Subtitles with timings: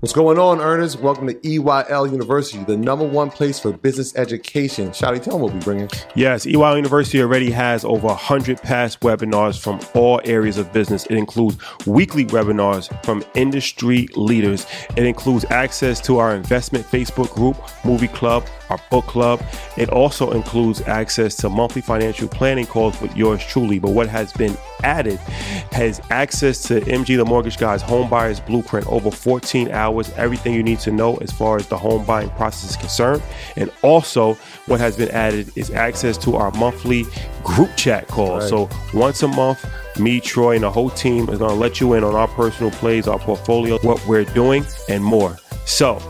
[0.00, 0.96] What's going on, earners?
[0.96, 4.92] Welcome to EYL University, the number one place for business education.
[4.92, 5.90] Shouty, tell them what we'll be bringing.
[6.14, 11.04] Yes, EYL University already has over 100 past webinars from all areas of business.
[11.04, 14.64] It includes weekly webinars from industry leaders.
[14.96, 19.42] It includes access to our investment Facebook group, movie club, our book club.
[19.76, 23.78] It also includes access to monthly financial planning calls with yours truly.
[23.78, 25.18] But what has been added
[25.72, 30.62] has access to MG the Mortgage Guy's home buyer's blueprint over 14 hours, everything you
[30.62, 33.22] need to know as far as the home buying process is concerned.
[33.56, 34.34] And also,
[34.66, 37.04] what has been added is access to our monthly
[37.42, 38.50] group chat calls.
[38.52, 38.70] Right.
[38.70, 39.64] So once a month,
[39.98, 42.70] me, Troy, and the whole team is going to let you in on our personal
[42.70, 45.36] plays, our portfolio, what we're doing, and more.
[45.66, 46.00] So,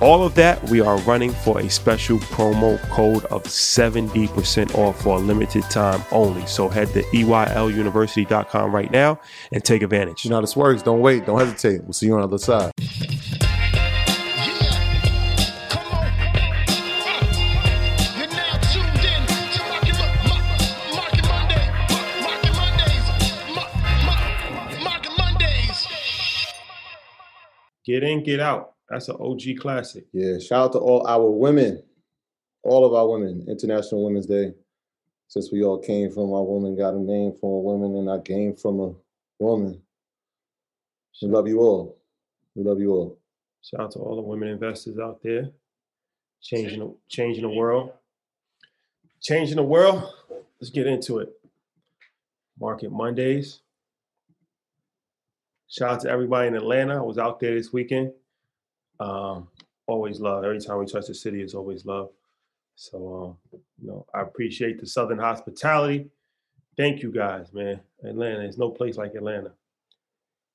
[0.00, 5.16] all of that, we are running for a special promo code of 70% off for
[5.16, 6.46] a limited time only.
[6.46, 9.20] So head to EYLUniversity.com right now
[9.52, 10.24] and take advantage.
[10.24, 10.82] You know how this works.
[10.82, 11.26] Don't wait.
[11.26, 11.84] Don't hesitate.
[11.84, 12.72] We'll see you on the other side.
[27.84, 28.69] Get in, get out.
[28.90, 30.04] That's an OG classic.
[30.12, 31.80] Yeah, shout out to all our women,
[32.64, 33.46] all of our women.
[33.48, 34.52] International Women's Day.
[35.28, 38.18] Since we all came from a woman, got a name from a woman, and I
[38.18, 38.92] came from a
[39.38, 39.80] woman.
[41.22, 41.98] We love you all.
[42.56, 43.18] We love you all.
[43.62, 45.50] Shout out to all the women investors out there,
[46.42, 47.92] changing the, changing the world.
[49.22, 50.02] Changing the world.
[50.60, 51.28] Let's get into it.
[52.58, 53.60] Market Mondays.
[55.68, 56.96] Shout out to everybody in Atlanta.
[56.96, 58.12] I was out there this weekend.
[59.00, 59.48] Um,
[59.86, 60.44] always love.
[60.44, 62.10] Every time we touch the city, it's always love.
[62.76, 66.08] So, um, you know, I appreciate the Southern hospitality.
[66.76, 67.80] Thank you guys, man.
[68.04, 69.52] Atlanta, there's no place like Atlanta.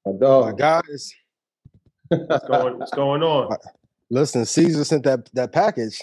[0.06, 1.14] My dog, guys.
[2.08, 3.56] what's, going, what's going on?
[4.10, 6.02] Listen, Caesar sent that that package.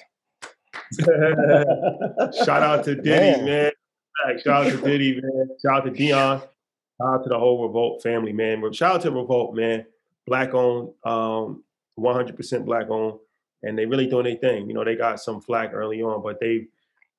[2.44, 3.44] Shout out to Diddy, man.
[3.44, 4.38] man.
[4.44, 5.48] Shout out to Diddy, man.
[5.64, 6.40] Shout out to Dion.
[6.40, 8.72] Shout out to the whole Revolt family, man.
[8.72, 9.86] Shout out to Revolt, man.
[10.26, 10.90] Black owned.
[11.04, 11.62] Um,
[11.98, 13.18] 100% black owned,
[13.62, 14.68] and they really doing their thing.
[14.68, 16.66] You know, they got some flack early on, but they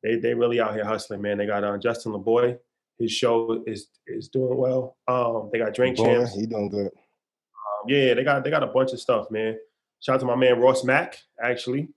[0.04, 1.38] they they really out here hustling, man.
[1.38, 2.58] They got uh, Justin LaBoy.
[3.00, 4.98] His show is is doing well.
[5.08, 6.36] Um, they got Drink Boy, Champs.
[6.36, 6.88] He doing good.
[6.88, 9.58] Um, yeah, they got they got a bunch of stuff, man.
[10.00, 11.88] Shout out to my man Ross Mack, actually.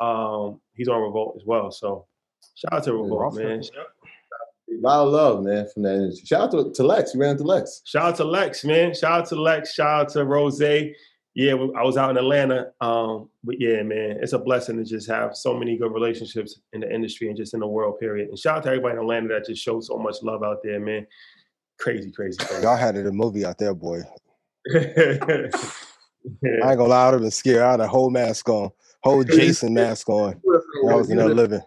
[0.00, 1.72] Um, he's on Revolt as well.
[1.72, 2.06] So
[2.54, 3.62] shout out to Revolt, yeah, man.
[4.70, 6.26] A lot of love, man, from that industry.
[6.26, 7.14] Shout out to, to Lex.
[7.14, 7.82] You ran into Lex.
[7.84, 8.94] Shout out to Lex, man.
[8.94, 9.74] Shout out to Lex.
[9.74, 10.58] Shout out to Rose
[11.38, 12.72] yeah, I was out in Atlanta.
[12.80, 16.80] Um, but yeah, man, it's a blessing to just have so many good relationships in
[16.80, 18.30] the industry and just in the world, period.
[18.30, 20.80] And shout out to everybody in Atlanta that just showed so much love out there,
[20.80, 21.06] man.
[21.78, 22.38] Crazy, crazy.
[22.38, 22.62] crazy.
[22.62, 24.00] Y'all had it a movie out there, boy.
[24.74, 25.16] yeah.
[25.22, 27.62] I ain't gonna lie, I'd have been scared.
[27.62, 28.70] I had a whole mask on,
[29.04, 30.42] whole Jason mask on.
[30.90, 31.62] I was in there living.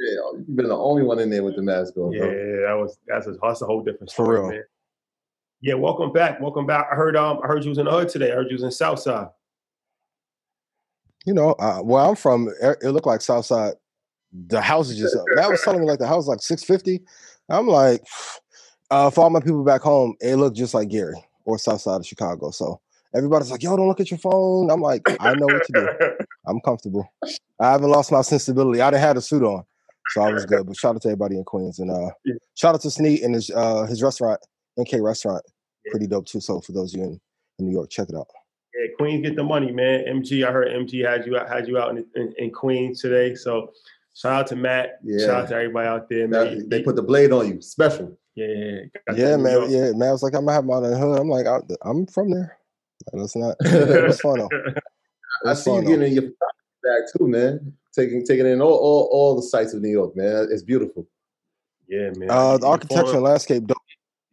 [0.00, 2.12] Yeah, you've been the only one in there with the mask on.
[2.12, 2.66] Yeah, bro.
[2.66, 4.50] that was that's a, that's a whole different story, For real.
[4.50, 4.64] man.
[5.64, 6.42] Yeah, welcome back.
[6.42, 6.88] Welcome back.
[6.92, 8.30] I heard um I heard you was in the hood today.
[8.30, 9.28] I heard you was in Southside.
[11.24, 13.72] You know, uh, where I'm from, it looked like Southside.
[14.30, 17.02] The house is just that was telling me like the house like 650.
[17.48, 18.02] I'm like,
[18.90, 21.16] uh, for all my people back home, it looked just like Gary
[21.46, 22.50] or Southside of Chicago.
[22.50, 22.82] So
[23.16, 24.70] everybody's like, yo, don't look at your phone.
[24.70, 25.88] I'm like, I know what to do.
[26.46, 27.10] I'm comfortable.
[27.58, 28.82] I haven't lost my sensibility.
[28.82, 29.64] I didn't have a suit on.
[30.10, 30.66] So I was good.
[30.66, 32.10] But shout out to everybody in Queens and uh
[32.54, 34.40] shout out to Sneed and his uh his restaurant,
[34.78, 35.42] NK restaurant
[35.90, 36.40] pretty dope too.
[36.40, 37.20] So for those of you in,
[37.58, 38.28] in New York, check it out.
[38.74, 40.04] Yeah, Queens get the money, man.
[40.06, 43.34] MG, I heard MG had you out, had you out in, in, in Queens today.
[43.34, 43.72] So
[44.14, 44.98] shout out to Matt.
[45.04, 45.26] Yeah.
[45.26, 46.58] Shout out to everybody out there, man.
[46.58, 48.18] That, they put the blade on you, special.
[48.34, 48.80] Yeah,
[49.14, 49.70] yeah, man.
[49.70, 50.08] Yeah, man.
[50.08, 51.20] I was like, I'm gonna have my hood.
[51.20, 51.46] I'm like,
[51.82, 52.58] I'm from there.
[53.12, 53.56] That's not.
[53.60, 54.48] That's fun though.
[55.46, 57.74] I see you getting in your bag too, man.
[57.94, 60.48] Taking taking in all, all all the sights of New York, man.
[60.50, 61.06] It's beautiful.
[61.86, 62.30] Yeah, man.
[62.30, 63.76] Uh, the architecture and landscape dope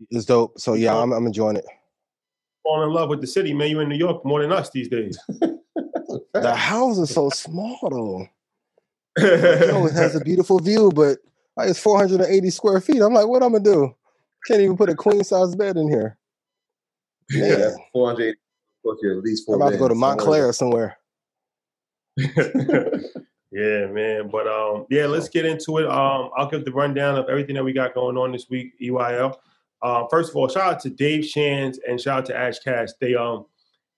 [0.09, 0.59] it's dope.
[0.59, 1.65] So yeah, I'm, I'm enjoying it.
[2.63, 3.69] Fall in love with the city, man.
[3.69, 5.17] You're in New York more than us these days.
[6.33, 8.27] the house is so small though.
[9.17, 11.19] Yo, it has a beautiful view, but
[11.57, 13.01] like, it's 480 square feet.
[13.01, 13.95] I'm like, what I'm gonna do?
[14.47, 16.17] Can't even put a queen size bed in here.
[17.31, 17.59] Man.
[17.59, 18.37] Yeah, 480.
[18.83, 19.55] At least four.
[19.55, 20.97] I'm about to go to Montclair somewhere.
[22.17, 24.29] yeah, man.
[24.31, 25.85] But um, yeah, let's get into it.
[25.85, 28.73] Um, I'll give the rundown of everything that we got going on this week.
[28.81, 29.35] EYL.
[29.81, 32.89] Uh, first of all, shout out to Dave Shands and shout out to Ash Cash.
[32.99, 33.45] They um,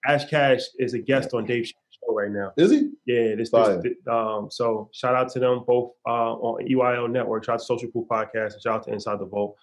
[0.05, 2.53] Ash Cash is a guest on Dave Shands' show right now.
[2.57, 2.91] Is he?
[3.05, 7.45] Yeah, this, this, this um, so shout out to them both uh, on EYL Network.
[7.45, 9.55] Shout out to Social Proof Podcast and shout out to Inside the Vault.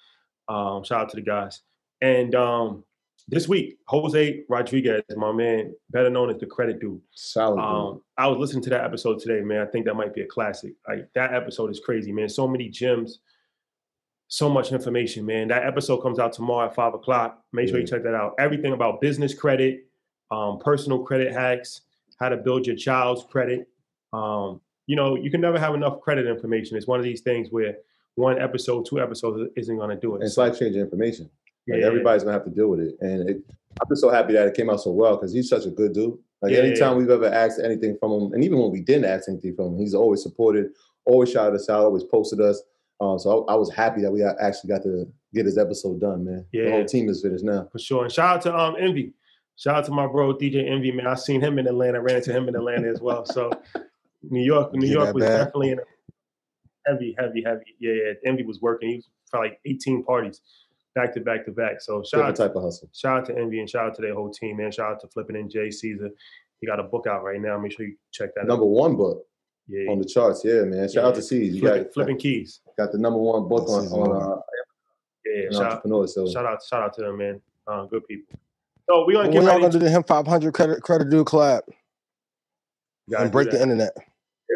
[0.49, 1.62] Um, shout out to the guys.
[2.00, 2.84] And um,
[3.28, 7.00] this week, Jose Rodriguez, my man, better known as the Credit Dude.
[7.12, 7.61] Solid.
[7.61, 9.61] Um, I was listening to that episode today, man.
[9.61, 10.75] I think that might be a classic.
[10.88, 12.28] Like that episode is crazy, man.
[12.28, 13.20] So many gems,
[14.32, 15.48] so much information, man.
[15.48, 17.42] That episode comes out tomorrow at five o'clock.
[17.52, 18.34] Make sure you check that out.
[18.38, 19.88] Everything about business credit,
[20.30, 21.80] um, personal credit hacks,
[22.20, 23.68] how to build your child's credit.
[24.12, 26.76] Um, you know, you can never have enough credit information.
[26.76, 27.74] It's one of these things where
[28.14, 30.22] one episode, two episodes isn't going to do it.
[30.22, 31.28] it's life changing information.
[31.68, 31.86] Like Yeah.
[31.86, 33.42] everybody's gonna have to deal with it, and it,
[33.80, 35.92] I'm just so happy that it came out so well because he's such a good
[35.92, 36.16] dude.
[36.40, 36.60] Like Yeah.
[36.60, 39.74] anytime we've ever asked anything from him, and even when we didn't ask anything from
[39.74, 40.70] him, he's always supported,
[41.04, 42.60] always shouted us out, always posted us.
[43.00, 46.25] Um, so I, I was happy that we actually got to get this episode done,
[46.25, 46.44] man.
[46.52, 46.75] Yeah, The Yeah.
[46.76, 47.69] whole team is finished now.
[47.73, 48.05] for sure.
[48.05, 49.14] And shout out to um Envy.
[49.56, 51.06] Shout out to my bro DJ Envy, man.
[51.06, 53.25] I seen him in Atlanta, ran into him in Atlanta as well.
[53.26, 53.50] So
[54.23, 55.82] New York, New Get York was definitely in a
[56.87, 57.75] heavy, heavy, heavy.
[57.79, 58.12] Yeah, yeah.
[58.25, 58.88] Envy was working.
[58.91, 60.41] He was for like 18 parties
[60.94, 61.81] back to back to back.
[61.81, 62.91] So shout Different out, type of hustle.
[62.94, 64.73] shout out to Envy and shout out to their whole team, man.
[64.73, 66.11] Shout out to Flipping and Jay Caesar.
[66.61, 67.58] He got a book out right now.
[67.58, 68.69] Make sure you check that Number out.
[68.70, 69.25] one book
[69.70, 70.44] Yeah, on the charts.
[70.44, 70.90] Yeah, man.
[70.90, 71.55] Shout out to C's.
[71.55, 72.61] You flipping, got, flipping keys.
[72.76, 74.37] got the number one book on, C's on uh,
[75.25, 76.06] Yeah, an shout, entrepreneur.
[76.08, 77.40] So shout out, shout out to them, man.
[77.67, 78.38] Uh, good people.
[78.88, 81.26] So we gonna When get y'all ready gonna do the him 500 credit credit dude
[81.26, 81.61] collab
[83.17, 83.58] and break that.
[83.58, 83.93] the internet?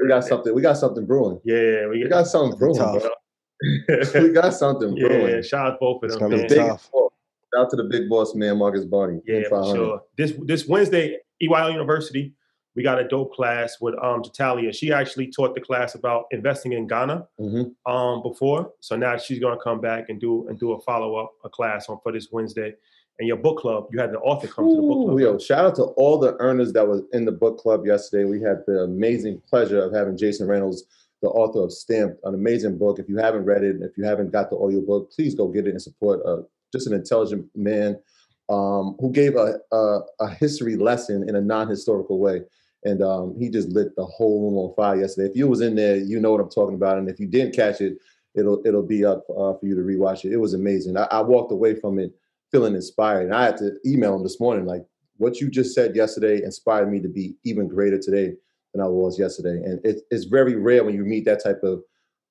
[0.02, 0.52] we got something.
[0.54, 1.40] We got something brewing.
[1.44, 3.02] Yeah, we We got something brewing, Tough.
[3.02, 4.20] bro.
[4.22, 5.42] we got something yeah, brewing.
[5.42, 6.46] shout out both of them, gonna man.
[6.48, 6.90] Big tough.
[6.92, 7.10] boss.
[7.54, 9.20] Shout out to the big boss man, Marcus Barney.
[9.26, 10.02] Yeah, for sure.
[10.16, 12.34] This this Wednesday, EYL University,
[12.76, 14.72] we got a dope class with um Jatalia.
[14.72, 17.74] She actually taught the class about investing in Ghana Mhm.
[17.86, 18.72] um before.
[18.80, 21.98] So now she's gonna come back and do and do a follow-up a class on
[22.02, 22.74] for this Wednesday.
[23.20, 25.20] And your book club, you had the author come to the book Ooh, club.
[25.20, 28.24] yo, shout out to all the earners that was in the book club yesterday.
[28.24, 30.82] We had the amazing pleasure of having Jason Reynolds,
[31.22, 32.98] the author of Stamped, an amazing book.
[32.98, 35.70] If you haven't read it, if you haven't got the audiobook, please go get it
[35.70, 36.38] and support uh,
[36.72, 38.00] just an intelligent man
[38.48, 42.42] um, who gave a, a, a history lesson in a non-historical way.
[42.84, 45.30] And um, he just lit the whole room on fire yesterday.
[45.30, 46.98] If you was in there, you know what I'm talking about.
[46.98, 47.98] And if you didn't catch it,
[48.34, 50.32] it'll it'll be up uh, for you to rewatch it.
[50.32, 50.96] It was amazing.
[50.96, 52.12] I, I walked away from it
[52.50, 53.26] feeling inspired.
[53.26, 54.84] And I had to email him this morning, like,
[55.16, 58.34] what you just said yesterday inspired me to be even greater today
[58.72, 59.62] than I was yesterday.
[59.64, 61.82] And it, it's very rare when you meet that type of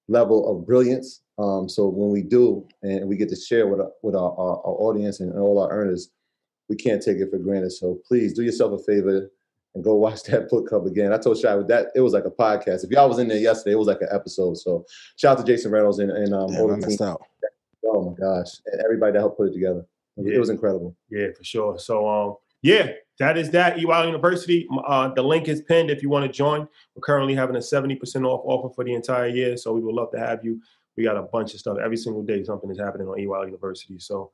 [0.08, 1.22] level of brilliance.
[1.40, 4.58] Um, so when we do, and we get to share with our, with our, our,
[4.58, 6.12] our audience and all our earners,
[6.70, 7.72] we can't take it for granted.
[7.72, 9.30] So please do yourself a favor
[9.76, 11.14] and go watch that book club again.
[11.14, 12.84] I told Shy with that it was like a podcast.
[12.84, 14.58] If y'all was in there yesterday, it was like an episode.
[14.58, 14.86] So
[15.16, 17.22] shout out to Jason Reynolds and, and um, Damn, I missed out.
[17.86, 19.86] Oh my gosh, and everybody that helped put it together.
[20.18, 20.36] Yeah.
[20.36, 20.96] It was incredible.
[21.10, 21.80] Yeah, for sure.
[21.80, 23.78] So um, yeah, that is that.
[23.78, 24.68] EYL University.
[24.86, 26.68] Uh, the link is pinned if you want to join.
[26.96, 29.58] We're currently having a 70% off offer for the entire year.
[29.58, 30.62] So we would love to have you.
[30.96, 32.44] We got a bunch of stuff every single day.
[32.44, 34.00] Something is happening on EYL University.
[34.00, 34.32] So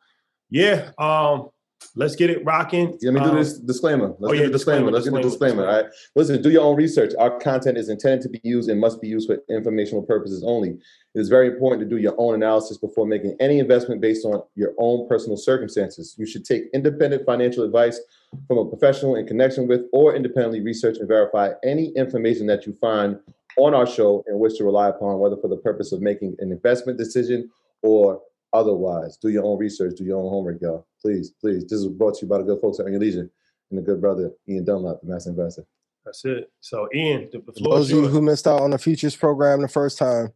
[0.49, 1.49] yeah, um,
[1.95, 2.97] let's get it rocking.
[3.01, 4.15] Let me do Um, this disclaimer.
[4.19, 4.89] Let's oh, yeah, the disclaimer.
[4.89, 5.67] disclaimer, Let's get the disclaimer, disclaimer.
[5.67, 5.91] All right.
[6.15, 7.13] Listen, do your own research.
[7.19, 10.69] Our content is intended to be used and must be used for informational purposes only.
[10.69, 14.41] It is very important to do your own analysis before making any investment based on
[14.55, 16.15] your own personal circumstances.
[16.17, 17.99] You should take independent financial advice
[18.47, 22.73] from a professional in connection with or independently research and verify any information that you
[22.73, 23.19] find
[23.57, 26.51] on our show and wish to rely upon, whether for the purpose of making an
[26.51, 27.49] investment decision
[27.81, 28.21] or
[28.53, 29.17] otherwise.
[29.17, 30.87] Do your own research, do your own homework, y'all.
[31.01, 31.63] Please, please.
[31.63, 33.29] This is brought to you by the good folks at Earn Your Leisure
[33.69, 35.65] and the good brother Ian Dunlap, the master investor.
[36.05, 36.51] That's it.
[36.59, 39.15] So Ian, the, the For floor those of you who missed out on the futures
[39.15, 40.29] program the first time,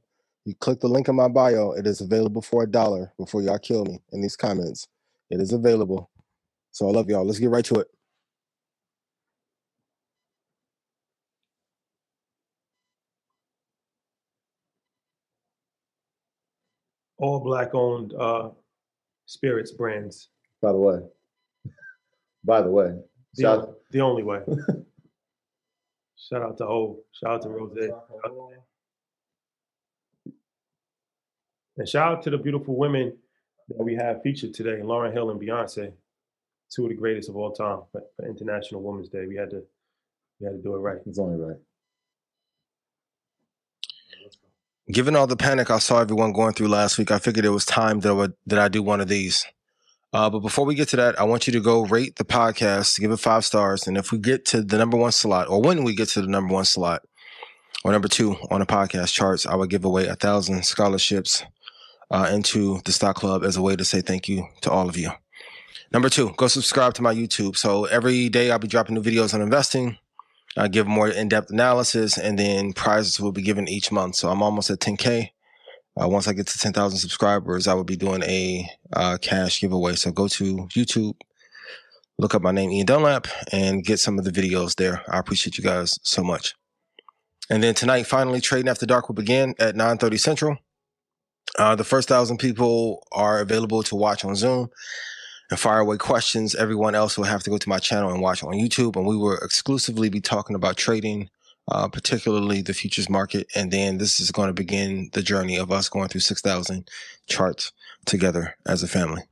[0.45, 1.71] you click the link in my bio.
[1.71, 4.87] It is available for a dollar before y'all kill me in these comments.
[5.29, 6.11] It is available.
[6.71, 7.25] So I love y'all.
[7.25, 7.87] Let's get right to it.
[17.23, 18.49] All black owned uh,
[19.27, 20.27] spirits brands.
[20.61, 20.99] By the way,
[22.43, 22.97] by the way,
[23.35, 24.41] The, shout, on- the only way.
[26.17, 26.99] Shout out to O.
[27.11, 27.77] Shout out to Rose.
[31.77, 33.17] And shout out to the beautiful women
[33.67, 35.91] that we have featured today, Lauryn Hill and Beyonce,
[36.73, 37.81] two of the greatest of all time.
[37.91, 39.63] But for International Women's Day, we had to
[40.39, 40.99] we had to do it right.
[41.05, 41.57] it's only right.
[44.91, 47.63] Given all the panic I saw everyone going through last week, I figured it was
[47.63, 49.45] time that I, would, that I do one of these.
[50.11, 52.99] Uh, but before we get to that, I want you to go rate the podcast,
[52.99, 55.85] give it five stars, and if we get to the number one slot, or when
[55.85, 57.01] we get to the number one slot,
[57.85, 61.43] or number two on the podcast charts, I would give away a thousand scholarships
[62.11, 64.97] uh, into the stock club as a way to say thank you to all of
[64.97, 65.11] you.
[65.93, 67.55] Number two, go subscribe to my YouTube.
[67.55, 69.97] So every day I'll be dropping new videos on investing.
[70.57, 74.15] I give more in-depth analysis, and then prizes will be given each month.
[74.15, 75.29] So I'm almost at 10k.
[75.99, 79.95] Uh, once I get to 10,000 subscribers, I will be doing a uh, cash giveaway.
[79.95, 81.15] So go to YouTube,
[82.17, 85.03] look up my name, Ian Dunlap, and get some of the videos there.
[85.07, 86.55] I appreciate you guys so much.
[87.49, 90.57] And then tonight, finally, Trading After Dark will begin at 9.30 Central.
[91.59, 94.69] Uh, the first thousand people are available to watch on Zoom
[95.49, 96.55] and fire away questions.
[96.55, 98.95] Everyone else will have to go to my channel and watch on YouTube.
[98.95, 101.29] And we will exclusively be talking about trading,
[101.71, 103.47] uh, particularly the futures market.
[103.55, 106.89] And then this is going to begin the journey of us going through 6,000
[107.27, 107.71] charts
[108.05, 109.23] together as a family.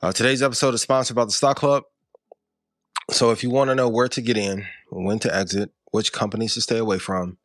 [0.00, 1.84] Uh, today's episode is sponsored by the Stock Club.
[3.10, 6.54] So if you want to know where to get in, when to exit, which companies
[6.54, 7.38] to stay away from,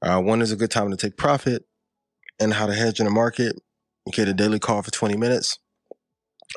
[0.00, 1.66] uh, when is a good time to take profit,
[2.40, 3.60] and how to hedge in the market,
[4.06, 5.58] you get a daily call for 20 minutes.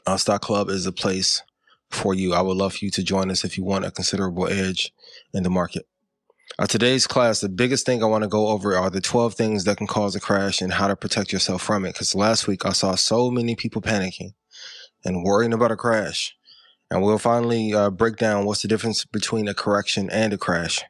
[0.06, 1.44] Uh, Stock Club is a place
[1.89, 2.34] for you.
[2.34, 4.94] I would love for you to join us if you want a considerable edge
[5.34, 5.88] in the market.
[6.60, 9.65] Uh, today's class, the biggest thing I want to go over are the 12 things
[9.65, 11.94] that can cause a crash and how to protect yourself from it.
[11.94, 14.34] Because last week I saw so many people panicking
[15.06, 16.36] and worrying about a crash.
[16.89, 20.84] And we'll finally uh, break down what's the difference between a correction and a crash.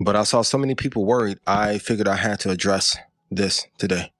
[0.00, 2.96] But I saw so many people worried, I figured I had to address
[3.30, 4.10] this today.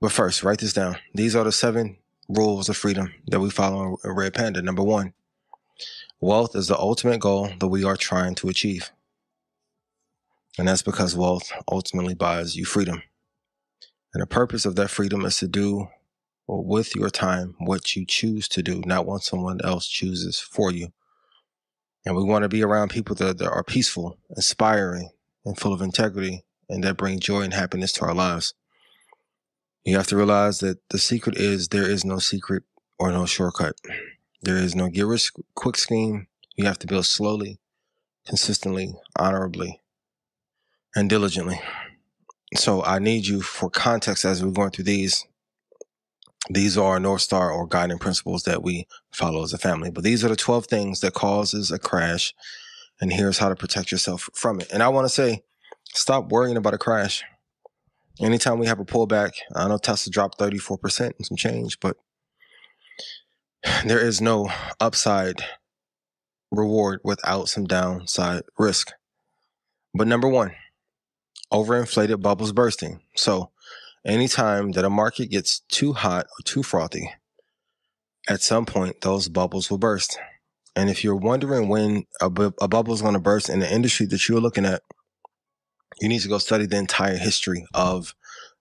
[0.00, 0.96] But first, write this down.
[1.14, 1.96] These are the seven
[2.28, 4.62] rules of freedom that we follow in Red Panda.
[4.62, 5.14] Number one,
[6.20, 8.90] wealth is the ultimate goal that we are trying to achieve.
[10.58, 13.02] And that's because wealth ultimately buys you freedom.
[14.12, 15.88] And the purpose of that freedom is to do
[16.48, 20.88] with your time what you choose to do, not what someone else chooses for you.
[22.04, 25.10] And we want to be around people that, that are peaceful, inspiring,
[25.44, 28.54] and full of integrity, and that bring joy and happiness to our lives.
[29.84, 32.64] You have to realize that the secret is there is no secret
[32.98, 33.76] or no shortcut.
[34.42, 36.26] There is no get rich quick scheme.
[36.56, 37.58] You have to build slowly,
[38.26, 39.80] consistently, honorably,
[40.94, 41.60] and diligently.
[42.54, 45.26] So I need you for context as we're going through these.
[46.50, 49.90] These are North Star or guiding principles that we follow as a family.
[49.90, 52.34] But these are the 12 things that causes a crash.
[53.00, 54.68] And here's how to protect yourself from it.
[54.72, 55.42] And I want to say,
[55.92, 57.22] stop worrying about a crash.
[58.20, 61.96] Anytime we have a pullback, I know Tesla dropped 34% and some change, but
[63.84, 65.42] there is no upside
[66.50, 68.92] reward without some downside risk.
[69.94, 70.52] But number one,
[71.52, 73.00] overinflated bubbles bursting.
[73.16, 73.50] So,
[74.04, 77.12] anytime that a market gets too hot or too frothy,
[78.28, 80.18] at some point those bubbles will burst.
[80.76, 83.72] And if you're wondering when a, bu- a bubble is going to burst in the
[83.72, 84.82] industry that you're looking at,
[86.00, 88.14] you need to go study the entire history of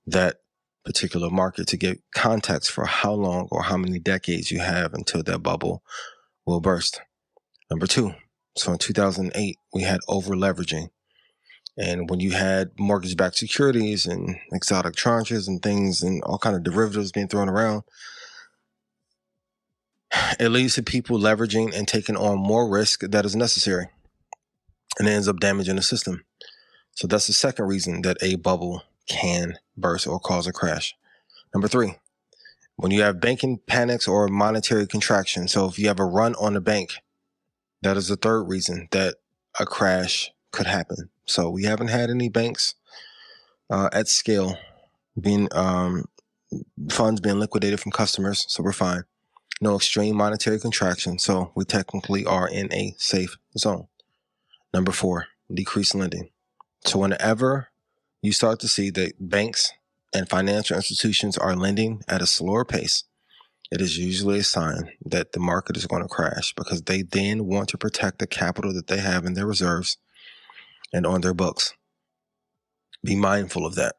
[0.06, 0.38] that
[0.86, 5.22] particular market to get context for how long or how many decades you have until
[5.24, 5.84] that bubble
[6.46, 7.01] will burst.
[7.70, 8.13] Number two,
[8.56, 10.88] so in 2008, we had over leveraging.
[11.77, 16.63] And when you had mortgage-backed securities and exotic tranches and things and all kind of
[16.63, 17.84] derivatives being thrown around,
[20.39, 23.89] it leads to people leveraging and taking on more risk that is necessary,
[24.98, 26.24] and ends up damaging the system.
[26.97, 30.95] So that's the second reason that a bubble can burst or cause a crash.
[31.53, 31.93] Number three,
[32.75, 35.47] when you have banking panics or monetary contraction.
[35.47, 36.93] So if you have a run on the bank,
[37.83, 39.17] that is the third reason that
[39.59, 41.11] a crash could happen.
[41.25, 42.73] So we haven't had any banks
[43.69, 44.57] uh, at scale
[45.21, 46.05] being um,
[46.89, 49.03] funds being liquidated from customers, so we're fine.
[49.61, 53.87] No extreme monetary contraction, so we technically are in a safe zone.
[54.73, 56.31] Number four, decreased lending.
[56.88, 57.67] So whenever
[58.22, 59.74] you start to see that banks
[60.13, 63.03] and financial institutions are lending at a slower pace,
[63.70, 67.46] it is usually a sign that the market is going to crash because they then
[67.46, 69.98] want to protect the capital that they have in their reserves
[70.94, 71.74] and on their books.
[73.03, 73.96] Be mindful of that.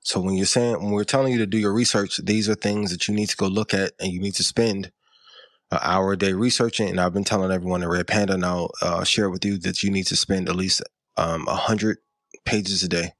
[0.00, 2.90] So when you're saying when we're telling you to do your research, these are things
[2.90, 4.90] that you need to go look at and you need to spend
[5.70, 6.88] an hour a day researching.
[6.88, 9.84] And I've been telling everyone at Red Panda, and I'll uh, share with you that
[9.84, 10.82] you need to spend at least
[11.16, 11.98] um, 100
[12.44, 13.12] pages a day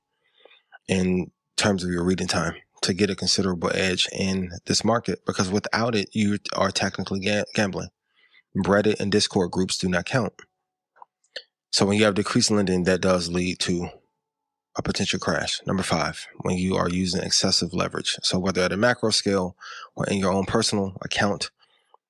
[0.89, 5.51] in terms of your reading time to get a considerable edge in this market because
[5.51, 7.89] without it, you are technically ga- gambling.
[8.57, 10.33] Reddit and Discord groups do not count.
[11.71, 13.89] So when you have decreased lending, that does lead to
[14.77, 15.61] a potential crash.
[15.67, 18.17] Number five, when you are using excessive leverage.
[18.23, 19.57] So whether at a macro scale
[19.95, 21.51] or in your own personal account,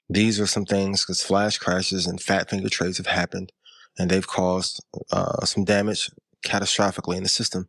[0.09, 3.53] these are some things because flash crashes and fat finger trades have happened
[3.99, 6.11] and they've caused uh, some damage
[6.45, 7.69] catastrophically in the system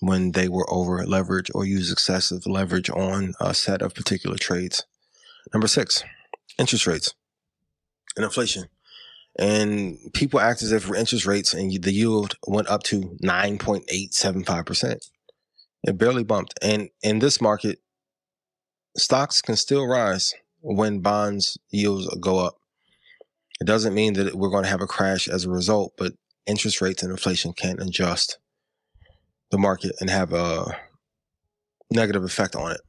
[0.00, 4.84] when they were over leveraged or used excessive leverage on a set of particular trades.
[5.54, 6.04] Number six,
[6.58, 7.14] interest rates
[8.16, 8.64] and inflation.
[9.38, 15.10] And people act as if interest rates and the yield went up to 9.875%.
[15.84, 16.54] It barely bumped.
[16.62, 17.78] And in this market,
[18.96, 22.56] stocks can still rise when bonds yields go up.
[23.60, 26.12] It doesn't mean that we're going to have a crash as a result, but
[26.46, 28.38] interest rates and inflation can adjust
[29.50, 30.76] the market and have a
[31.90, 32.80] negative effect on it.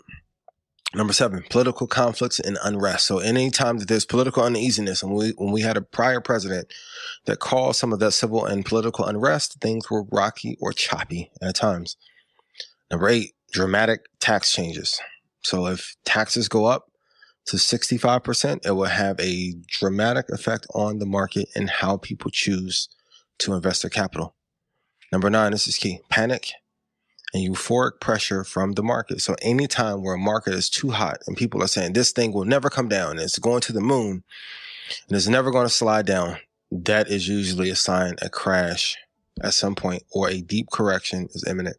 [0.95, 3.05] Number seven, political conflicts and unrest.
[3.05, 6.71] So anytime that there's political uneasiness, and we when we had a prior president
[7.25, 11.55] that caused some of that civil and political unrest, things were rocky or choppy at
[11.55, 11.97] times.
[12.89, 14.99] Number eight, dramatic tax changes.
[15.43, 16.86] So if taxes go up
[17.47, 22.89] to 65%, it will have a dramatic effect on the market and how people choose
[23.39, 24.35] to invest their capital.
[25.11, 26.51] Number nine, this is key panic
[27.33, 29.21] and euphoric pressure from the market.
[29.21, 32.45] So anytime where a market is too hot and people are saying this thing will
[32.45, 34.23] never come down, it's going to the moon
[35.07, 36.37] and it's never going to slide down,
[36.71, 38.97] that is usually a sign a crash
[39.41, 41.77] at some point or a deep correction is imminent.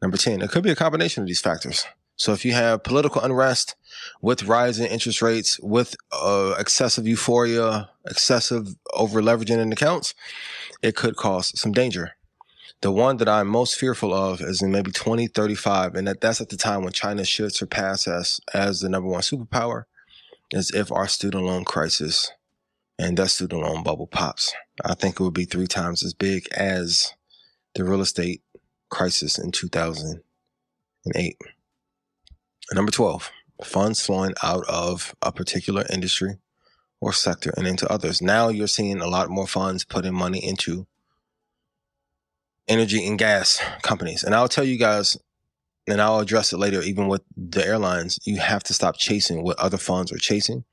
[0.00, 1.84] Number 10, it could be a combination of these factors.
[2.16, 3.76] So if you have political unrest
[4.22, 10.14] with rising interest rates, with uh, excessive euphoria, excessive over leveraging in accounts,
[10.82, 12.12] it could cause some danger.
[12.80, 16.50] The one that I'm most fearful of is in maybe 2035, and that, that's at
[16.50, 19.84] the time when China should surpass us as the number one superpower,
[20.52, 22.30] is if our student loan crisis
[22.98, 24.54] and that student loan bubble pops.
[24.84, 27.14] I think it would be three times as big as
[27.74, 28.42] the real estate
[28.90, 31.36] crisis in 2008.
[32.72, 33.30] Number 12,
[33.64, 36.38] funds flowing out of a particular industry
[37.00, 38.20] or sector and into others.
[38.20, 40.86] Now you're seeing a lot more funds putting money into
[42.68, 44.24] energy and gas companies.
[44.24, 45.16] And I'll tell you guys,
[45.86, 49.58] and I'll address it later, even with the airlines, you have to stop chasing what
[49.58, 50.64] other funds are chasing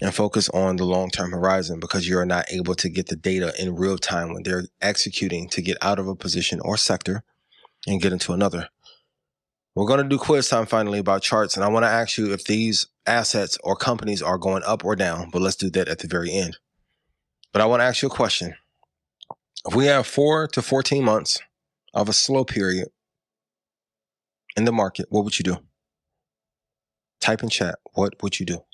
[0.00, 3.52] and focus on the long term horizon because you're not able to get the data
[3.60, 7.22] in real time when they're executing to get out of a position or sector
[7.86, 8.68] and get into another.
[9.74, 12.32] We're going to do quiz time finally about charts, and I want to ask you
[12.32, 16.00] if these assets or companies are going up or down, but let's do that at
[16.00, 16.58] the very end.
[17.52, 18.54] But I want to ask you a question.
[19.66, 21.40] If we have four to 14 months
[21.94, 22.88] of a slow period
[24.56, 25.56] in the market, what would you do?
[27.20, 28.64] Type in chat, what would you do?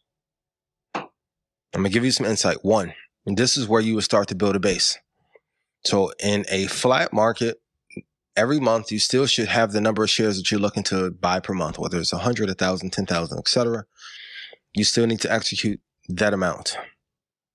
[0.94, 2.64] I'm going to give you some insight.
[2.64, 4.98] One, and this is where you would start to build a base.
[5.84, 7.60] So in a flat market,
[8.38, 11.40] every month you still should have the number of shares that you're looking to buy
[11.40, 13.84] per month, whether it's 100, 1,000, 10,000, etc.
[14.74, 16.78] You still need to execute that amount.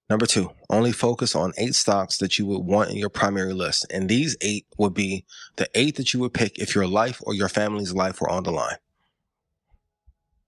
[0.09, 3.87] Number two, only focus on eight stocks that you would want in your primary list.
[3.89, 7.33] And these eight would be the eight that you would pick if your life or
[7.33, 8.75] your family's life were on the line.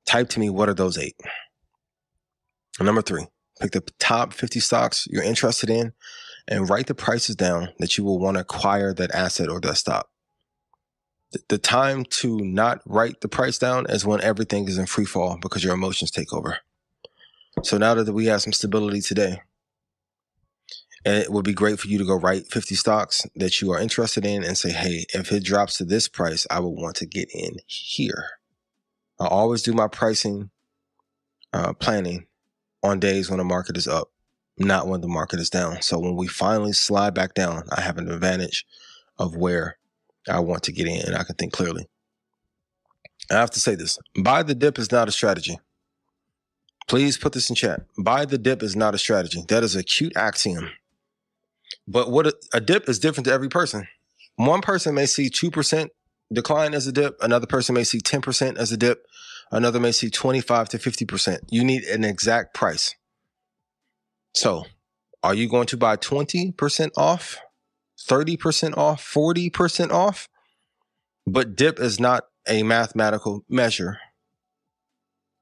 [0.06, 1.15] Type to me, what are those eight?
[2.80, 3.26] Number three,
[3.62, 5.93] pick the top 50 stocks you're interested in
[6.48, 9.78] and write the prices down that you will want to acquire that asset or that
[9.78, 10.10] stock
[11.50, 15.38] the time to not write the price down is when everything is in free fall
[15.41, 16.60] because your emotions take over.
[17.63, 19.41] So now that we have some stability today,
[21.06, 23.80] and it would be great for you to go write 50 stocks that you are
[23.80, 27.06] interested in and say, hey, if it drops to this price, I would want to
[27.06, 28.26] get in here.
[29.19, 30.50] I always do my pricing
[31.54, 32.26] uh, planning
[32.84, 34.12] on days when the market is up,
[34.58, 35.82] not when the market is down.
[35.84, 38.65] So when we finally slide back down, I have an advantage
[39.17, 39.78] of where
[40.29, 41.88] I want to get in and I can think clearly.
[43.31, 45.59] I have to say this buy the dip is not a strategy.
[46.88, 47.81] Please put this in chat.
[47.97, 49.43] Buy the dip is not a strategy.
[49.47, 50.69] That is a cute axiom.
[51.88, 53.88] But what a, a dip is different to every person.
[54.35, 55.89] One person may see 2%
[56.31, 59.05] decline as a dip, another person may see 10% as a dip,
[59.51, 61.39] another may see 25 to 50%.
[61.49, 62.95] You need an exact price.
[64.33, 64.65] So,
[65.23, 67.38] are you going to buy 20% off
[67.97, 70.29] 30% off, 40% off.
[71.25, 73.97] But dip is not a mathematical measure.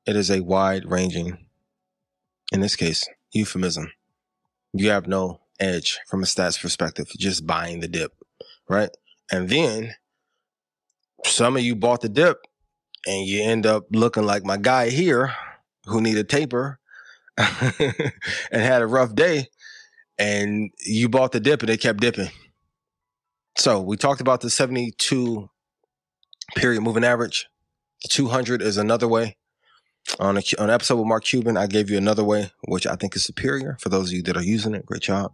[0.06, 1.46] It is a wide ranging,
[2.52, 3.92] in this case, euphemism.
[4.74, 8.13] You have no edge from a stats perspective, just buying the dip,
[8.70, 8.89] right?
[9.32, 9.96] And then
[11.26, 12.46] some of you bought the dip
[13.06, 15.34] and you end up looking like my guy here
[15.86, 16.80] who needed taper
[17.38, 18.12] and
[18.52, 19.48] had a rough day
[20.18, 22.30] and you bought the dip and it kept dipping
[23.56, 25.50] so we talked about the 72
[26.56, 27.48] period moving average.
[28.04, 29.38] The 200 is another way.
[30.20, 32.96] On, a, on an episode with Mark Cuban, I gave you another way, which I
[32.96, 34.86] think is superior for those of you that are using it.
[34.86, 35.34] Great job.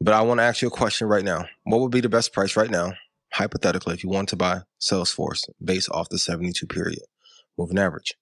[0.00, 1.46] But I want to ask you a question right now.
[1.62, 2.94] What would be the best price right now,
[3.32, 7.02] hypothetically, if you want to buy Salesforce based off the 72 period
[7.56, 8.14] moving average?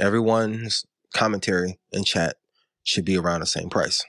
[0.00, 2.36] Everyone's commentary in chat
[2.82, 4.04] should be around the same price.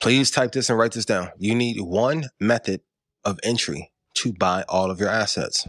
[0.00, 1.30] Please type this and write this down.
[1.38, 2.82] You need one method
[3.24, 5.66] of entry to buy all of your assets.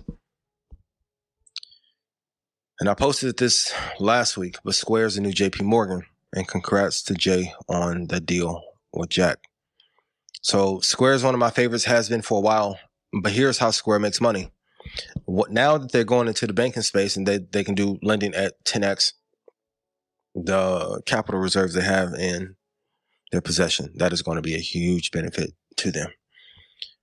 [2.79, 6.03] And I posted this last week, but Square's a new JP Morgan.
[6.33, 8.61] And congrats to Jay on the deal
[8.93, 9.39] with Jack.
[10.41, 12.79] So Square is one of my favorites, has been for a while.
[13.11, 14.51] But here's how Square makes money.
[15.25, 18.33] What now that they're going into the banking space and they, they can do lending
[18.35, 19.13] at 10x
[20.35, 22.55] the capital reserves they have in
[23.31, 26.09] their possession, that is going to be a huge benefit to them.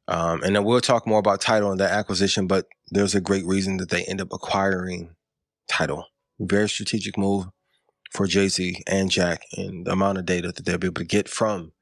[0.09, 3.45] Um, and then we'll talk more about Tidal and that acquisition, but there's a great
[3.45, 5.15] reason that they end up acquiring
[5.69, 6.07] Tidal.
[6.39, 7.47] Very strategic move
[8.13, 11.05] for Jay Z and Jack, and the amount of data that they'll be able to
[11.05, 11.73] get from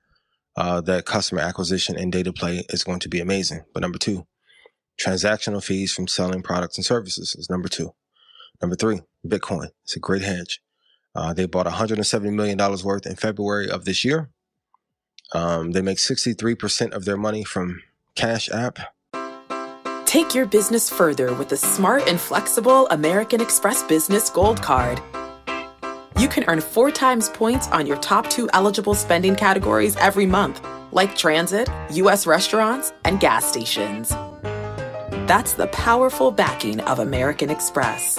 [0.57, 3.65] uh, that customer acquisition and data play is going to be amazing.
[3.75, 4.27] But number two,
[5.01, 7.95] transactional fees from selling products and services is number two.
[8.63, 9.69] Number three, Bitcoin.
[9.83, 10.63] It's a great hedge.
[11.15, 14.31] Uh, they bought $170 million worth in February of this year.
[15.33, 17.83] Um, they make 63% of their money from
[18.15, 18.79] Cash App.
[20.05, 25.01] Take your business further with the smart and flexible American Express Business Gold Card.
[26.19, 30.65] You can earn four times points on your top two eligible spending categories every month,
[30.93, 32.27] like transit, U.S.
[32.27, 34.11] restaurants, and gas stations.
[35.27, 38.17] That's the powerful backing of American Express.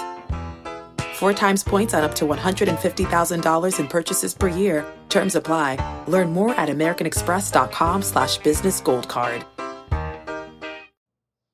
[1.15, 4.86] Four times points on up to $150,000 in purchases per year.
[5.08, 5.78] Terms apply.
[6.08, 9.45] Learn more at americanexpress.com slash business gold card.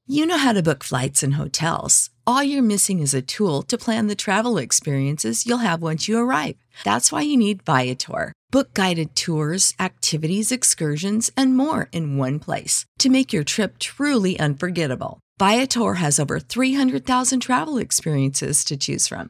[0.08, 2.10] You know how to book flights and hotels.
[2.26, 6.18] All you're missing is a tool to plan the travel experiences you'll have once you
[6.18, 6.56] arrive.
[6.84, 8.34] That's why you need Viator.
[8.50, 14.40] Book guided tours, activities, excursions, and more in one place to make your trip truly
[14.40, 15.20] unforgettable.
[15.40, 19.30] Viator has over 300,000 travel experiences to choose from.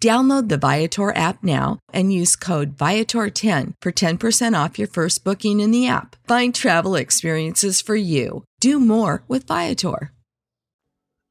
[0.00, 5.58] Download the Viator app now and use code Viator10 for 10% off your first booking
[5.58, 6.14] in the app.
[6.28, 8.44] Find travel experiences for you.
[8.60, 10.12] Do more with Viator.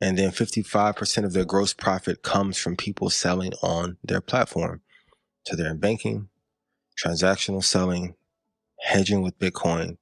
[0.01, 4.81] And then 55% of their gross profit comes from people selling on their platform.
[5.45, 6.27] So they're in banking,
[7.01, 8.15] transactional selling,
[8.81, 9.95] hedging with Bitcoin,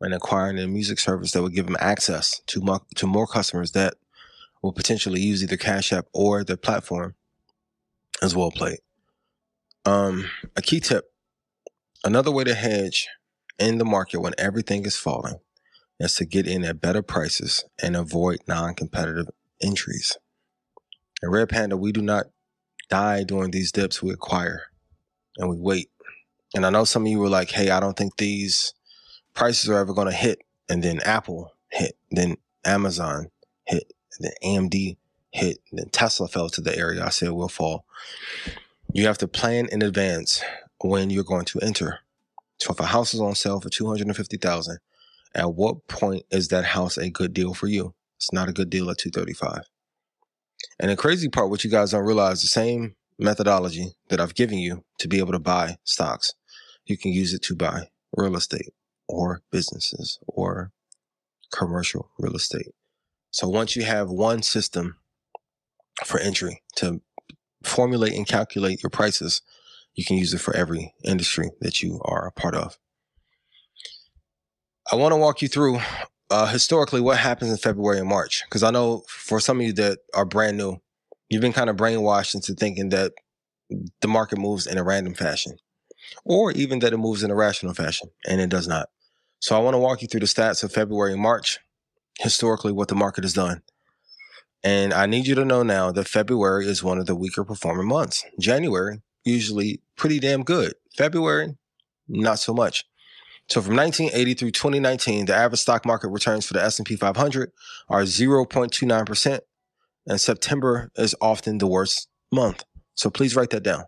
[0.00, 3.70] and acquiring a music service that would give them access to more, to more customers
[3.72, 3.94] that
[4.62, 7.14] will potentially use either Cash App or their platform
[8.22, 8.78] as well played.
[9.84, 11.12] Um, a key tip:
[12.04, 13.08] another way to hedge
[13.58, 15.40] in the market when everything is falling
[15.98, 19.26] is to get in at better prices and avoid non-competitive
[19.62, 20.16] entries.
[21.22, 22.26] At Red Panda, we do not
[22.88, 24.02] die during these dips.
[24.02, 24.64] We acquire
[25.36, 25.90] and we wait.
[26.54, 28.74] And I know some of you were like, "Hey, I don't think these
[29.34, 33.30] prices are ever going to hit." And then Apple hit, then Amazon
[33.66, 34.96] hit, then AMD
[35.32, 37.84] hit, then Tesla fell to the area I said will fall.
[38.92, 40.42] You have to plan in advance
[40.80, 42.00] when you're going to enter.
[42.58, 44.78] So if a house is on sale for 250,000,
[45.34, 47.94] at what point is that house a good deal for you?
[48.16, 49.62] It's not a good deal at 235.
[50.78, 54.58] And the crazy part, what you guys don't realize, the same methodology that I've given
[54.58, 56.34] you to be able to buy stocks,
[56.84, 58.72] you can use it to buy real estate
[59.08, 60.72] or businesses or
[61.52, 62.74] commercial real estate.
[63.30, 64.96] So once you have one system
[66.04, 67.00] for entry to
[67.62, 69.42] formulate and calculate your prices.
[69.94, 72.78] You can use it for every industry that you are a part of.
[74.90, 75.80] I want to walk you through
[76.30, 79.72] uh, historically what happens in February and March, because I know for some of you
[79.74, 80.80] that are brand new,
[81.28, 83.12] you've been kind of brainwashed into thinking that
[84.00, 85.56] the market moves in a random fashion,
[86.24, 88.88] or even that it moves in a rational fashion, and it does not.
[89.40, 91.58] So I want to walk you through the stats of February and March,
[92.18, 93.62] historically what the market has done,
[94.62, 97.88] and I need you to know now that February is one of the weaker performing
[97.88, 98.24] months.
[98.38, 100.74] January, usually pretty damn good.
[100.96, 101.56] February,
[102.08, 102.84] not so much.
[103.48, 107.50] So from 1980 through 2019, the average stock market returns for the S&P 500
[107.88, 109.40] are 0.29%,
[110.06, 112.62] and September is often the worst month.
[112.94, 113.84] So please write that down.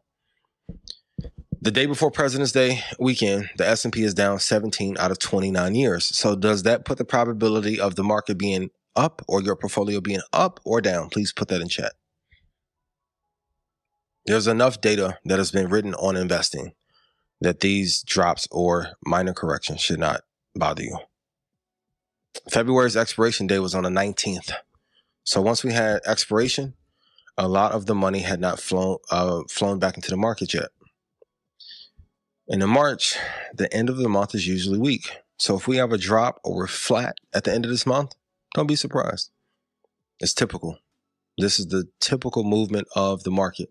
[1.60, 6.06] The day before President's Day weekend, the S&P is down 17 out of 29 years.
[6.06, 10.20] So does that put the probability of the market being up or your portfolio being
[10.32, 11.92] up or down, please put that in chat.
[14.26, 16.72] There's enough data that has been written on investing
[17.40, 20.20] that these drops or minor corrections should not
[20.54, 20.98] bother you.
[22.50, 24.52] February's expiration day was on the 19th.
[25.24, 26.74] So once we had expiration,
[27.36, 30.68] a lot of the money had not flown uh, flown back into the market yet.
[32.48, 33.16] And in March,
[33.54, 35.10] the end of the month is usually weak.
[35.38, 38.14] So if we have a drop or we're flat at the end of this month,
[38.54, 39.30] don't be surprised.
[40.20, 40.78] It's typical.
[41.38, 43.70] This is the typical movement of the market.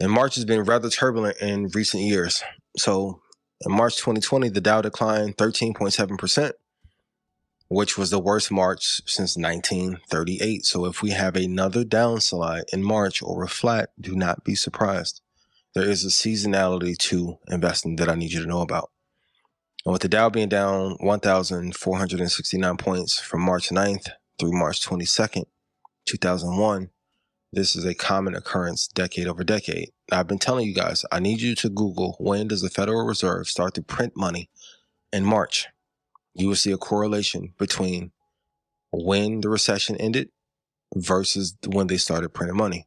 [0.00, 2.42] And March has been rather turbulent in recent years.
[2.76, 3.20] So
[3.60, 6.52] in March 2020, the Dow declined 13.7%,
[7.68, 10.64] which was the worst March since 1938.
[10.64, 15.20] So if we have another downslide in March or a flat, do not be surprised.
[15.74, 18.90] There is a seasonality to investing that I need you to know about.
[19.84, 25.44] And with the Dow being down 1,469 points from March 9th through March 22nd,
[26.06, 26.90] 2001,
[27.52, 29.90] this is a common occurrence decade over decade.
[30.10, 33.46] I've been telling you guys, I need you to Google when does the Federal Reserve
[33.46, 34.48] start to print money
[35.12, 35.66] in March.
[36.32, 38.10] You will see a correlation between
[38.90, 40.30] when the recession ended
[40.96, 42.86] versus when they started printing money.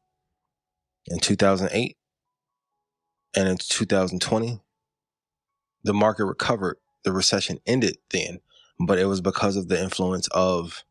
[1.07, 1.95] In 2008
[3.35, 4.61] and in 2020,
[5.83, 8.39] the market recovered the recession ended then,
[8.85, 10.83] but it was because of the influence of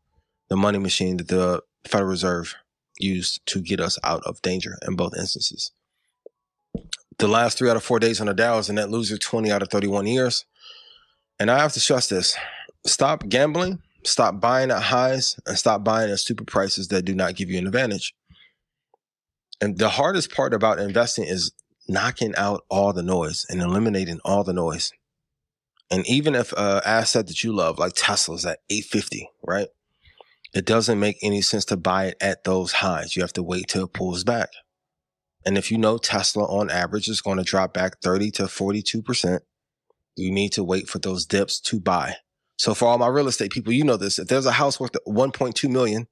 [0.49, 2.55] the money machine that the Federal Reserve
[2.97, 5.71] used to get us out of danger in both instances.
[7.19, 9.51] The last three out of four days on the Dow is a net loser 20
[9.51, 10.45] out of 31 years.
[11.39, 12.35] And I have to stress this
[12.87, 17.35] stop gambling, stop buying at highs, and stop buying at stupid prices that do not
[17.35, 18.15] give you an advantage.
[19.61, 21.51] And the hardest part about investing is
[21.87, 24.91] knocking out all the noise and eliminating all the noise.
[25.89, 29.67] And even if an asset that you love, like Tesla, is at 850, right?
[30.53, 33.15] It doesn't make any sense to buy it at those highs.
[33.15, 34.49] You have to wait till it pulls back.
[35.45, 39.39] And if you know Tesla on average is going to drop back 30 to 42%,
[40.15, 42.15] you need to wait for those dips to buy.
[42.57, 44.19] So for all my real estate people, you know this.
[44.19, 46.07] If there's a house worth 1.2 million,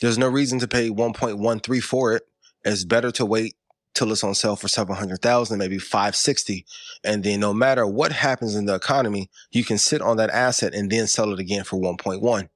[0.00, 2.24] there's no reason to pay 1.13 for it.
[2.64, 3.54] It's better to wait
[3.96, 6.64] till it's on sale for 700,000, maybe 560.
[7.02, 10.74] And then no matter what happens in the economy, you can sit on that asset
[10.74, 12.48] and then sell it again for 1.1.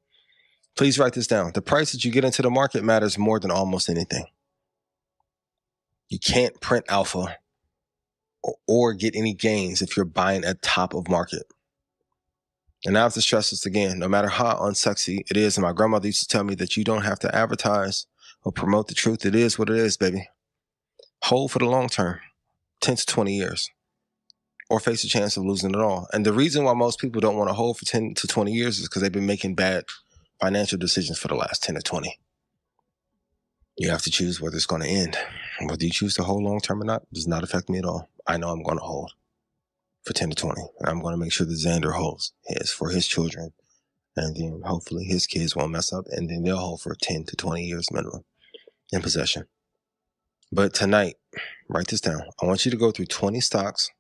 [0.76, 1.52] Please write this down.
[1.52, 4.26] The price that you get into the market matters more than almost anything.
[6.08, 7.36] You can't print alpha
[8.42, 11.44] or, or get any gains if you're buying at top of market.
[12.86, 15.72] And I have to stress this again, no matter how unsexy it is, and my
[15.72, 18.06] grandmother used to tell me that you don't have to advertise
[18.42, 19.26] or promote the truth.
[19.26, 20.28] It is what it is, baby
[21.22, 22.20] hold for the long term,
[22.80, 23.70] 10 to 20 years,
[24.68, 26.08] or face a chance of losing it all.
[26.12, 28.78] And the reason why most people don't want to hold for 10 to 20 years
[28.78, 29.84] is because they've been making bad
[30.40, 32.18] financial decisions for the last 10 to 20.
[33.76, 35.16] You have to choose whether it's going to end.
[35.62, 38.08] Whether you choose to hold long term or not does not affect me at all.
[38.26, 39.12] I know I'm going to hold
[40.04, 40.60] for 10 to 20.
[40.80, 43.52] And I'm going to make sure that Xander holds his for his children.
[44.16, 46.04] And then hopefully his kids won't mess up.
[46.10, 48.24] And then they'll hold for 10 to 20 years minimum
[48.92, 49.46] in possession.
[50.52, 51.14] But tonight,
[51.68, 52.22] write this down.
[52.42, 53.90] I want you to go through 20 stocks,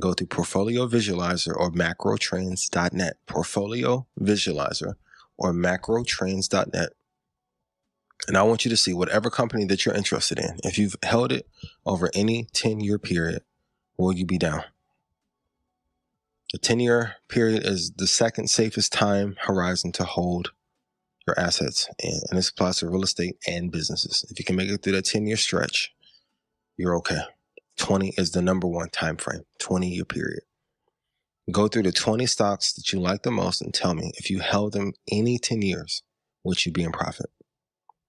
[0.00, 3.16] go through Portfolio Visualizer or macrotrends.net.
[3.26, 4.94] Portfolio Visualizer
[5.36, 6.90] or macrotrends.net.
[8.26, 10.58] And I want you to see whatever company that you're interested in.
[10.64, 11.46] If you've held it
[11.84, 13.42] over any 10 year period,
[13.98, 14.64] will you be down?
[16.52, 20.52] The 10 year period is the second safest time horizon to hold
[21.28, 21.88] your assets.
[22.02, 24.24] And, and this applies to real estate and businesses.
[24.30, 25.92] If you can make it through that 10 year stretch,
[26.76, 27.20] you're okay.
[27.76, 30.42] 20 is the number one time frame, 20 year period.
[31.50, 34.40] Go through the 20 stocks that you like the most and tell me if you
[34.40, 36.02] held them any 10 years,
[36.44, 37.30] would you be in profit?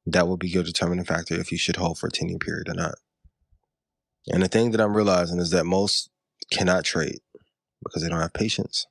[0.06, 2.70] That will be your determining factor if you should hold for a 10 year period
[2.70, 2.96] or not.
[4.28, 6.10] And the thing that I'm realizing is that most
[6.52, 7.20] cannot trade
[7.84, 8.86] because they don't have patience.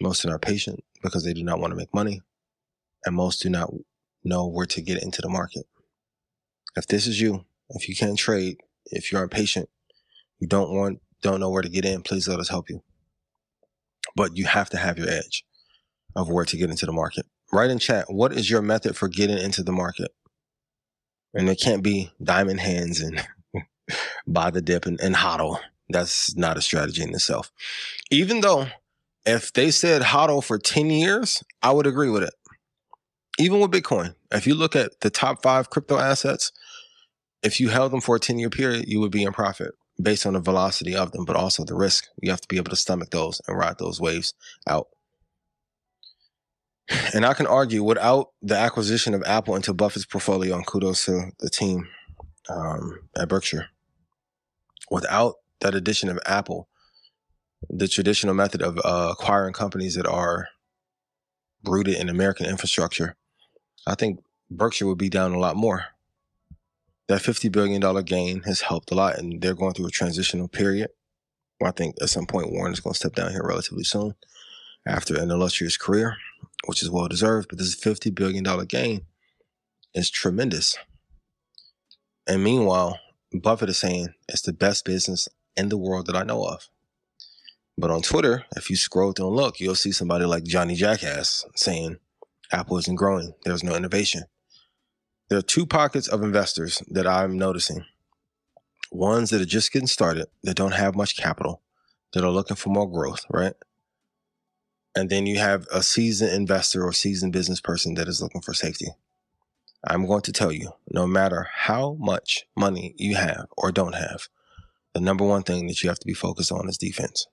[0.00, 2.20] Most are not patient because they do not want to make money
[3.06, 3.72] and most do not
[4.24, 5.64] know where to get into the market.
[6.76, 9.70] If this is you, if you can't trade, if you're impatient,
[10.40, 12.82] you don't want, don't know where to get in, please let us help you.
[14.14, 15.44] But you have to have your edge
[16.14, 17.26] of where to get into the market.
[17.52, 20.10] Write in chat, what is your method for getting into the market?
[21.32, 23.26] And it can't be diamond hands and
[24.26, 25.60] buy the dip and, and hodl.
[25.88, 27.52] That's not a strategy in itself.
[28.10, 28.66] Even though
[29.24, 32.34] if they said hodl for 10 years, I would agree with it
[33.38, 36.52] even with Bitcoin, if you look at the top five crypto assets,
[37.42, 40.26] if you held them for a 10 year period, you would be in profit based
[40.26, 42.08] on the velocity of them, but also the risk.
[42.20, 44.34] You have to be able to stomach those and ride those waves
[44.66, 44.88] out.
[47.14, 51.32] And I can argue without the acquisition of Apple into Buffett's portfolio, and kudos to
[51.40, 51.88] the team
[52.48, 53.68] um, at Berkshire,
[54.90, 56.68] without that addition of Apple,
[57.68, 60.46] the traditional method of uh, acquiring companies that are
[61.64, 63.16] rooted in American infrastructure
[63.86, 65.86] I think Berkshire would be down a lot more.
[67.08, 70.90] That $50 billion gain has helped a lot, and they're going through a transitional period.
[71.64, 74.14] I think at some point Warren is going to step down here relatively soon.
[74.86, 76.16] after an illustrious career,
[76.66, 79.02] which is well deserved, but this $50 billion gain
[79.94, 80.76] is tremendous.
[82.26, 82.98] And meanwhile,
[83.32, 86.68] Buffett is saying it's the best business in the world that I know of.
[87.78, 91.44] But on Twitter, if you scroll through and look, you'll see somebody like Johnny Jackass
[91.54, 91.98] saying
[92.52, 94.24] Apple isn't growing, there's no innovation.
[95.28, 97.84] There are two pockets of investors that I'm noticing
[98.92, 101.62] ones that are just getting started, that don't have much capital,
[102.12, 103.54] that are looking for more growth, right?
[104.94, 108.54] And then you have a seasoned investor or seasoned business person that is looking for
[108.54, 108.86] safety.
[109.86, 114.28] I'm going to tell you no matter how much money you have or don't have,
[114.94, 117.26] the number one thing that you have to be focused on is defense.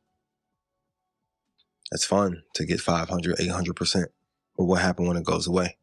[1.92, 4.06] It's fun to get 500, 800%,
[4.58, 5.78] but what happens when it goes away?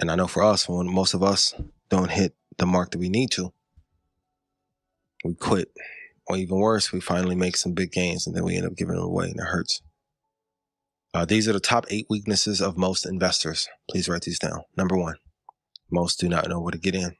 [0.00, 1.54] And I know for us, when most of us
[1.88, 3.52] don't hit the mark that we need to,
[5.24, 5.68] we quit.
[6.26, 8.96] Or even worse, we finally make some big gains and then we end up giving
[8.96, 9.82] it away and it hurts.
[11.14, 13.68] Uh, these are the top eight weaknesses of most investors.
[13.90, 14.62] Please write these down.
[14.76, 15.16] Number one,
[15.90, 17.16] most do not know where to get in.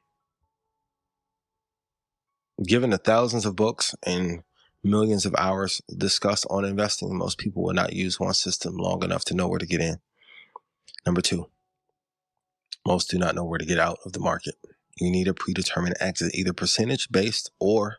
[2.65, 4.43] Given the thousands of books and
[4.83, 9.25] millions of hours discussed on investing, most people will not use one system long enough
[9.25, 9.97] to know where to get in.
[11.05, 11.49] Number two,
[12.85, 14.55] most do not know where to get out of the market.
[14.97, 17.97] You need a predetermined exit, either percentage based or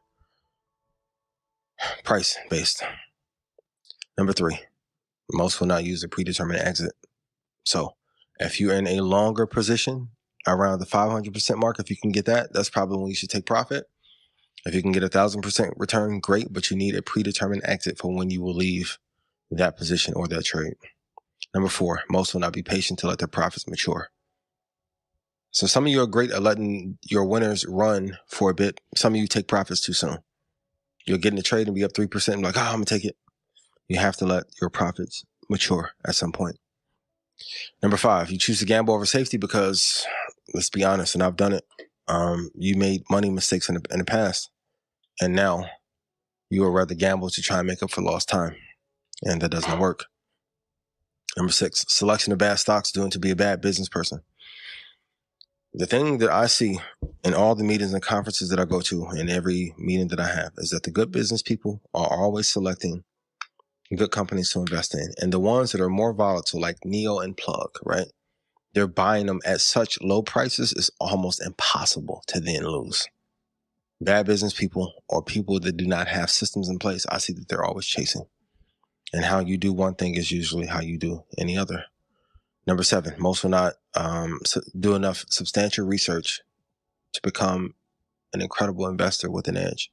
[2.04, 2.82] price based.
[4.16, 4.60] Number three,
[5.32, 6.92] most will not use a predetermined exit.
[7.64, 7.94] So
[8.38, 10.08] if you're in a longer position
[10.46, 13.46] around the 500% mark, if you can get that, that's probably when you should take
[13.46, 13.86] profit.
[14.66, 17.98] If you can get a thousand percent return, great, but you need a predetermined exit
[17.98, 18.98] for when you will leave
[19.50, 20.74] that position or that trade.
[21.54, 24.10] Number four, most will not be patient to let their profits mature.
[25.52, 28.80] So some of you are great at letting your winners run for a bit.
[28.96, 30.18] Some of you take profits too soon.
[31.06, 32.94] You'll get in the trade and be up 3% and like, oh, I'm going to
[32.94, 33.16] take it.
[33.86, 36.56] You have to let your profits mature at some point.
[37.82, 40.04] Number five, you choose to gamble over safety because,
[40.54, 41.64] let's be honest, and I've done it.
[42.08, 44.50] Um, you made money mistakes in the, in the past,
[45.20, 45.66] and now
[46.50, 48.56] you would rather gamble to try and make up for lost time,
[49.22, 50.06] and that doesn't work.
[51.36, 54.20] Number six, selection of bad stocks doing to be a bad business person.
[55.72, 56.78] The thing that I see
[57.24, 60.28] in all the meetings and conferences that I go to, in every meeting that I
[60.28, 63.02] have, is that the good business people are always selecting
[63.96, 65.08] good companies to invest in.
[65.18, 68.06] And the ones that are more volatile, like NIO and Plug, right?
[68.72, 73.08] They're buying them at such low prices, it's almost impossible to then lose.
[74.00, 77.48] Bad business people or people that do not have systems in place, I see that
[77.48, 78.26] they're always chasing.
[79.14, 81.84] And how you do one thing is usually how you do any other.
[82.66, 84.40] Number seven, most will not um,
[84.76, 86.40] do enough substantial research
[87.12, 87.74] to become
[88.32, 89.92] an incredible investor with an edge.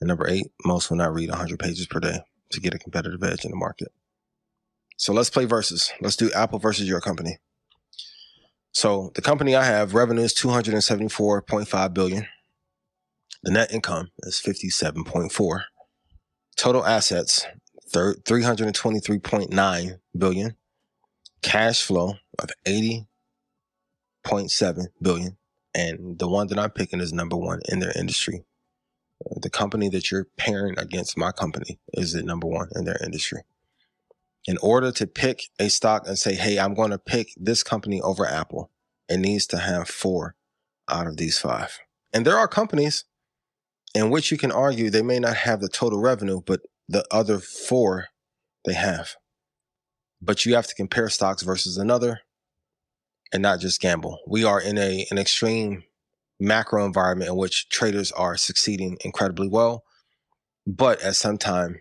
[0.00, 2.20] And number eight, most will not read 100 pages per day
[2.52, 3.92] to get a competitive edge in the market.
[4.96, 5.92] So let's play versus.
[6.00, 7.36] Let's do Apple versus your company.
[8.70, 12.26] So the company I have revenue is 274.5 billion.
[13.42, 15.64] The net income is 57.4.
[16.56, 17.44] Total assets
[17.92, 20.56] 323.9 billion.
[21.42, 25.36] Cash flow of 80.7 billion.
[25.74, 28.44] And the one that I'm picking is number one in their industry
[29.30, 33.02] uh, the company that you're pairing against my company is the number one in their
[33.04, 33.42] industry.
[34.46, 38.00] In order to pick a stock and say, hey, I'm going to pick this company
[38.00, 38.70] over Apple,
[39.08, 40.34] it needs to have four
[40.88, 41.78] out of these five.
[42.12, 43.04] And there are companies
[43.94, 47.38] in which you can argue they may not have the total revenue, but the other
[47.38, 48.06] four
[48.64, 49.16] they have.
[50.20, 52.20] But you have to compare stocks versus another
[53.32, 54.20] and not just gamble.
[54.26, 55.84] We are in a an extreme
[56.38, 59.84] macro environment in which traders are succeeding incredibly well.
[60.66, 61.80] But at some time,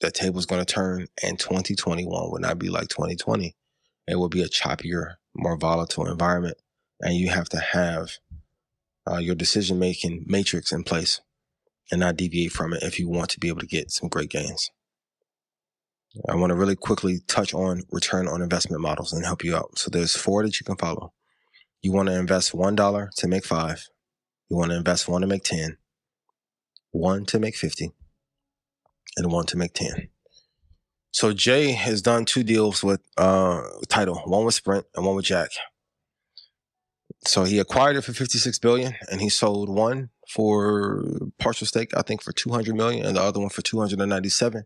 [0.00, 3.54] the table's going to turn and 2021 will not be like 2020.
[4.08, 6.56] It will be a choppier, more volatile environment.
[7.00, 8.12] And you have to have
[9.08, 11.20] uh, your decision making matrix in place
[11.90, 14.30] and not deviate from it if you want to be able to get some great
[14.30, 14.70] gains.
[16.28, 19.78] I want to really quickly touch on return on investment models and help you out.
[19.78, 21.12] So there's four that you can follow.
[21.82, 23.88] You want to invest $1 to make five.
[24.48, 25.76] You want to invest one to make 10,
[26.90, 27.92] one to make 50,
[29.16, 30.08] and one to make 10.
[31.12, 35.24] So Jay has done two deals with uh Tidal, one with Sprint and one with
[35.24, 35.50] Jack.
[37.26, 41.04] So he acquired it for 56 billion and he sold one for
[41.38, 44.64] partial stake, I think for 200 million and the other one for 297.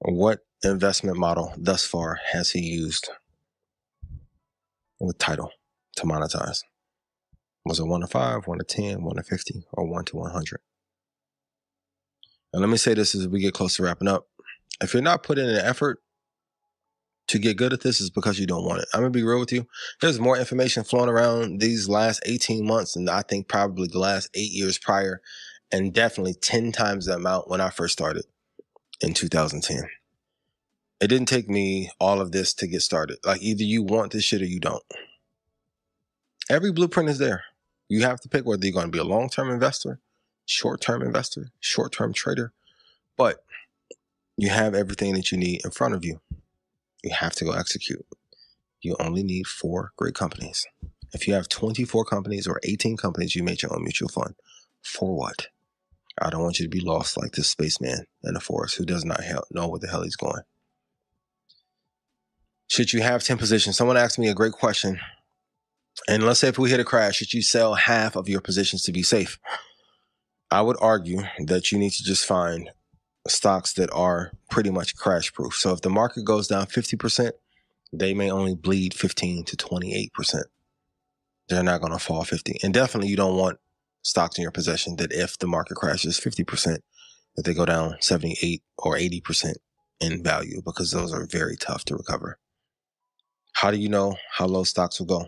[0.00, 3.10] What investment model thus far has he used
[4.98, 5.50] with Tidal
[5.96, 6.60] to monetize?
[7.66, 10.60] Was it one to five, one to 10, one to 50, or one to 100?
[12.52, 14.26] And let me say this as we get close to wrapping up.
[14.80, 16.00] If you're not putting in an effort
[17.28, 18.88] to get good at this is because you don't want it.
[18.94, 19.66] I'm gonna be real with you.
[20.00, 24.30] There's more information flowing around these last 18 months than I think probably the last
[24.34, 25.20] eight years prior,
[25.72, 28.24] and definitely 10 times the amount when I first started
[29.00, 29.88] in 2010.
[31.00, 33.18] It didn't take me all of this to get started.
[33.24, 34.82] Like either you want this shit or you don't.
[36.48, 37.44] Every blueprint is there.
[37.88, 40.00] You have to pick whether you're going to be a long term investor,
[40.46, 42.52] short term investor, short term trader,
[43.16, 43.44] but
[44.36, 46.20] you have everything that you need in front of you.
[47.06, 48.04] You have to go execute.
[48.80, 50.66] You only need four great companies.
[51.12, 54.34] If you have 24 companies or 18 companies, you made your own mutual fund.
[54.82, 55.46] For what?
[56.20, 59.04] I don't want you to be lost like this spaceman in the forest who does
[59.04, 59.20] not
[59.52, 60.42] know where the hell he's going.
[62.66, 63.76] Should you have 10 positions?
[63.76, 64.98] Someone asked me a great question.
[66.08, 68.82] And let's say if we hit a crash, should you sell half of your positions
[68.82, 69.38] to be safe?
[70.50, 72.70] I would argue that you need to just find
[73.28, 75.54] stocks that are pretty much crash proof.
[75.54, 77.32] So if the market goes down 50%,
[77.92, 80.42] they may only bleed 15 to 28%.
[81.48, 82.58] They're not going to fall 50.
[82.62, 83.58] And definitely you don't want
[84.02, 86.78] stocks in your possession that if the market crashes 50%,
[87.36, 89.54] that they go down 78 or 80%
[90.00, 92.38] in value because those are very tough to recover.
[93.52, 95.26] How do you know how low stocks will go?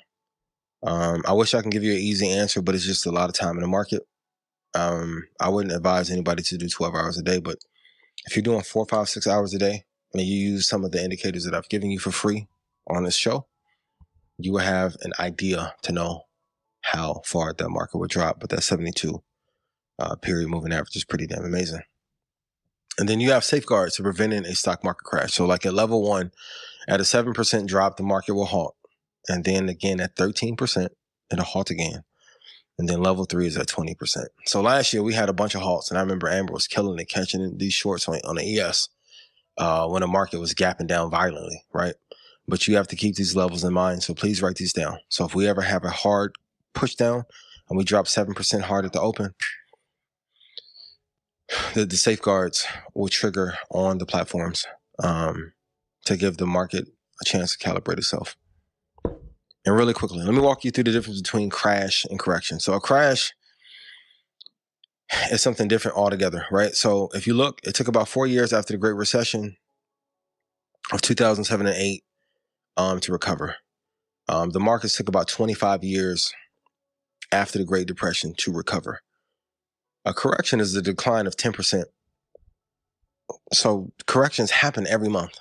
[0.83, 3.29] Um, I wish I can give you an easy answer, but it's just a lot
[3.29, 4.03] of time in the market.
[4.75, 7.59] Um, I wouldn't advise anybody to do 12 hours a day, but
[8.29, 11.03] if you're doing four, five, six hours a day, and you use some of the
[11.03, 12.47] indicators that I've given you for free
[12.87, 13.47] on this show,
[14.37, 16.25] you will have an idea to know
[16.83, 18.39] how far that market would drop.
[18.39, 19.23] But that 72
[19.99, 21.81] uh, period moving average is pretty damn amazing.
[22.99, 25.33] And then you have safeguards to preventing a stock market crash.
[25.33, 26.33] So, like at level one,
[26.87, 28.77] at a 7% drop, the market will halt.
[29.27, 30.89] And then again at 13%,
[31.33, 32.05] it'll halt again.
[32.79, 34.27] And then level three is at 20%.
[34.47, 36.99] So last year we had a bunch of halts, and I remember Amber was killing
[36.99, 38.89] it, catching these shorts on, on the ES
[39.59, 41.95] uh, when the market was gapping down violently, right?
[42.47, 44.03] But you have to keep these levels in mind.
[44.03, 44.99] So please write these down.
[45.09, 46.37] So if we ever have a hard
[46.73, 47.25] push down
[47.69, 49.35] and we drop 7% hard at the open,
[51.75, 54.67] the, the safeguards will trigger on the platforms
[55.03, 55.53] um,
[56.05, 56.87] to give the market
[57.21, 58.37] a chance to calibrate itself.
[59.69, 62.59] And really quickly, let me walk you through the difference between crash and correction.
[62.59, 63.35] So a crash
[65.31, 66.75] is something different altogether, right?
[66.75, 69.59] So if you look, it took about four years after the Great Recession
[70.91, 72.05] of 2007 and 8
[72.79, 73.57] um, to recover.
[74.27, 76.33] Um, the markets took about 25 years
[77.31, 79.03] after the Great Depression to recover.
[80.07, 81.85] A correction is a decline of 10%.
[83.53, 85.39] So corrections happen every month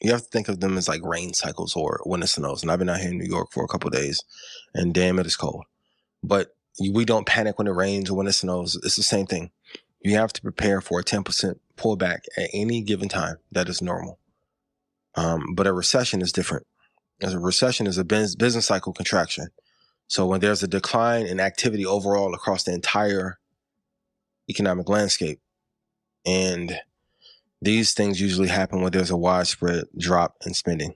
[0.00, 2.62] you have to think of them as like rain cycles or when it snows.
[2.62, 4.22] And I've been out here in New York for a couple days,
[4.74, 5.64] and damn, it is cold.
[6.22, 8.78] But we don't panic when it rains or when it snows.
[8.84, 9.50] It's the same thing.
[10.00, 13.38] You have to prepare for a 10% pullback at any given time.
[13.50, 14.18] That is normal.
[15.16, 16.66] Um, but a recession is different.
[17.20, 19.48] As a recession is a business cycle contraction.
[20.06, 23.38] So when there's a decline in activity overall across the entire
[24.48, 25.40] economic landscape,
[26.24, 26.78] and
[27.60, 30.94] these things usually happen when there's a widespread drop in spending.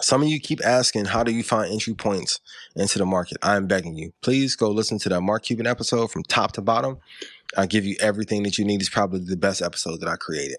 [0.00, 2.40] Some of you keep asking, how do you find entry points
[2.74, 3.38] into the market?
[3.42, 6.98] I'm begging you, please go listen to that Mark Cuban episode from top to bottom.
[7.56, 8.80] I give you everything that you need.
[8.80, 10.56] It's probably the best episode that I created.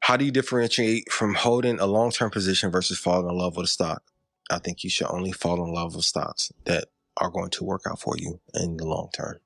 [0.00, 3.64] How do you differentiate from holding a long term position versus falling in love with
[3.64, 4.02] a stock?
[4.50, 7.82] I think you should only fall in love with stocks that are going to work
[7.88, 9.40] out for you in the long term.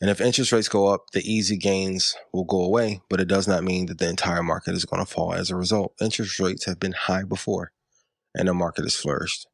[0.00, 3.46] And if interest rates go up, the easy gains will go away, but it does
[3.46, 5.94] not mean that the entire market is going to fall as a result.
[6.00, 7.70] Interest rates have been high before,
[8.34, 9.46] and the market has flourished.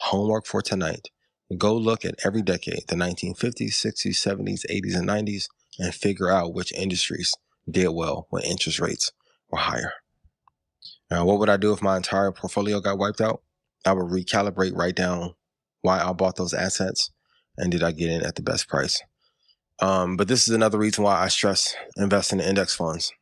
[0.00, 1.08] Homework for tonight.
[1.56, 5.46] Go look at every decade, the 1950s, 60s, 70s, 80s, and 90s,
[5.78, 7.34] and figure out which industries
[7.70, 9.10] did well when interest rates
[9.50, 9.94] were higher.
[11.10, 13.42] Now, what would I do if my entire portfolio got wiped out?
[13.86, 15.34] I would recalibrate, write down
[15.82, 17.10] why I bought those assets,
[17.56, 19.02] and did I get in at the best price?
[19.80, 23.12] Um, but this is another reason why I stress investing in index funds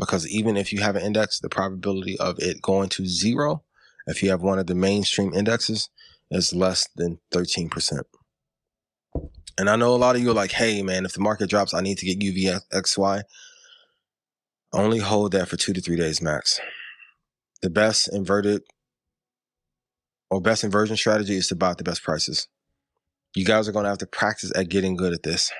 [0.00, 3.62] because even if you have an index, the probability of it going to zero,
[4.06, 5.90] if you have one of the mainstream indexes,
[6.30, 8.02] is less than 13%.
[9.58, 11.74] And I know a lot of you are like, hey, man, if the market drops,
[11.74, 13.22] I need to get UVXY.
[14.72, 16.60] Only hold that for two to three days max.
[17.60, 18.62] The best inverted
[20.30, 22.48] or best inversion strategy is to buy at the best prices.
[23.34, 25.52] You guys are going to have to practice at getting good at this.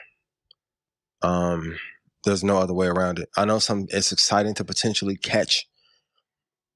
[1.23, 1.79] Um,
[2.25, 3.29] there's no other way around it.
[3.37, 3.87] I know some.
[3.91, 5.66] It's exciting to potentially catch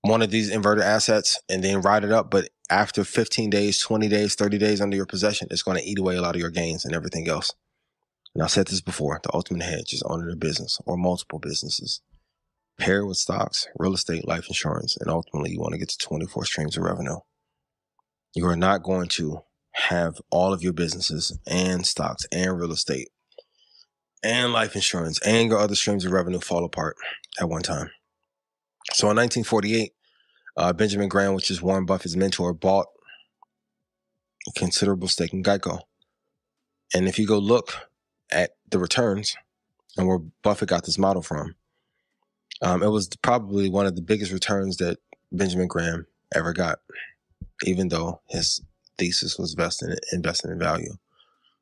[0.03, 4.09] one of these inverted assets and then ride it up, but after 15 days, 20
[4.09, 6.51] days, 30 days under your possession, it's going to eat away a lot of your
[6.51, 7.53] gains and everything else.
[8.35, 12.01] And I said this before: the ultimate hedge is owning a business or multiple businesses.
[12.79, 16.45] pair with stocks, real estate, life insurance, and ultimately you want to get to 24
[16.47, 17.19] streams of revenue.
[18.35, 19.43] You are not going to
[19.73, 23.09] have all of your businesses and stocks and real estate
[24.25, 26.97] and life insurance and your other streams of revenue fall apart
[27.41, 27.91] at one time.
[28.93, 29.93] So in 1948,
[30.57, 32.87] uh, Benjamin Graham, which is Warren Buffett's mentor, bought
[34.49, 35.81] a considerable stake in Geico.
[36.95, 37.73] And if you go look
[38.31, 39.37] at the returns
[39.97, 41.55] and where Buffett got this model from,
[42.63, 44.99] um, it was probably one of the biggest returns that
[45.33, 46.79] Benjamin Graham ever got,
[47.65, 48.63] even though his
[48.97, 50.95] thesis was investing, invested in value.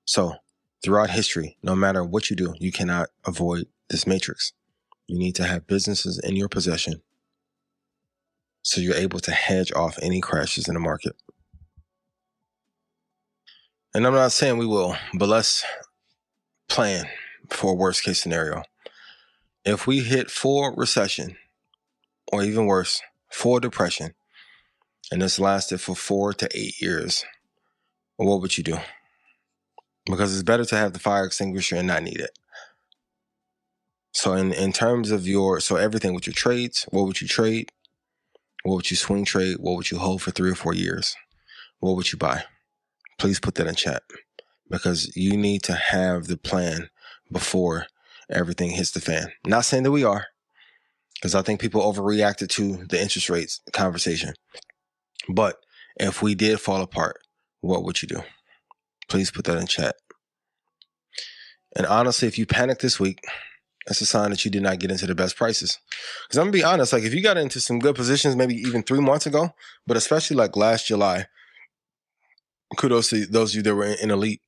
[0.04, 0.34] So
[0.82, 4.52] throughout history, no matter what you do, you cannot avoid this matrix.
[5.06, 7.02] You need to have businesses in your possession
[8.62, 11.14] so you're able to hedge off any crashes in the market.
[13.94, 15.64] And I'm not saying we will, but let's
[16.68, 17.04] plan
[17.50, 18.62] for a worst case scenario.
[19.64, 21.36] If we hit full recession,
[22.32, 24.14] or even worse, full depression,
[25.10, 27.24] and this lasted for four to eight years,
[28.16, 28.78] what would you do?
[30.06, 32.38] Because it's better to have the fire extinguisher and not need it.
[34.12, 37.72] So in, in terms of your so everything with your trades, what would you trade?
[38.62, 39.56] What would you swing trade?
[39.58, 41.16] What would you hold for three or four years?
[41.80, 42.44] What would you buy?
[43.18, 44.02] Please put that in chat
[44.70, 46.88] because you need to have the plan
[47.30, 47.86] before
[48.30, 49.32] everything hits the fan.
[49.46, 50.26] Not saying that we are,
[51.14, 54.34] because I think people overreacted to the interest rates conversation.
[55.28, 55.56] But
[55.96, 57.18] if we did fall apart,
[57.60, 58.22] what would you do?
[59.08, 59.96] Please put that in chat.
[61.74, 63.24] And honestly, if you panic this week,
[63.86, 65.78] that's a sign that you did not get into the best prices.
[66.26, 68.82] Because I'm gonna be honest, like if you got into some good positions, maybe even
[68.82, 69.54] three months ago,
[69.86, 71.26] but especially like last July,
[72.76, 74.40] kudos to those of you that were in, elite,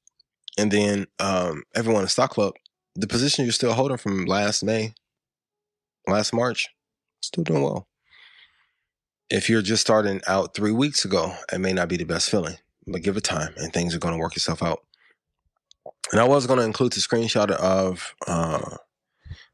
[0.57, 2.55] and then um, everyone in stock club,
[2.95, 4.95] the position you're still holding from last May,
[6.07, 6.69] last March,
[7.21, 7.89] still doing well.
[9.31, 12.57] If you're just starting out three weeks ago, it may not be the best feeling,
[12.87, 14.81] but give it time and things are going to work itself out.
[16.13, 18.77] And I was going to include the screenshot of uh,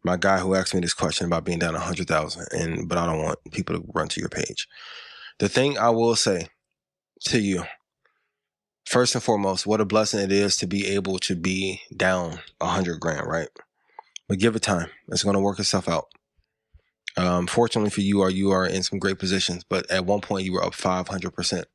[0.03, 2.99] my guy who asked me this question about being down a hundred thousand, and but
[2.99, 4.67] I don't want people to run to your page.
[5.39, 6.49] The thing I will say
[7.27, 7.65] to you,
[8.85, 12.67] first and foremost, what a blessing it is to be able to be down a
[12.67, 13.49] hundred grand, right?
[14.29, 16.07] But give it time; it's going to work itself out.
[17.17, 20.45] Um, fortunately for you, are you are in some great positions, but at one point
[20.45, 21.67] you were up five hundred percent.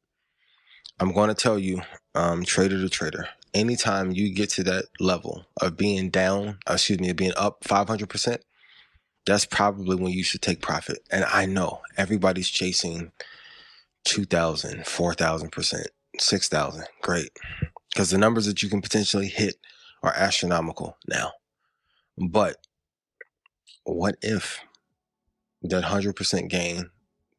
[0.99, 1.81] I'm going to tell you,
[2.13, 7.09] um, trader to trader, anytime you get to that level of being down, excuse me,
[7.09, 8.37] of being up 500%,
[9.25, 10.99] that's probably when you should take profit.
[11.11, 13.11] And I know everybody's chasing
[14.05, 15.85] 2,000, 4,000%,
[16.19, 16.85] 6,000.
[17.01, 17.29] Great.
[17.91, 19.55] Because the numbers that you can potentially hit
[20.03, 21.31] are astronomical now.
[22.17, 22.57] But
[23.83, 24.59] what if
[25.61, 26.89] that 100% gain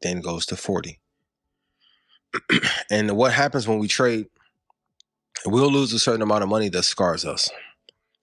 [0.02, 0.98] then goes to 40?
[2.90, 4.26] and what happens when we trade
[5.44, 7.50] we'll lose a certain amount of money that scars us.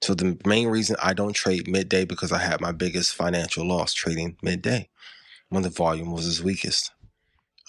[0.01, 3.93] So the main reason I don't trade midday because I had my biggest financial loss
[3.93, 4.89] trading midday
[5.49, 6.91] when the volume was its weakest.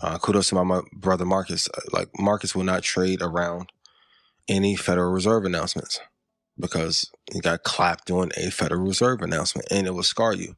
[0.03, 1.69] Uh, kudos to my, my brother Marcus.
[1.69, 3.71] Uh, like Marcus will not trade around
[4.49, 6.01] any Federal Reserve announcements
[6.59, 10.57] because he got clapped doing a Federal Reserve announcement and it will scar you.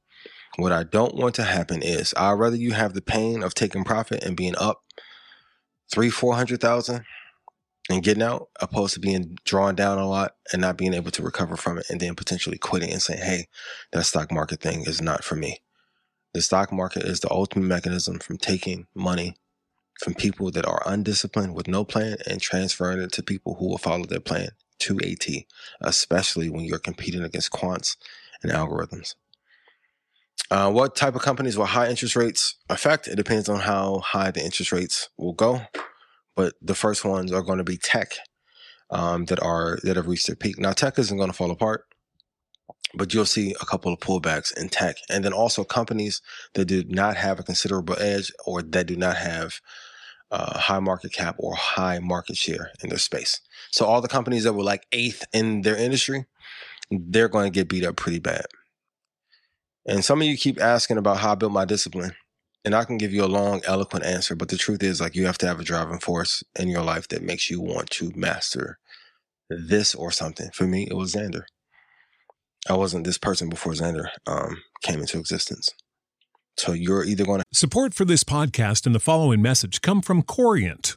[0.56, 3.84] What I don't want to happen is I'd rather you have the pain of taking
[3.84, 4.82] profit and being up
[5.90, 7.04] three, four hundred thousand
[7.88, 11.22] and getting out, opposed to being drawn down a lot and not being able to
[11.22, 13.46] recover from it and then potentially quitting and saying, hey,
[13.92, 15.60] that stock market thing is not for me.
[16.34, 19.36] The stock market is the ultimate mechanism from taking money
[20.00, 23.78] from people that are undisciplined with no plan and transferring it to people who will
[23.78, 25.26] follow their plan to AT,
[25.80, 27.96] especially when you're competing against quants
[28.42, 29.14] and algorithms.
[30.50, 33.08] Uh, what type of companies will high interest rates affect?
[33.08, 35.62] It depends on how high the interest rates will go
[36.36, 38.12] but the first ones are going to be tech
[38.90, 40.58] um, that are that have reached their peak.
[40.58, 41.86] Now, tech isn't going to fall apart,
[42.94, 46.22] but you'll see a couple of pullbacks in tech, and then also companies
[46.54, 49.60] that do not have a considerable edge or that do not have
[50.30, 53.40] uh, high market cap or high market share in their space.
[53.72, 56.26] So all the companies that were like eighth in their industry,
[56.90, 58.46] they're going to get beat up pretty bad.
[59.86, 62.12] And some of you keep asking about how I built my discipline
[62.64, 65.26] and I can give you a long, eloquent answer, but the truth is, like, you
[65.26, 68.78] have to have a driving force in your life that makes you want to master
[69.48, 70.50] this or something.
[70.52, 71.42] For me, it was Xander.
[72.68, 75.70] I wasn't this person before Xander um, came into existence.
[76.56, 80.22] So you're either going to support for this podcast and the following message come from
[80.22, 80.96] Corient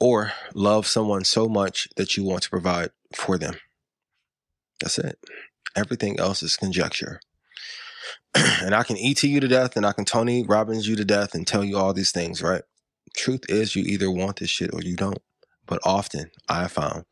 [0.00, 3.54] or love someone so much that you want to provide for them.
[4.80, 5.18] That's it.
[5.76, 7.20] Everything else is conjecture.
[8.34, 11.34] and I can ET you to death and I can Tony Robbins you to death
[11.34, 12.62] and tell you all these things, right?
[13.16, 15.18] Truth is, you either want this shit or you don't.
[15.66, 17.04] But often I have found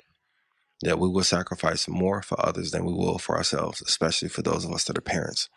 [0.83, 4.65] that we will sacrifice more for others than we will for ourselves, especially for those
[4.65, 5.49] of us that are parents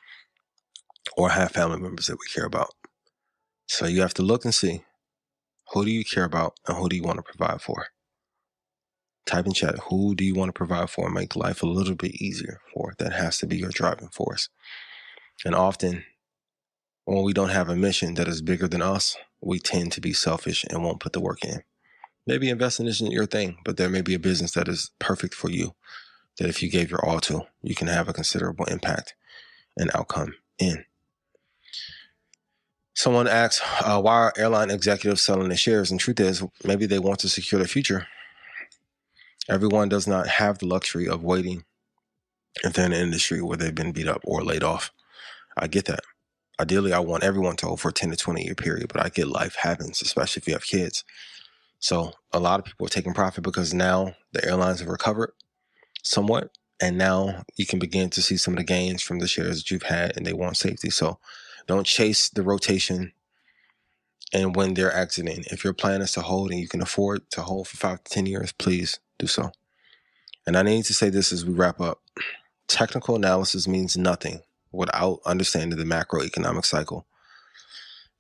[1.18, 2.70] or have family members that we care about.
[3.68, 4.84] So you have to look and see
[5.72, 7.88] who do you care about and who do you want to provide for?
[9.26, 11.96] Type in chat, who do you want to provide for and make life a little
[11.96, 12.94] bit easier for?
[13.00, 14.50] That has to be your driving force.
[15.44, 16.06] And often,
[17.06, 20.14] when we don't have a mission that is bigger than us, we tend to be
[20.14, 21.64] selfish and won't put the work in.
[22.28, 25.50] Maybe investing isn't your thing, but there may be a business that is perfect for
[25.50, 25.76] you
[26.38, 29.16] that if you gave your all to, you can have a considerable impact
[29.78, 30.86] and outcome in.
[32.96, 35.92] Someone asks, uh, why are airline executives selling their shares?
[35.92, 38.08] And truth is, maybe they want to secure their future.
[39.50, 41.66] Everyone does not have the luxury of waiting
[42.64, 44.92] if they're in an industry where they've been beat up or laid off.
[45.58, 46.00] I get that.
[46.60, 49.10] Ideally, I want everyone to hold for a 10 to 20 year period, but I
[49.10, 51.04] get life happens, especially if you have kids.
[51.80, 55.34] So a lot of people are taking profit because now the airlines have recovered
[56.02, 56.58] somewhat.
[56.82, 59.72] And now you can begin to see some of the gains from the shares that
[59.72, 60.90] you've had and they want safety.
[60.90, 61.20] So
[61.68, 63.14] don't chase the rotation
[64.34, 65.44] and when they're exiting.
[65.52, 68.14] If your plan is to hold and you can afford to hold for five to
[68.14, 69.52] 10 years, please do so.
[70.46, 72.02] And I need to say this as we wrap up
[72.68, 74.42] technical analysis means nothing
[74.72, 77.06] without understanding the macroeconomic cycle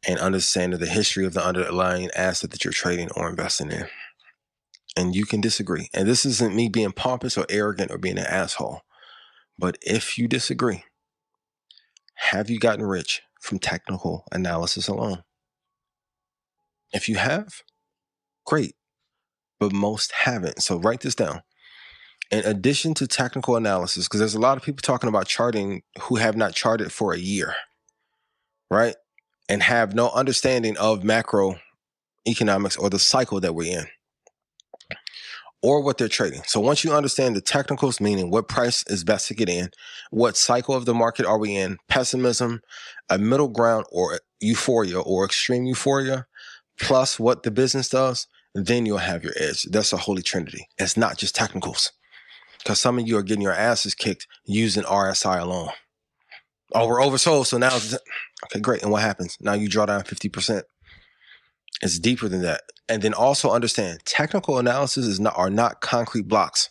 [0.07, 3.87] and understanding the history of the underlying asset that you're trading or investing in.
[4.95, 5.89] And you can disagree.
[5.93, 8.81] And this isn't me being pompous or arrogant or being an asshole.
[9.57, 10.83] But if you disagree,
[12.15, 15.23] have you gotten rich from technical analysis alone?
[16.91, 17.61] If you have,
[18.45, 18.75] great.
[19.59, 20.61] But most haven't.
[20.63, 21.41] So write this down.
[22.31, 26.15] In addition to technical analysis, because there's a lot of people talking about charting who
[26.15, 27.53] have not charted for a year,
[28.71, 28.95] right?
[29.47, 31.59] And have no understanding of macro
[32.27, 33.85] economics or the cycle that we're in
[35.65, 36.43] or what they're trading.
[36.45, 39.71] So once you understand the technicals, meaning what price is best to get in,
[40.11, 42.61] what cycle of the market are we in, pessimism,
[43.09, 46.27] a middle ground or euphoria or extreme euphoria,
[46.79, 49.63] plus what the business does, then you'll have your edge.
[49.63, 50.67] That's a holy trinity.
[50.77, 51.91] It's not just technicals.
[52.59, 55.69] Because some of you are getting your asses kicked using RSI alone.
[56.75, 57.47] Oh, we're oversold.
[57.47, 58.83] So now, okay, great.
[58.83, 59.35] And what happens?
[59.41, 60.61] Now you draw down 50%.
[61.81, 62.61] It's deeper than that.
[62.87, 66.69] And then also understand technical analysis is not are not concrete blocks.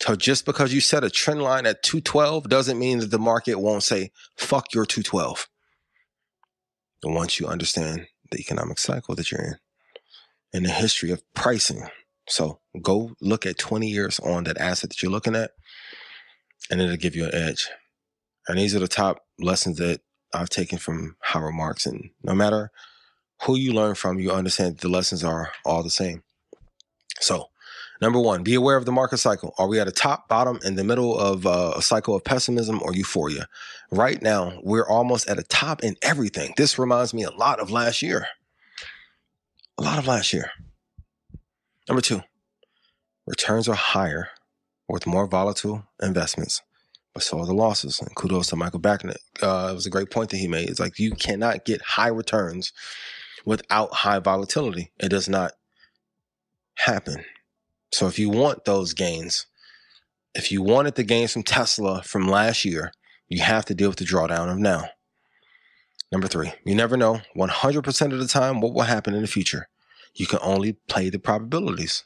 [0.00, 3.60] So just because you set a trend line at 212 doesn't mean that the market
[3.60, 5.48] won't say, fuck your 212.
[7.04, 9.56] And once you understand the economic cycle that you're in
[10.52, 11.86] and the history of pricing.
[12.28, 15.52] So go look at 20 years on that asset that you're looking at,
[16.70, 17.68] and it'll give you an edge.
[18.48, 20.00] And these are the top lessons that
[20.34, 21.86] I've taken from Howard Marks.
[21.86, 22.70] And no matter
[23.44, 26.22] who you learn from, you understand the lessons are all the same.
[27.20, 27.46] So,
[28.00, 29.54] number one, be aware of the market cycle.
[29.58, 32.80] Are we at a top, bottom, in the middle of uh, a cycle of pessimism
[32.82, 33.48] or euphoria?
[33.90, 36.54] Right now, we're almost at a top in everything.
[36.56, 38.26] This reminds me a lot of last year.
[39.78, 40.50] A lot of last year.
[41.88, 42.22] Number two,
[43.26, 44.28] returns are higher
[44.88, 46.62] with more volatile investments,
[47.12, 48.00] but so are the losses.
[48.00, 49.16] And kudos to Michael Batnick.
[49.42, 50.68] Uh, it was a great point that he made.
[50.68, 52.72] It's like you cannot get high returns
[53.44, 54.92] without high volatility.
[54.98, 55.52] It does not
[56.74, 57.24] happen.
[57.92, 59.46] So if you want those gains,
[60.34, 62.92] if you wanted the gains from Tesla from last year,
[63.28, 64.84] you have to deal with the drawdown of now.
[66.10, 69.68] Number three, you never know 100% of the time what will happen in the future.
[70.14, 72.04] You can only play the probabilities.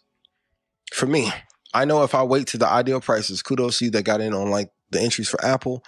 [0.93, 1.33] for me,
[1.75, 4.33] I know if I wait to the ideal prices, kudos to you that got in
[4.33, 5.85] on like the entries for Apple.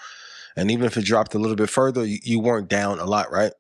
[0.57, 3.31] And even if it dropped a little bit further, you, you weren't down a lot,
[3.31, 3.53] right?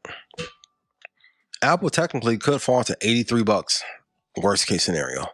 [1.60, 3.82] Apple technically could fall to 83 bucks,
[4.36, 5.26] worst case scenario.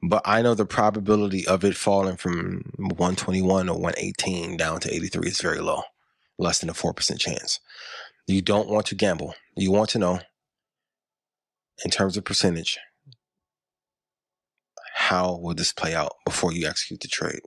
[0.00, 5.28] But I know the probability of it falling from 121 or 118 down to 83
[5.28, 5.82] is very low,
[6.38, 7.58] less than a 4% chance.
[8.28, 9.34] You don't want to gamble.
[9.56, 10.20] You want to know,
[11.84, 12.78] in terms of percentage,
[14.94, 17.40] how will this play out before you execute the trade?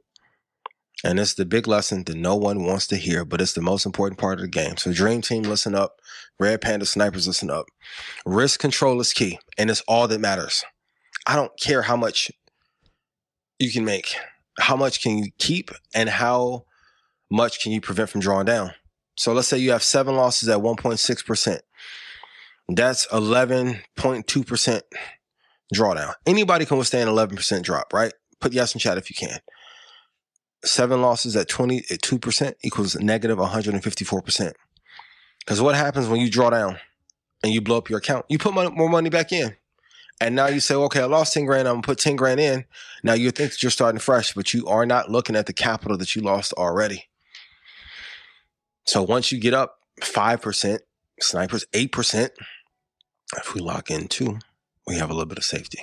[1.03, 3.85] And it's the big lesson that no one wants to hear, but it's the most
[3.85, 4.77] important part of the game.
[4.77, 5.99] So, Dream Team, listen up.
[6.39, 7.65] Red Panda Snipers, listen up.
[8.25, 10.63] Risk control is key, and it's all that matters.
[11.25, 12.31] I don't care how much
[13.59, 14.15] you can make,
[14.59, 16.65] how much can you keep, and how
[17.31, 18.71] much can you prevent from drawing down.
[19.17, 21.59] So, let's say you have seven losses at 1.6%.
[22.69, 24.81] That's 11.2%
[25.73, 26.13] drawdown.
[26.27, 28.13] Anybody can withstand 11% drop, right?
[28.39, 29.39] Put yes in chat if you can
[30.63, 34.53] seven losses at 22% equals negative 154%.
[35.39, 36.77] Because what happens when you draw down
[37.43, 38.25] and you blow up your account?
[38.29, 39.55] You put more money back in.
[40.19, 41.67] And now you say, okay, I lost 10 grand.
[41.67, 42.65] I'm going to put 10 grand in.
[43.03, 45.97] Now you think that you're starting fresh, but you are not looking at the capital
[45.97, 47.05] that you lost already.
[48.85, 50.79] So once you get up 5%,
[51.19, 52.29] snipers 8%,
[53.37, 54.37] if we lock in two,
[54.85, 55.79] we have a little bit of safety.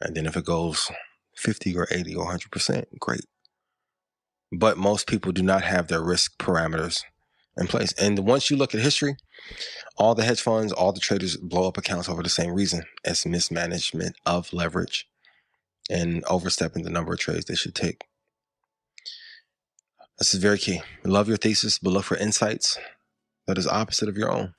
[0.00, 0.90] And then if it goes
[1.36, 3.20] 50 or 80 or 100%, great
[4.52, 7.02] but most people do not have their risk parameters
[7.56, 7.92] in place.
[7.94, 9.16] And once you look at history,
[9.96, 13.26] all the hedge funds, all the traders blow up accounts over the same reason as
[13.26, 15.08] mismanagement of leverage
[15.90, 18.04] and overstepping the number of trades they should take.
[20.18, 20.82] This is very key.
[21.04, 22.78] Love your thesis, but look for insights
[23.46, 24.54] that is opposite of your own.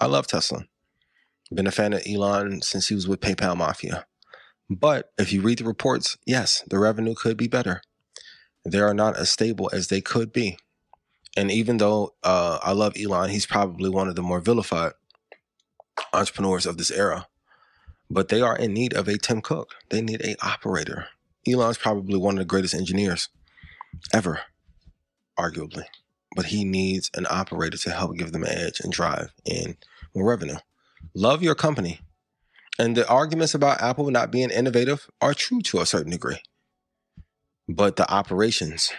[0.00, 0.66] I love Tesla.
[1.52, 4.06] Been a fan of Elon since he was with PayPal Mafia.
[4.70, 7.82] But if you read the reports, yes, the revenue could be better
[8.64, 10.56] they are not as stable as they could be.
[11.36, 14.92] And even though uh, I love Elon, he's probably one of the more vilified
[16.12, 17.26] entrepreneurs of this era.
[18.10, 19.74] But they are in need of a Tim Cook.
[19.88, 21.06] They need a operator.
[21.48, 23.28] Elon's probably one of the greatest engineers
[24.12, 24.40] ever,
[25.38, 25.84] arguably.
[26.36, 29.76] But he needs an operator to help give them an edge and drive in
[30.14, 30.58] more revenue.
[31.14, 32.00] Love your company.
[32.78, 36.38] And the arguments about Apple not being innovative are true to a certain degree.
[37.68, 38.92] But the operations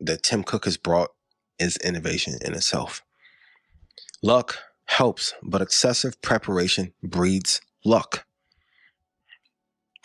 [0.00, 1.10] that Tim Cook has brought
[1.58, 3.02] is innovation in itself.
[4.22, 8.26] Luck helps, but excessive preparation breeds luck.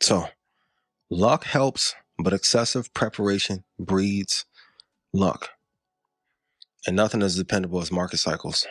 [0.02, 0.28] So,
[1.10, 4.46] luck helps, but excessive preparation breeds
[5.14, 5.50] luck.
[6.86, 8.68] And nothing is dependable as market cycles.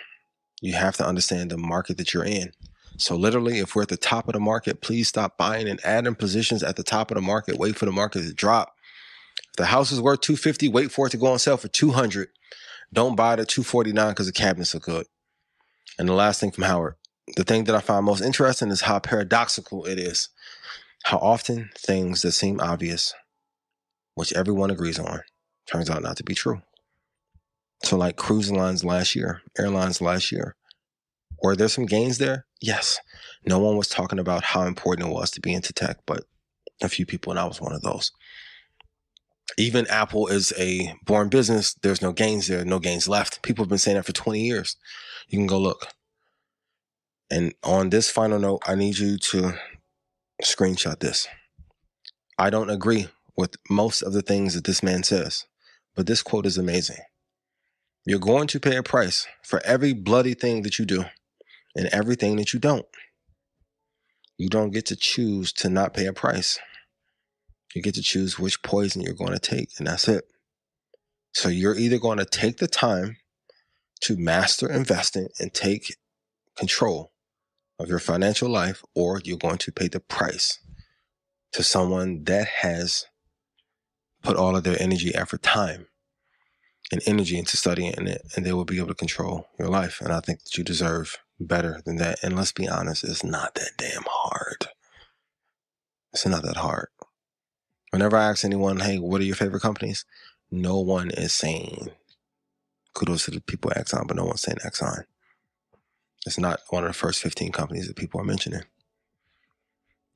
[0.61, 2.53] You have to understand the market that you're in.
[2.99, 6.15] So, literally, if we're at the top of the market, please stop buying and adding
[6.15, 7.57] positions at the top of the market.
[7.59, 8.77] Wait for the market to drop
[9.53, 12.29] if the house is worth 250, wait for it to go on sale for 200.
[12.93, 15.07] Don't buy the 249 because the cabinets are good.
[15.99, 16.95] And the last thing from Howard,
[17.37, 20.31] the thing that I find most interesting is how paradoxical it is.
[21.05, 23.13] How often things that seem obvious,
[24.15, 25.21] which everyone agrees on,
[25.67, 26.63] turns out not to be true.
[27.85, 30.55] So, like cruise lines last year, airlines last year,
[31.43, 32.47] were there some gains there?
[32.61, 33.01] Yes.
[33.45, 36.25] No one was talking about how important it was to be into tech, but
[36.81, 38.13] a few people, and I was one of those
[39.59, 41.75] even Apple is a born business.
[41.75, 43.43] There's no gains there, no gains left.
[43.43, 44.77] People have been saying that for 20 years.
[45.29, 45.87] You can go look.
[47.31, 49.55] And on this final note, I need you to
[50.43, 51.29] screenshot this.
[52.39, 55.47] I don't agree with most of the things that this man says,
[55.95, 56.99] but this quote is amazing.
[58.05, 61.05] You're going to pay a price for every bloody thing that you do
[61.77, 62.87] and everything that you don't.
[64.37, 66.59] You don't get to choose to not pay a price.
[67.75, 70.25] You get to choose which poison you're going to take, and that's it.
[71.33, 73.17] So you're either going to take the time
[74.03, 75.97] to master investing and take
[76.57, 77.13] control
[77.79, 80.59] of your financial life, or you're going to pay the price
[81.53, 83.07] to someone that has
[84.23, 85.87] put all of their energy, effort, time,
[86.91, 90.01] and energy into studying it, and they will be able to control your life.
[90.01, 92.19] And I think that you deserve better than that.
[92.23, 94.69] And let's be honest, it's not that damn hard.
[96.13, 96.89] It's not that hard.
[97.93, 100.07] Whenever I ask anyone, hey, what are your favorite companies?
[100.51, 101.91] No one is saying
[102.95, 105.05] kudos to the people at Exxon, but no one's saying Exxon.
[106.27, 108.63] It's not one of the first 15 companies that people are mentioning.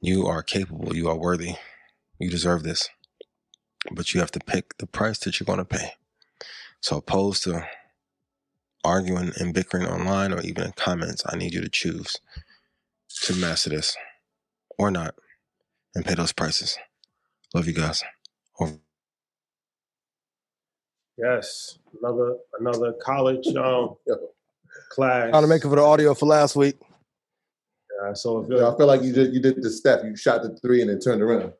[0.00, 1.56] You are capable, you are worthy,
[2.18, 2.88] you deserve this.
[3.92, 5.92] But you have to pick the price that you're going to pay.
[6.80, 7.66] So, opposed to
[8.84, 12.16] arguing and bickering online or even in comments, I need you to choose
[13.22, 13.96] to master this
[14.78, 15.14] or not
[15.94, 16.78] and pay those prices.
[17.54, 18.02] Love you guys.
[18.60, 18.74] Over.
[21.18, 23.96] Yes, another another college um,
[24.90, 25.30] class.
[25.30, 26.76] Trying to make it for the audio for last week.
[28.04, 30.04] Yeah, so if Yeah, I feel like you did you did the step.
[30.04, 31.52] You shot the three and then turned around.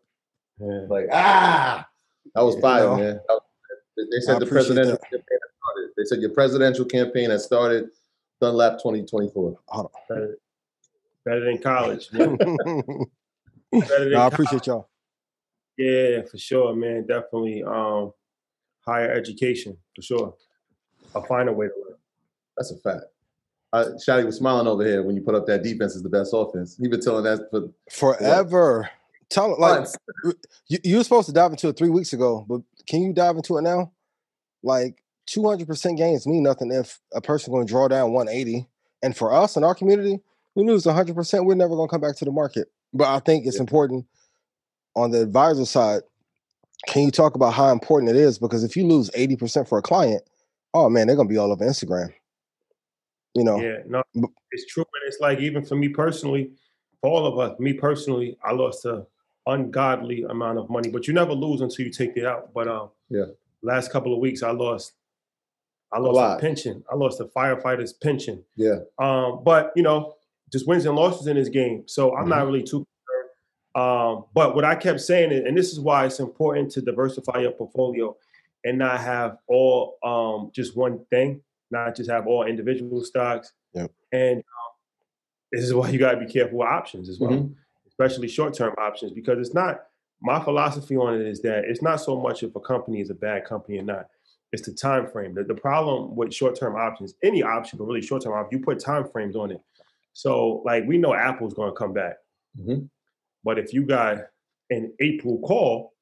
[0.58, 0.86] yeah.
[0.90, 1.86] Like ah,
[2.34, 2.96] that was fire, know.
[2.96, 3.14] man.
[3.14, 3.42] That was-
[3.96, 5.00] They I said the presidential that.
[5.02, 5.90] campaign has started.
[5.96, 7.88] They said your presidential campaign has started.
[8.38, 9.58] Dunlap 2024.
[10.10, 10.36] better,
[11.24, 12.10] better than college.
[12.12, 13.06] no, better
[13.72, 14.32] than I college.
[14.34, 14.90] appreciate y'all.
[15.76, 17.06] Yeah, for sure, man.
[17.06, 18.12] Definitely um,
[18.80, 20.34] higher education for sure.
[21.14, 21.98] I'll find a way to learn.
[22.56, 23.04] That's a fact.
[23.72, 26.30] Uh, Shotty was smiling over here when you put up that defense is the best
[26.34, 26.76] offense.
[26.80, 28.88] He been telling that for Forever.
[29.28, 29.88] Tell like
[30.68, 33.36] you, you were supposed to dive into it three weeks ago, but can you dive
[33.36, 33.90] into it now?
[34.62, 38.68] Like 200% gains mean nothing if a person going to draw down 180.
[39.02, 40.20] And for us in our community,
[40.54, 42.68] we lose 100%, we're never going to come back to the market.
[42.94, 44.06] But I think it's important
[44.96, 46.02] on the advisor side.
[46.88, 48.38] Can you talk about how important it is?
[48.38, 50.22] Because if you lose 80% for a client,
[50.74, 52.12] oh man, they're going to be all over Instagram.
[53.34, 54.02] You know, Yeah, no,
[54.50, 54.82] it's true.
[54.82, 56.52] And it's like even for me personally,
[57.00, 59.06] for all of us, me personally, I lost a
[59.46, 60.90] ungodly amount of money.
[60.90, 62.52] But you never lose until you take it out.
[62.54, 63.26] But um, Yeah.
[63.62, 64.92] last couple of weeks, I lost,
[65.92, 66.40] I lost a, lot.
[66.40, 66.82] pension.
[66.90, 68.42] I lost a firefighter's pension.
[68.56, 68.78] Yeah.
[68.98, 70.14] Um, but you know,
[70.52, 71.84] just wins and losses in this game.
[71.86, 72.86] So I'm not really too.
[73.76, 77.52] Um, but what I kept saying, and this is why it's important to diversify your
[77.52, 78.16] portfolio
[78.64, 83.52] and not have all um, just one thing, not just have all individual stocks.
[83.74, 83.92] Yep.
[84.12, 84.72] And um,
[85.52, 87.54] this is why you got to be careful with options as well, Mhm.
[87.86, 89.84] especially short-term options, because it's not.
[90.22, 93.14] My philosophy on it is that it's not so much if a company is a
[93.14, 94.08] bad company or not.
[94.52, 95.34] It's the time frame.
[95.34, 99.06] The, the problem with short-term options, any option, but really short-term option, you put time
[99.06, 99.60] frames on it.
[100.14, 102.16] So, like we know Apple's going to come back,
[102.58, 102.88] Mhm.
[103.46, 104.18] But if you got
[104.70, 105.94] an April call,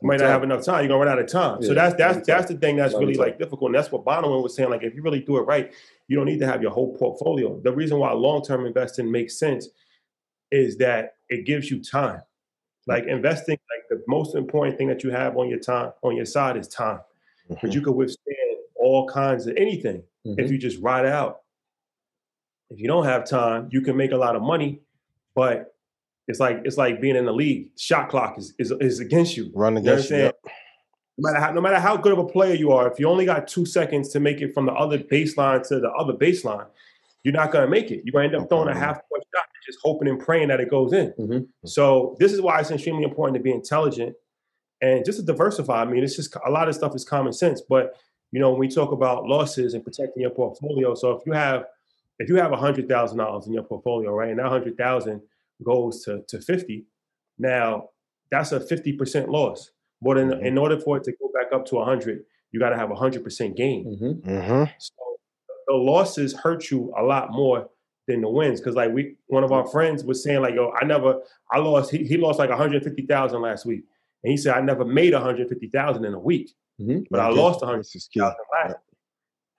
[0.00, 0.80] you might not have enough time.
[0.80, 1.62] You're gonna run out of time.
[1.62, 3.68] so that's that's that's the thing that's really like difficult.
[3.68, 4.70] And that's what Bonawyn was saying.
[4.70, 5.70] Like if you really do it right,
[6.08, 7.60] you don't need to have your whole portfolio.
[7.60, 9.68] The reason why long-term investing makes sense
[10.50, 12.22] is that it gives you time.
[12.86, 16.24] Like investing, like the most important thing that you have on your time on your
[16.26, 17.00] side is time.
[17.50, 18.38] Because you could withstand
[18.76, 20.38] all kinds of anything Mhm.
[20.38, 21.42] if you just ride out.
[22.70, 24.80] If you don't have time, you can make a lot of money,
[25.34, 25.74] but
[26.28, 27.70] it's like it's like being in the league.
[27.76, 29.50] Shot clock is is, is against you.
[29.54, 30.16] Run You against you.
[30.16, 30.38] Yep.
[31.18, 33.24] No matter how no matter how good of a player you are, if you only
[33.26, 36.66] got two seconds to make it from the other baseline to the other baseline,
[37.24, 38.02] you're not gonna make it.
[38.04, 40.60] You're gonna end up throwing a half point shot, and just hoping and praying that
[40.60, 41.12] it goes in.
[41.18, 41.48] Mhm.
[41.64, 44.16] So this is why it's extremely important to be intelligent
[44.80, 45.82] and just to diversify.
[45.82, 47.96] I mean, it's just a lot of stuff is common sense, but
[48.32, 51.66] you know, when we talk about losses and protecting your portfolio, so if you have
[52.18, 55.20] if you have a hundred thousand dollars in your portfolio, right, and that hundred thousand
[55.64, 56.86] goes to to fifty,
[57.38, 57.88] now
[58.30, 59.70] that's a fifty percent loss.
[60.00, 60.44] But in, Mhm.
[60.44, 62.90] in order for it to go back up to a hundred, you got to have
[62.90, 63.84] a hundred percent gain.
[64.00, 64.20] Mhm.
[64.22, 64.64] Mm-hmm.
[64.78, 64.94] So
[65.68, 67.68] the losses hurt you a lot more
[68.08, 68.60] than the wins.
[68.60, 71.20] Cause like we one of our friends was saying, like, yo, I never
[71.52, 73.84] I lost he, he lost like 150,000 last week.
[74.24, 76.50] And he said I never made 150,000 in a week,
[76.80, 77.06] Mhm.
[77.10, 78.20] but I lost This 100,000 is key.
[78.20, 78.76] last.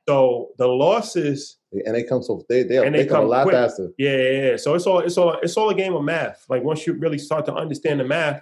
[0.09, 3.43] So the losses, And they come so they they, And they, they come, a lot
[3.43, 3.53] quick.
[3.53, 3.91] faster.
[3.97, 4.57] yeah, yeah, yeah.
[4.57, 6.45] So it's all it's all it's all a game of math.
[6.49, 8.41] Like once you really start to understand the math,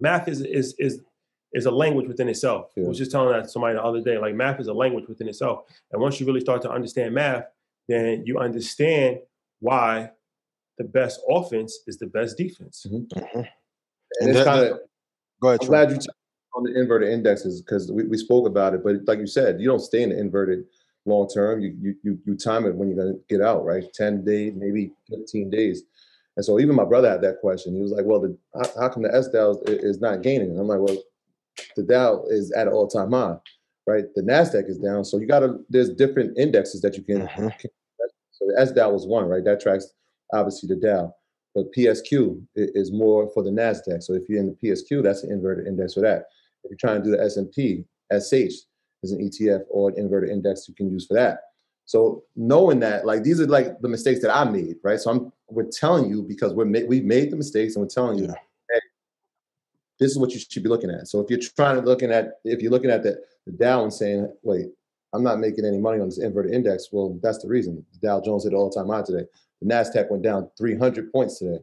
[0.00, 1.00] math is is is
[1.52, 2.70] is a language within itself.
[2.76, 4.18] I was just telling that to somebody the other day.
[4.18, 5.64] Like math is a language within itself.
[5.92, 7.44] And once you really start to understand math,
[7.88, 9.18] then you understand
[9.60, 10.10] why
[10.78, 12.84] the best offense is the best defense.
[12.86, 13.12] And,
[14.20, 14.80] And it's kind of
[15.40, 15.60] Go ahead.
[15.62, 16.10] I'm glad you touched
[16.54, 19.68] on the inverted indexes because we, we spoke about it, but like you said, you
[19.68, 20.64] don't stay in the inverted
[21.06, 21.60] long term.
[21.60, 23.84] You you you, you time it when you're gonna get out, right?
[23.92, 25.82] Ten days, maybe fifteen days.
[26.36, 27.74] And so even my brother had that question.
[27.74, 30.50] He was like, "Well, the, how, how come the S Dow is, is not gaining?"
[30.50, 30.96] And I'm like, "Well,
[31.76, 33.36] the Dow is at an all time high,
[33.86, 34.04] right?
[34.14, 35.64] The Nasdaq is down, so you got to.
[35.68, 37.26] There's different indexes that you can.
[37.26, 37.58] Mhm.
[37.58, 37.70] can
[38.32, 39.44] so the S Dow was one, right?
[39.44, 39.86] That tracks
[40.32, 41.14] obviously the Dow.
[41.54, 44.02] But PSQ is more for the Nasdaq.
[44.02, 46.26] So if you're in the PSQ, that's an inverted index for that.
[46.64, 48.66] If you're trying to do the S&P, SH
[49.04, 51.40] is an ETF or an inverted index you can use for that.
[51.86, 54.98] So knowing that, like these are like the mistakes that I made, right?
[54.98, 58.18] So I'm we're telling you because we're ma- we've made the mistakes and we're telling
[58.18, 58.34] you, Yeah.
[58.70, 58.80] hey,
[60.00, 61.08] this is what you should be looking at.
[61.08, 63.92] So if you're trying to looking at if you're looking at the, the Dow and
[63.92, 64.66] saying, wait,
[65.12, 67.84] I'm not making any money on this inverted index, well, that's the reason.
[67.92, 69.26] The Dow Jones hit all the time high today.
[69.60, 71.58] The Nasdaq went down 300 points today.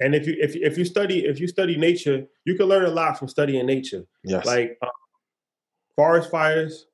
[0.00, 2.90] And if you if if you study if you study nature, you can learn a
[2.90, 4.04] lot from studying nature.
[4.24, 4.44] Yes.
[4.44, 4.88] Like um,
[5.96, 6.86] forest fires,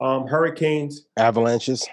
[0.00, 1.86] um, hurricanes, Avalanches.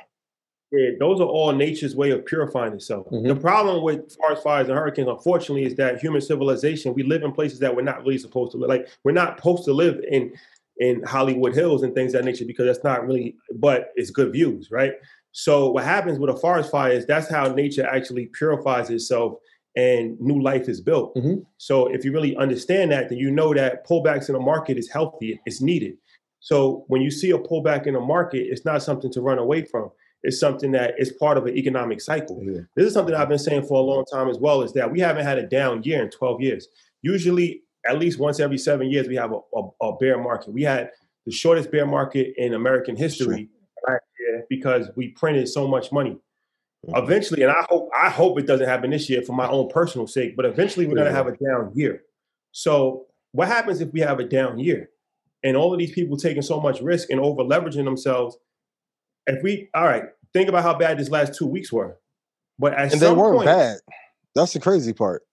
[0.71, 3.07] Yeah, those are all nature's way of purifying itself.
[3.09, 3.27] Mhm.
[3.27, 7.31] The problem with forest fires and hurricanes, unfortunately, is that human civilization, we live in
[7.31, 8.69] places that we're not really supposed to live.
[8.69, 10.33] Like we're not supposed to live in
[10.79, 14.31] in Hollywood Hills and things of that nature because that's not really, but it's good
[14.31, 14.93] views, right?
[15.31, 19.39] So what happens with a forest fire is that's how nature actually purifies itself
[19.75, 21.15] and new life is built.
[21.15, 21.43] Mhm.
[21.57, 24.87] So if you really understand that, then you know that pullbacks in the market is
[24.87, 25.97] healthy, it's needed.
[26.47, 29.65] So when you see a pullback in the market, it's not something to run away
[29.65, 29.91] from.
[30.23, 32.41] It's something that is part of an economic cycle.
[32.41, 32.61] Yeah.
[32.73, 35.01] This is something I've been saying for a long time as well, is that we
[35.01, 36.69] haven't had a down year in 12 years.
[37.01, 40.53] Usually, at least once every seven years, we have a, a, a bear market.
[40.53, 40.91] We had
[41.25, 43.49] the shortest bear market in American history
[43.85, 46.17] last year because we printed so much money.
[46.87, 47.03] Mhm.
[47.03, 50.07] Eventually, and I hope I hope it doesn't happen this year for my own personal
[50.07, 52.03] sake, but eventually we're gonna have a down year.
[52.53, 54.89] So what happens if we have a down year?
[55.47, 58.37] And all of these people taking so much risk and over leveraging themselves.
[59.27, 61.97] If we all right, think about how bad these last two weeks were.
[62.59, 63.77] But at And they some weren't point, bad.
[64.35, 65.23] That's the crazy part.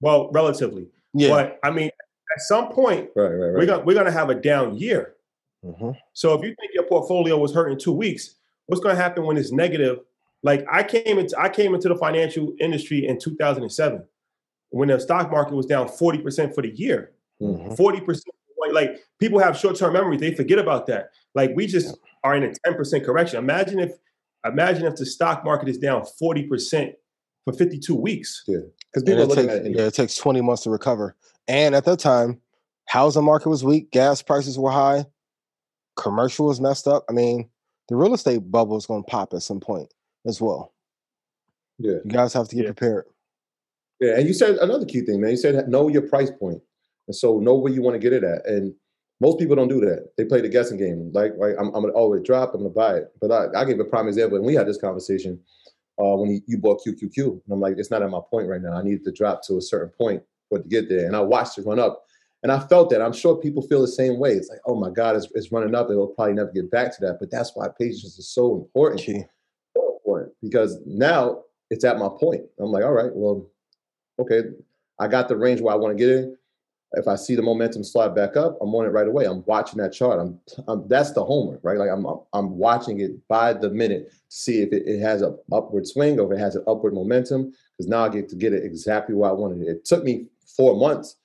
[0.00, 0.88] well, relatively.
[1.14, 1.30] Yeah.
[1.30, 1.88] But I mean,
[2.34, 3.54] at some point, Right, right, right.
[3.54, 5.16] we're gonna we're gonna have a down year.
[5.64, 5.96] Mhm.
[6.12, 8.36] So if you think your portfolio was hurt in two weeks,
[8.66, 10.00] what's going to happen when it's negative?
[10.44, 14.04] Like I came into I came into the financial industry in 2007
[14.70, 17.12] when the stock market was down 40% for the year.
[17.40, 17.76] Mhm.
[17.76, 18.22] 40%
[18.72, 21.10] like, like people have short-term memories, they forget about that.
[21.34, 23.38] Like we just are in a 10% correction.
[23.38, 23.92] Imagine if
[24.44, 26.94] imagine if the stock market is down 40%
[27.44, 28.42] for 52 weeks.
[28.46, 28.58] Yeah.
[28.92, 29.76] Because people it takes, at it.
[29.76, 31.16] yeah, it takes 20 months to recover.
[31.48, 32.40] And at that time,
[32.86, 35.06] housing market was weak, gas prices were high,
[35.96, 37.04] commercial was messed up.
[37.08, 37.48] I mean,
[37.88, 39.92] the real estate bubble is going to pop at some point
[40.26, 40.72] as well.
[41.78, 41.98] Yeah.
[42.04, 42.72] You guys have to get Yeah.
[42.72, 43.04] prepared.
[44.00, 45.30] Yeah, and you said another key thing, man.
[45.30, 46.60] You said know your price point,
[47.08, 48.46] and so know where you want to get it at.
[48.46, 48.74] And
[49.20, 50.10] most people don't do that.
[50.16, 51.12] They play the guessing game.
[51.12, 52.54] Like, like I'm, I'm gonna oh drop.
[52.54, 53.12] I'm gonna buy it.
[53.20, 55.38] But I, I gave a prime example, and we had this conversation
[56.00, 58.60] uh, when you, you bought QQQ, and I'm like, it's not at my point right
[58.60, 58.72] now.
[58.72, 61.20] I need to drop to a certain point for it to get there, and I
[61.20, 62.04] watched it run up,
[62.42, 63.00] and I felt that.
[63.00, 64.32] I'm sure people feel the same way.
[64.32, 65.88] It's like, oh my God, it's, it's running up.
[65.88, 67.18] It'll probably never get back to that.
[67.20, 69.24] But that's why patience is so important Key.
[69.76, 72.42] so important because now it's at my point.
[72.58, 73.46] I'm like, all right, well,
[74.18, 74.42] okay,
[74.98, 76.36] I got the range where I want to get in.
[76.94, 79.24] If I see the momentum slide back up, I'm on it right away.
[79.24, 80.20] I'm watching that chart.
[80.20, 80.38] I'm,
[80.68, 81.78] I'm that's the homework, right?
[81.78, 85.34] Like I'm, I'm watching it by the minute to see if it, it has a
[85.50, 87.52] upward swing or if it has an upward momentum.
[87.78, 89.70] Because now I get to get it exactly where I wanted it.
[89.70, 91.16] It took me four months,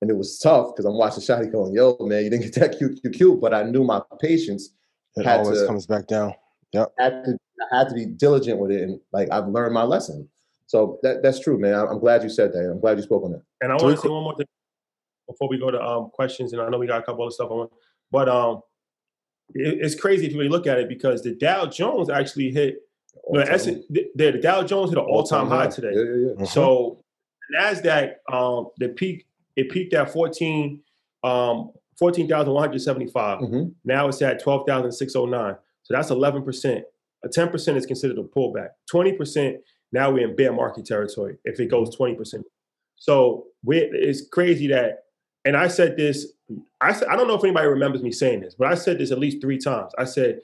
[0.00, 2.78] and it was tough because I'm watching Shotty going, "Yo, man, you didn't get that
[2.78, 4.70] QQQ," but I knew my patience
[5.16, 6.34] It Had always to- comes back down.
[6.72, 6.92] Yep.
[6.98, 7.36] had to
[7.72, 10.28] I had to be diligent with it, and like I've learned my lesson.
[10.66, 11.74] So that that's true, man.
[11.74, 12.70] I'm, I'm glad you said that.
[12.70, 13.42] I'm glad you spoke on that.
[13.60, 14.46] And I want to say one more thing
[15.32, 16.52] before we go to um, questions.
[16.52, 17.68] And I know we got a couple other stuff on,
[18.10, 18.60] but um,
[19.54, 22.76] it, it's crazy if you really look at it because the Dow Jones actually hit
[23.32, 25.90] the, S- the, the Dow Jones hit an all-time high today.
[25.92, 26.42] Yeah, yeah, yeah.
[26.44, 26.48] Mhm.
[26.48, 27.02] So
[27.58, 29.26] Nasdaq, um, the peak
[29.56, 30.80] it peaked at 14,
[31.24, 33.40] um, 14,175.
[33.40, 33.74] Mhm.
[33.84, 35.56] Now it's at 12,609.
[35.82, 36.82] So that's 11%.
[37.24, 38.70] A 10% is considered a pullback.
[38.92, 39.58] 20%,
[39.92, 42.42] now we're in bear market territory if it goes 20%.
[42.96, 45.01] So we it's crazy that,
[45.44, 46.32] and I said this,
[46.80, 49.10] I, said, I don't know if anybody remembers me saying this, but I said this
[49.10, 49.92] at least three times.
[49.98, 50.40] I said,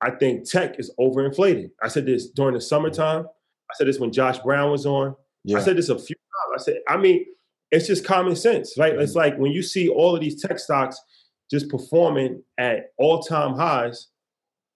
[0.00, 1.70] I think tech is overinflated.
[1.82, 3.26] I said this during the summertime.
[3.26, 5.14] I said this when Josh Brown was on.
[5.44, 5.58] Yeah.
[5.58, 6.60] I said this a few times.
[6.60, 7.26] I said, I mean,
[7.70, 8.94] it's just common sense, right?
[8.94, 9.18] It's mm-hmm.
[9.18, 11.00] like when you see all of these tech stocks
[11.50, 14.08] just performing at all-time highs,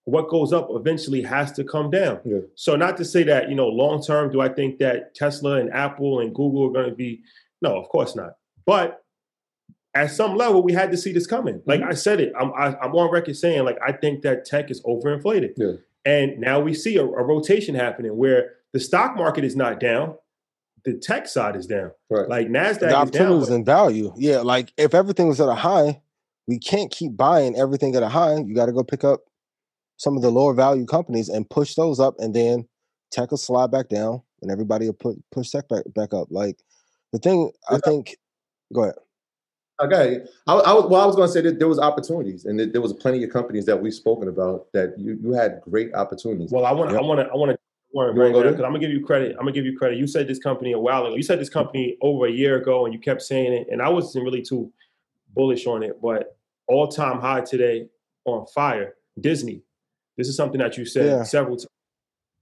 [0.04, 2.20] what goes up eventually has to come down.
[2.24, 2.40] Yeah.
[2.54, 5.72] So not to say that, you know, long term, do I think that Tesla and
[5.72, 7.22] Apple and Google are going to be
[7.62, 8.32] no, of course not.
[8.66, 9.01] But
[9.94, 11.62] at some level, we had to see this coming.
[11.66, 11.90] Like mm-hmm.
[11.90, 14.82] I said it, I'm I, I'm on record saying like I think that tech is
[14.82, 15.52] overinflated.
[15.56, 15.72] Yeah.
[16.04, 20.16] And now we see a, a rotation happening where the stock market is not down,
[20.84, 21.92] the tech side is down.
[22.10, 22.28] Right.
[22.28, 22.94] Like Nasdaq the is down.
[22.94, 24.12] opportunities in value.
[24.16, 26.00] Yeah, like if everything was at a high,
[26.48, 28.36] we can't keep buying everything at a high.
[28.36, 29.20] You got to go pick up
[29.96, 32.66] some of the lower value companies and push those up, and then
[33.12, 36.28] tech will slide back down, and everybody will put push tech back, back up.
[36.30, 36.58] Like
[37.12, 38.16] the thing, I think.
[38.74, 38.94] Go ahead.
[39.80, 40.20] Okay.
[40.46, 41.00] I, I was well.
[41.00, 43.30] I was going to say that there was opportunities, and that there was plenty of
[43.30, 46.50] companies that we've spoken about that you, you had great opportunities.
[46.52, 47.02] Well, I want to, Yep.
[47.02, 47.58] I want to, I want to.
[47.94, 49.32] Warren, You right go because I'm gonna give you credit.
[49.32, 49.98] I'm gonna give you credit.
[49.98, 51.14] You said this company a while ago.
[51.14, 53.88] You said this company over a year ago, and you kept saying it, and I
[53.90, 54.72] wasn't really too
[55.34, 56.00] bullish on it.
[56.00, 56.36] But
[56.68, 57.88] all time high today
[58.24, 58.94] on fire.
[59.20, 59.60] Disney.
[60.16, 61.22] This is something that you said Yeah.
[61.22, 61.66] several times.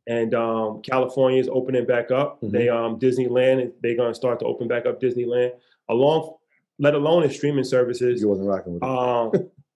[0.06, 2.40] And um, California is opening back up.
[2.42, 2.50] Mhm.
[2.52, 3.72] They um, Disneyland.
[3.82, 5.52] They're gonna start to open back up Disneyland,
[5.88, 6.34] along,
[6.80, 8.20] let alone the streaming services.
[8.20, 8.88] you wasn't rocking with it.
[8.88, 9.30] Um,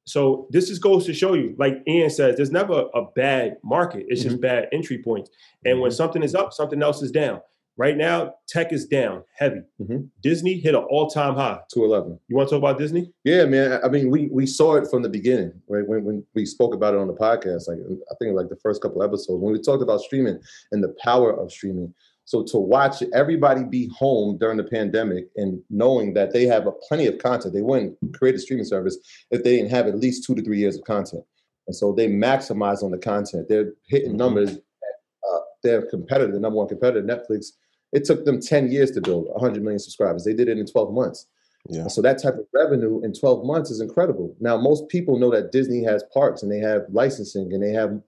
[0.06, 4.06] so this just goes to show you, like Ian says, there's never a bad market.
[4.08, 4.42] It's just Mhm.
[4.42, 5.30] bad entry points.
[5.64, 7.40] And when something is up, something else is down.
[7.76, 9.62] Right now, tech is down heavy.
[9.82, 10.08] Mhm.
[10.22, 11.58] Disney hit an all-time high.
[11.72, 12.20] Two eleven.
[12.28, 13.12] You want to talk about Disney?
[13.24, 13.80] Yeah, man.
[13.82, 15.86] I mean, we we saw it from the beginning, right?
[15.88, 17.78] When when we spoke about it on the podcast, like
[18.12, 20.38] I think like the first couple episodes when we talked about streaming
[20.70, 21.92] and the power of streaming.
[22.26, 26.72] So to watch everybody be home during the pandemic and knowing that they have a
[26.72, 28.96] plenty of content, they wouldn't create a streaming service
[29.30, 31.22] if they didn't have at least two to three years of content.
[31.66, 33.48] And so they maximize on the content.
[33.48, 34.16] They're hitting Mhm.
[34.16, 34.56] numbers.
[34.56, 37.52] Uh, their competitor, the number one competitor, Netflix,
[37.92, 40.24] it took them 10 years to build 100 million subscribers.
[40.24, 41.26] They did it in 12 months.
[41.68, 41.86] Yeah.
[41.88, 44.34] So that type of revenue in 12 months is incredible.
[44.40, 48.00] Now, most people know that Disney has parks and they have licensing and they have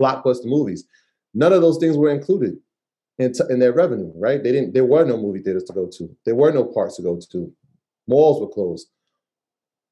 [0.00, 0.84] blockbuster movies.
[1.34, 2.56] None of those things were included
[3.20, 4.42] in, t- in their revenue, right?
[4.42, 4.72] They didn't.
[4.74, 6.16] There were no movie theaters to go to.
[6.24, 7.52] There were no parks to go to.
[8.08, 8.88] Malls were closed.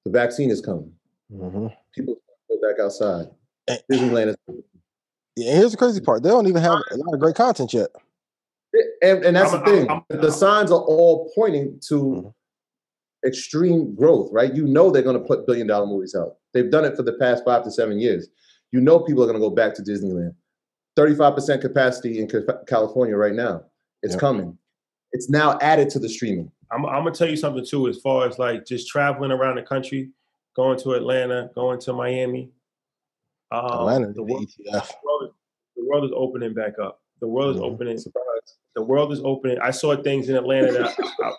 [0.05, 0.93] The vaccine is coming.
[1.33, 1.73] Mhm.
[1.95, 2.17] People
[2.49, 3.27] go back outside.
[3.69, 3.77] Eh.
[3.93, 4.37] Disneyland is,
[5.37, 7.91] Yeah, here's the crazy part: they don't even have a lot of great content yet.
[9.03, 9.89] and, and that's I'm- the thing.
[9.91, 12.35] I'm- I'm- the signs are all pointing to Mhm.
[13.27, 14.55] extreme growth, right?
[14.55, 16.37] You know they're going to put billion dollar movies out.
[16.55, 18.29] They've done it for the past five to seven years.
[18.73, 20.35] You know people are going to go back to Disneyland.
[21.03, 22.29] 35% capacity in
[22.67, 23.65] California right now.
[24.03, 24.21] It's Yep.
[24.21, 24.59] coming.
[25.13, 26.51] It's now added to the streaming.
[26.73, 29.63] I'm, I'm gonna tell you something too, as far as like just traveling around the
[29.63, 30.11] country,
[30.55, 32.51] going to Atlanta, going to Miami.
[33.51, 35.31] Um, Atlanta, the world, the world is,
[35.77, 37.01] the world is opening back up.
[37.21, 37.73] The world is Mhm.
[37.73, 37.99] opening.
[38.75, 39.59] The world is opening.
[39.61, 41.33] I saw things in Atlanta that I, I, I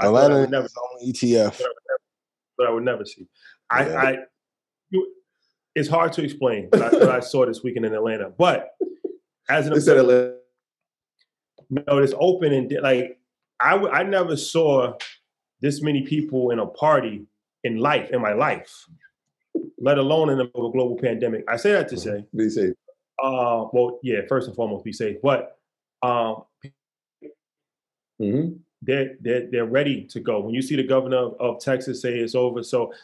[0.00, 1.60] I Atlanta would never, is on ETF.
[2.56, 3.28] but I would never see.
[3.70, 4.00] I, Yeah.
[4.00, 4.16] I
[4.90, 5.12] you,
[5.76, 8.70] it's hard to explain what I, what I saw this weekend in Atlanta, but
[9.48, 10.38] as an They said Atlanta-
[11.70, 13.18] no, it's open and like
[13.60, 14.94] I w- I never saw
[15.60, 17.26] this many people in a party
[17.64, 18.86] in life in my life,
[19.78, 21.44] let alone in a global pandemic.
[21.48, 22.74] I say that to say, be safe.
[23.22, 25.58] uh, well, yeah, first and foremost, be safe, but
[26.02, 26.44] um,
[28.20, 28.52] Mm-hmm.
[28.80, 30.40] they're they're they're ready to go.
[30.40, 32.94] When you see the governor of, of Texas say it's over, so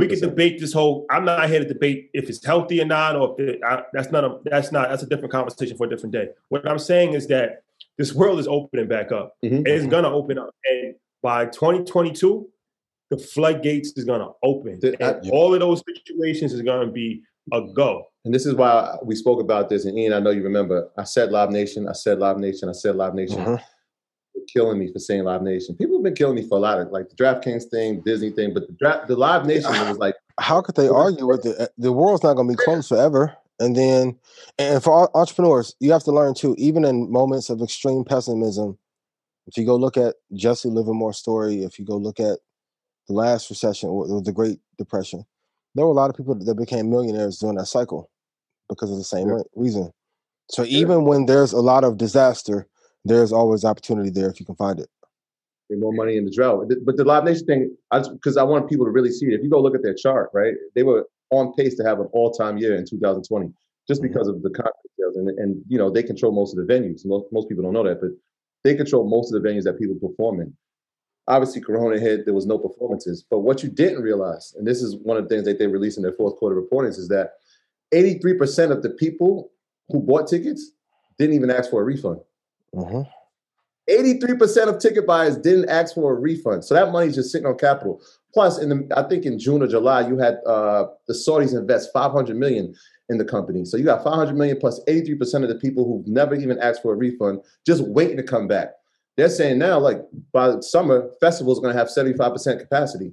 [0.00, 1.06] we can debate this whole.
[1.10, 4.10] I'm not here to debate if it's healthy or not, or if it, I, that's
[4.10, 6.28] not a that's not that's a different conversation for a different day.
[6.48, 7.62] What I'm saying is that
[7.98, 9.36] this world is opening back up.
[9.44, 9.66] Mhm.
[9.66, 12.48] It's gonna open up, and by 2022,
[13.10, 17.22] the floodgates is gonna open, The- I- and all of those situations is gonna be
[17.52, 18.04] a go.
[18.24, 19.84] And this is why we spoke about this.
[19.84, 20.90] And Ian, I know you remember.
[20.96, 21.88] I said Live Nation.
[21.88, 22.68] I said Live Nation.
[22.68, 23.38] I said Live Nation.
[23.38, 23.60] Mhm.
[24.34, 25.76] They're killing me for saying Live Nation.
[25.76, 28.54] People have been killing me for a lot of like the DraftKings thing, Disney thing,
[28.54, 31.70] but the draft, the Live Nation was like How could they argue with it?
[31.76, 33.36] The world's not going to be closed forever.
[33.60, 34.18] And then,
[34.58, 36.54] and for all entrepreneurs, you have to learn too.
[36.58, 38.78] Even in moments of extreme pessimism,
[39.46, 42.38] if you go look at Jesse Livermore's story, if you go look at
[43.08, 45.24] the last recession or the Great Depression,
[45.74, 48.10] there were a lot of people that became millionaires during that cycle
[48.68, 49.42] because of the same Yeah.
[49.54, 49.92] reason.
[50.50, 52.66] So even when there's a lot of disaster,
[53.04, 54.88] there's always opportunity there if you can find it.
[55.76, 56.70] More money in the drought.
[56.84, 57.76] But the Live Nation thing,
[58.12, 59.34] because I, want people to really see it.
[59.34, 62.08] If you go look at their chart, right, they were on pace to have an
[62.12, 63.52] all-time year in 2020,
[63.88, 64.08] just Mhm.
[64.08, 67.04] because of the concert sales, and and you know they control most of the venues.
[67.06, 68.10] Most most people don't know that, but
[68.64, 70.54] they control most of the venues that people perform in.
[71.28, 72.24] Obviously, Corona hit.
[72.24, 75.28] There was no performances, but what you didn't realize, and this is one of the
[75.28, 77.34] things that they released in their fourth quarter reportings, is that
[77.92, 79.52] 83% of the people
[79.88, 80.72] who bought tickets
[81.18, 82.20] didn't even ask for a refund.
[82.74, 83.06] Mhm.
[83.90, 86.64] 83% of ticket buyers didn't ask for a refund.
[86.64, 88.00] So that money's just sitting on capital.
[88.32, 91.90] Plus, in the I think in June or July, you had uh, the Saudis invest
[91.92, 92.74] 500 million
[93.08, 93.64] in the company.
[93.64, 96.92] So you got 500 million plus 83% of the people who've never even asked for
[96.92, 98.70] a refund just waiting to come back.
[99.16, 100.00] They're saying now, like
[100.32, 103.12] by the summer, festivals are going to have 75% capacity.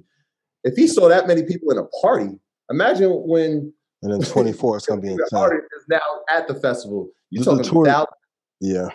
[0.64, 2.38] If he saw that many people in a party,
[2.70, 3.72] imagine when
[4.02, 5.38] And then 24, it's going to be the insane.
[5.38, 6.00] artist is now
[6.30, 7.10] at the festival.
[7.28, 8.06] You're talking thousands.
[8.60, 8.88] Yeah.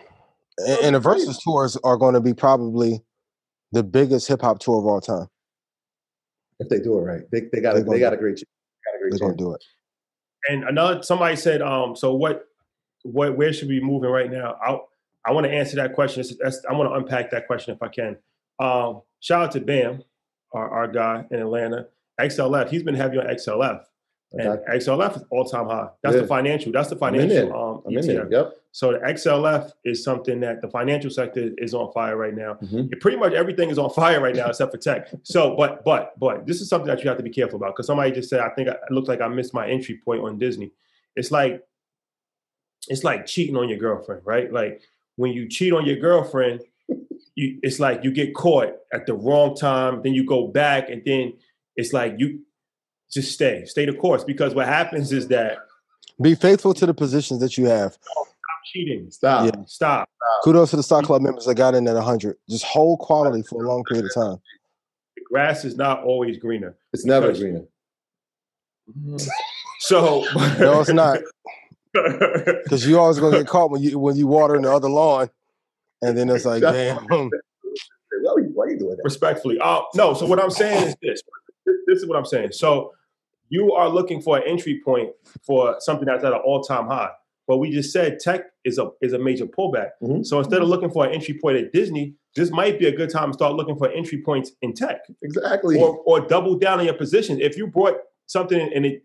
[0.57, 1.25] And, and the crazy.
[1.25, 3.01] Versus tours are going to be probably
[3.71, 5.27] the biggest hip hop tour of all time.
[6.59, 7.21] if they do it right.
[7.31, 8.43] They, they got They're a, gonna they got a great, ch-
[8.85, 9.39] got a great They're going chance.
[9.39, 9.63] to do it.
[10.47, 12.45] And another somebody said, um, so what,
[13.03, 14.55] what, where should we be moving right now?
[14.65, 14.77] I
[15.27, 16.21] I want to answer that question.
[16.21, 18.15] That's, that's, I want to unpack that question if I can.
[18.59, 20.03] Um, shout out to Bam,
[20.53, 21.87] our, our guy in Atlanta.
[22.21, 23.81] XLF, he's been heavy on XLF,
[24.33, 25.87] and XLF is all time high.
[26.03, 26.21] That's Yeah.
[26.21, 26.71] the financial.
[26.71, 27.53] That's the financial.
[27.55, 28.29] Um, ETF.
[28.31, 28.53] Yep.
[28.71, 32.55] So the XLF is something that the financial sector is on fire right now.
[32.55, 32.91] Mhm.
[32.91, 35.07] It- pretty much everything is on fire right now except for tech.
[35.23, 37.87] So, but but but this is something that you have to be careful about because
[37.87, 40.37] somebody just said I think I, it looked like I missed my entry point on
[40.37, 40.71] Disney.
[41.15, 41.63] It's like
[42.89, 44.51] it's like cheating on your girlfriend, right?
[44.51, 44.81] Like
[45.15, 46.61] when you cheat on your girlfriend,
[47.35, 51.01] you it's like you get caught at the wrong time, then you go back, and
[51.05, 51.33] then
[51.77, 52.41] it's like you
[53.11, 54.23] just stay, stay the course.
[54.23, 55.59] Because what happens is that
[56.21, 57.93] Be faithful to the positions that you have.
[57.93, 58.27] stop
[58.71, 59.09] cheating.
[59.11, 59.45] Stop.
[59.45, 59.61] Yeah.
[59.67, 60.09] Stop.
[60.43, 62.35] Kudos to the stock club members that got in at 100.
[62.49, 64.37] Just hold quality for a long period of time.
[65.15, 66.75] The grass is not always greener.
[66.93, 67.63] It's never greener.
[69.79, 70.25] So
[70.59, 71.19] No, it's not.
[71.93, 75.29] Because you always gonna get caught when you when you water in the other lawn,
[76.01, 77.05] and then it's like, damn.
[77.05, 77.29] Why,
[78.37, 79.01] you- why you doing that?
[79.05, 79.57] respectfully.
[79.61, 81.21] Uh, no, so what I'm saying is this.
[81.65, 82.51] This- is what I'm saying.
[82.51, 82.93] So
[83.49, 85.11] you are looking for an entry point
[85.45, 87.11] for something that's at an all-time high.
[87.47, 89.91] But we just said tech is a is a major pullback.
[90.01, 90.25] Mhm.
[90.25, 93.11] So instead of looking for an entry point at Disney, this might be a good
[93.11, 95.01] time to start looking for entry points in tech.
[95.21, 95.79] Exactly.
[95.79, 97.39] Or or double down on your position.
[97.39, 99.03] If you brought something and it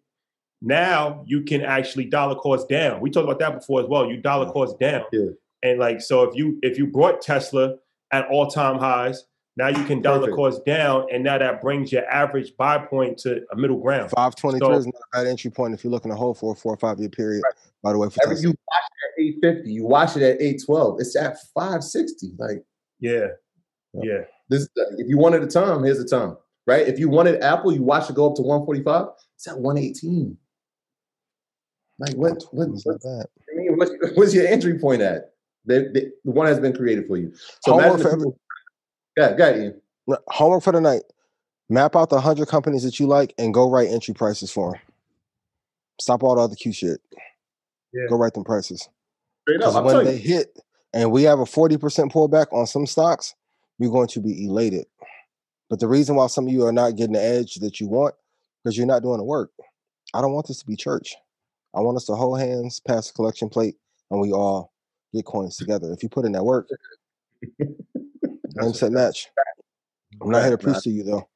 [0.63, 3.01] now you can actually dollar cost down.
[3.01, 4.11] We talked about that before as well.
[4.11, 5.05] You dollar cost down.
[5.13, 5.29] Yeah.
[5.63, 7.77] And like so if you if you brought Tesla
[8.13, 9.25] at all-time highs,
[9.61, 10.37] now you can dollar Perfect.
[10.37, 14.11] cost down, and now that brings your average buy point to a middle ground.
[14.11, 16.57] 523 So- is not a bad entry point if you're looking to hold for a
[16.57, 17.43] four or five year period.
[17.83, 18.57] By the way, for Every, you watch
[19.19, 21.01] it at 850, you watch it at 812.
[21.01, 22.33] It's at 560.
[22.39, 22.65] Like
[23.01, 23.27] Yeah,
[23.93, 24.67] yeah, this
[24.97, 26.39] if you wanted a time, here's the time.
[26.67, 26.87] Right?
[26.89, 30.37] If you wanted Apple, you watch it go up to 145, it's at 118.
[31.99, 33.27] Like what what, It's what not bad.
[33.53, 35.33] I mean, what's, what's your entry point at?
[35.67, 37.33] The, the, the one has been created for you.
[37.61, 38.33] So Homework imagine for if every-
[39.21, 39.81] yeah, go ahead, Ian.
[40.29, 41.03] Homework for the night.
[41.69, 44.81] Map out the 100 companies that you like and go write entry prices for them.
[46.01, 47.01] Stop all the other cute shit.
[47.93, 48.09] Yeah.
[48.09, 48.89] Go write them prices.
[49.43, 50.37] Straight up, Because when they you.
[50.37, 50.59] hit
[50.93, 51.79] and we have a 40%
[52.11, 53.35] pullback on some stocks,
[53.79, 54.87] you're going to be elated.
[55.69, 58.15] But the reason why some of you are not getting the edge that you want,
[58.65, 59.51] because you're not doing the work.
[60.13, 61.15] I don't want this to be church.
[61.75, 63.77] I want us to hold hands, pass the collection plate,
[64.11, 64.73] and we all
[65.15, 65.93] get coins together.
[65.93, 66.69] If you put in that work,
[68.59, 69.29] game set match.
[70.21, 71.29] I'm not here to preach to you though.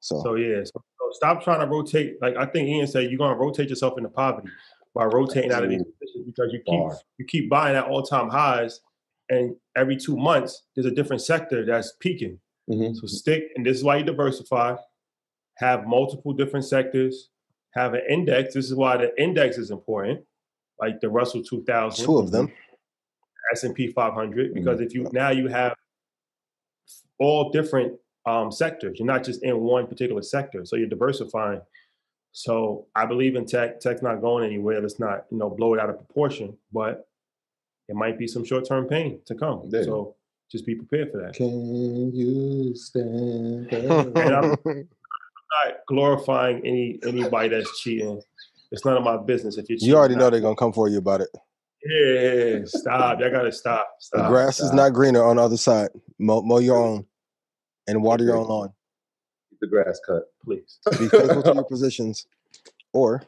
[0.00, 2.16] So, So yeah, so, so stop trying to rotate.
[2.20, 4.48] Like I think Ian said, you're gonna rotate yourself into poverty
[4.94, 6.98] by rotating out of these positions because you keep Bar.
[7.18, 8.80] you keep buying at all time highs,
[9.28, 12.38] and every two months there's a different sector that's peaking.
[12.70, 12.94] Mhm.
[12.96, 14.76] So stick, and this is why you diversify.
[15.56, 17.30] Have multiple different sectors.
[17.74, 18.54] Have an index.
[18.54, 20.24] This is why the index is important,
[20.80, 22.52] like the Russell 2000, two of them.
[23.52, 25.74] S and P 500, because if you now you have
[27.18, 28.98] all different um, sectors.
[28.98, 31.60] You're not just in one particular sector, so you're diversifying.
[32.32, 33.80] So I believe in tech.
[33.80, 34.80] Tech's not going anywhere.
[34.80, 37.08] Let's not you know blow it out of proportion, but
[37.88, 39.62] it might be some short term pain to come.
[39.70, 39.82] Yeah.
[39.82, 40.14] So
[40.50, 41.34] just be prepared for that.
[41.34, 44.56] Can you stand And I'm-
[45.64, 48.20] not glorifying any anybody that's cheating.
[48.70, 49.88] It's none of my business if you're cheating.
[49.88, 51.28] you already know they're gonna come for you about it.
[51.84, 53.18] Yeah, stop.
[53.20, 53.88] Y'all gotta stop.
[54.12, 54.28] The Stop.
[54.30, 55.88] grass is not greener on the other side.
[56.18, 57.06] Mow, mow your own
[57.86, 58.72] and water your own lawn.
[59.50, 60.24] Keep the grass cut.
[60.44, 60.78] Please.
[60.98, 62.26] Be faithful to your positions,
[62.92, 63.22] or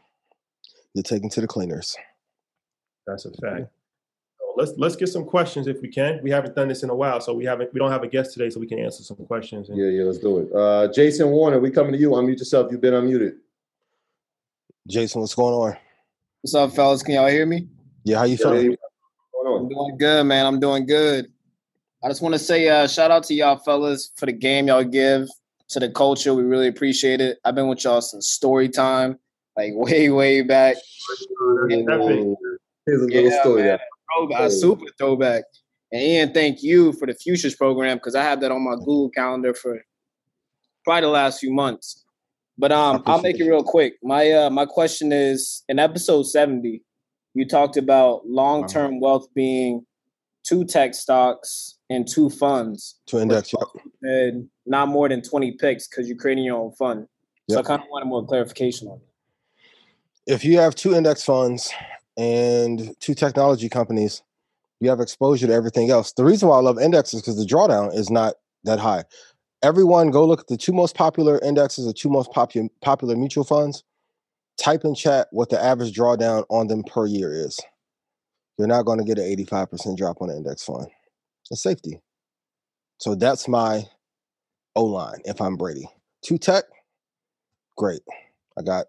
[0.95, 1.97] you're taken to the cleaners.
[3.07, 3.71] That's a fact.
[4.39, 6.21] So let's let's get some questions if we can.
[6.23, 8.33] We haven't done this in a while, so we haven't we don't have a guest
[8.33, 9.69] today, so we can answer some questions.
[9.69, 10.53] And Yeah, yeah, let's do it.
[10.53, 12.11] Uh, Jason Warner, we coming to you.
[12.11, 12.73] Unmute yourself.
[12.73, 13.37] You've been unmuted.
[14.89, 15.77] Jason, what's going on?
[16.41, 17.03] What's up, fellas?
[17.03, 17.69] Can y'all hear me?
[18.03, 18.71] Yeah, how you Yeah, feeling?
[18.71, 20.47] what's I'm doing good, man.
[20.47, 21.31] I'm doing good.
[22.03, 24.85] I just want to say uh, shout out to y'all fellas for the game y'all
[24.85, 25.29] give
[25.69, 26.35] to the culture.
[26.35, 27.39] We really appreciate it.
[27.45, 29.19] I've been with y'all since story time,
[29.57, 30.77] like way, way back.
[31.71, 32.37] Epic.
[32.87, 33.57] Here's a little Yeah, story.
[33.63, 33.67] man.
[33.67, 33.81] there.
[34.17, 35.45] Throwback, a super throwback.
[35.93, 39.11] And Ian, thank you for the futures program because I have that on my Google
[39.11, 39.81] calendar for
[40.85, 42.05] probably the last few months.
[42.57, 43.95] But um, I'll make it real quick.
[44.03, 46.83] My uh, my question is in episode seventy,
[47.35, 49.87] you talked about long term wealth being
[50.45, 53.85] two tech stocks and two funds, To index, yep.
[54.03, 57.07] and not more than twenty picks because you're creating your own fund.
[57.51, 60.33] So I kind of wanted more clarification on that.
[60.33, 61.73] If you have two index funds
[62.17, 64.23] and two technology companies,
[64.79, 66.13] you have exposure to everything else.
[66.13, 68.35] The reason why I love indexes because the drawdown is not
[68.65, 69.05] that high.
[69.63, 73.45] Everyone, go look at the two most popular indexes, the two most popular popular mutual
[73.45, 73.83] funds.
[74.57, 77.59] Type in chat what the average drawdown on them per year is.
[78.59, 80.87] You're not going to get an 85% drop on an index fund.
[81.51, 82.01] It's safety.
[82.99, 83.85] So that's my
[84.77, 85.89] O line if I'm Brady.
[86.23, 86.65] Two tech,
[87.77, 88.03] great.
[88.59, 88.87] I got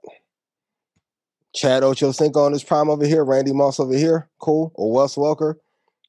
[1.53, 4.71] Chad Ochocinco on his prime over here, Randy Moss over here, cool.
[4.75, 5.55] Or Wes Welker,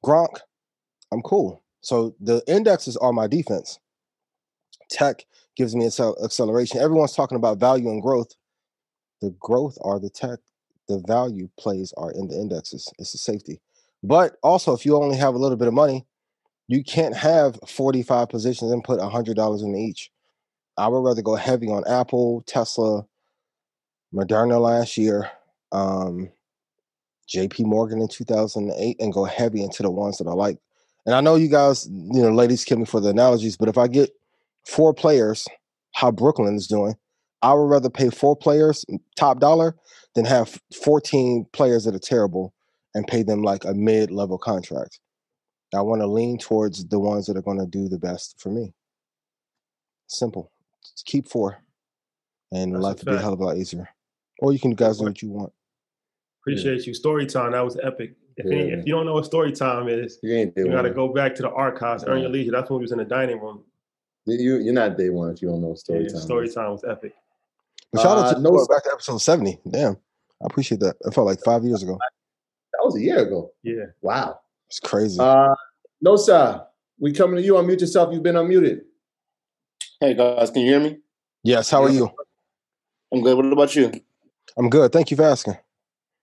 [0.04, 0.38] Gronk,
[1.12, 1.62] I'm cool.
[1.80, 3.78] So the indexes are my defense.
[4.90, 5.24] Tech
[5.56, 6.80] gives me acceleration.
[6.80, 8.34] Everyone's talking about value and growth.
[9.20, 10.38] The growth are the tech,
[10.88, 12.92] the value plays are in the indexes.
[12.98, 13.60] It's the safety.
[14.02, 16.06] But also, if you only have a little bit of money,
[16.72, 20.10] you can't have 45 positions and put $100 in each.
[20.78, 23.04] I would rather go heavy on Apple, Tesla,
[24.14, 25.30] Moderna last year,
[25.70, 26.30] um,
[27.28, 27.64] J.P.
[27.64, 30.56] Morgan in 2008, and go heavy into the ones that I like.
[31.04, 33.76] And I know you guys, you know, ladies kill me for the analogies, but if
[33.76, 34.10] I get
[34.66, 35.46] four players,
[35.92, 36.94] how Brooklyn is doing,
[37.42, 39.76] I would rather pay four players top dollar
[40.14, 42.54] than have 14 players that are terrible
[42.94, 45.00] and pay them like a mid-level contract.
[45.74, 48.50] I want to lean towards the ones that are going to do the best for
[48.50, 48.74] me.
[50.06, 50.50] Simple.
[50.82, 51.58] Just keep four,
[52.52, 53.88] and That's life will be a hell of a lot easier.
[54.40, 55.52] Or you can guys do what you want.
[56.42, 56.92] Appreciate you.
[56.94, 57.52] Story time.
[57.52, 58.14] That was epic.
[58.36, 60.88] If, any, if you don't know what story time is, You ain't you got to
[60.88, 60.94] one.
[60.94, 62.22] go back to the archives, earn Yeah.
[62.22, 62.50] your leisure.
[62.50, 63.62] That's when we was in the dining room.
[64.26, 66.20] You you're not day one if you don't know story Yeah, time.
[66.22, 66.54] story is.
[66.54, 67.12] time was epic.
[67.92, 69.60] But shout out Uh, to no, no, back to episode 70.
[69.70, 69.94] Damn.
[70.42, 70.96] I appreciate that.
[71.02, 71.98] It felt like five years ago.
[72.72, 73.52] That was a year ago.
[73.62, 73.86] Yeah.
[74.00, 74.40] Wow.
[74.72, 75.20] It's crazy.
[75.20, 75.54] Uh,
[76.00, 76.64] no, sir.
[76.98, 77.52] We coming to you.
[77.54, 78.08] Unmute yourself.
[78.10, 78.80] You've been unmuted.
[80.00, 80.96] Hey guys, can you hear me?
[81.44, 82.08] yes, how are you?
[83.12, 83.36] I'm good.
[83.36, 83.92] What about you?
[84.56, 84.90] I'm good.
[84.90, 85.58] Thank you for asking.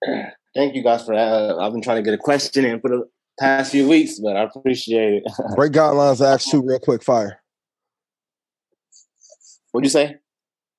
[0.55, 1.27] Thank you guys for that.
[1.31, 3.07] Uh, I've been trying to get a question in for the
[3.39, 5.31] past few weeks, but I appreciate it.
[5.55, 7.03] Break guidelines, ask two real quick.
[7.03, 7.43] Fire.
[9.73, 10.15] What'd you say?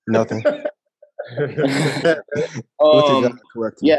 [0.09, 0.43] Nothing.
[1.39, 1.51] Look
[2.05, 2.19] at
[2.81, 3.99] Um, God, yeah,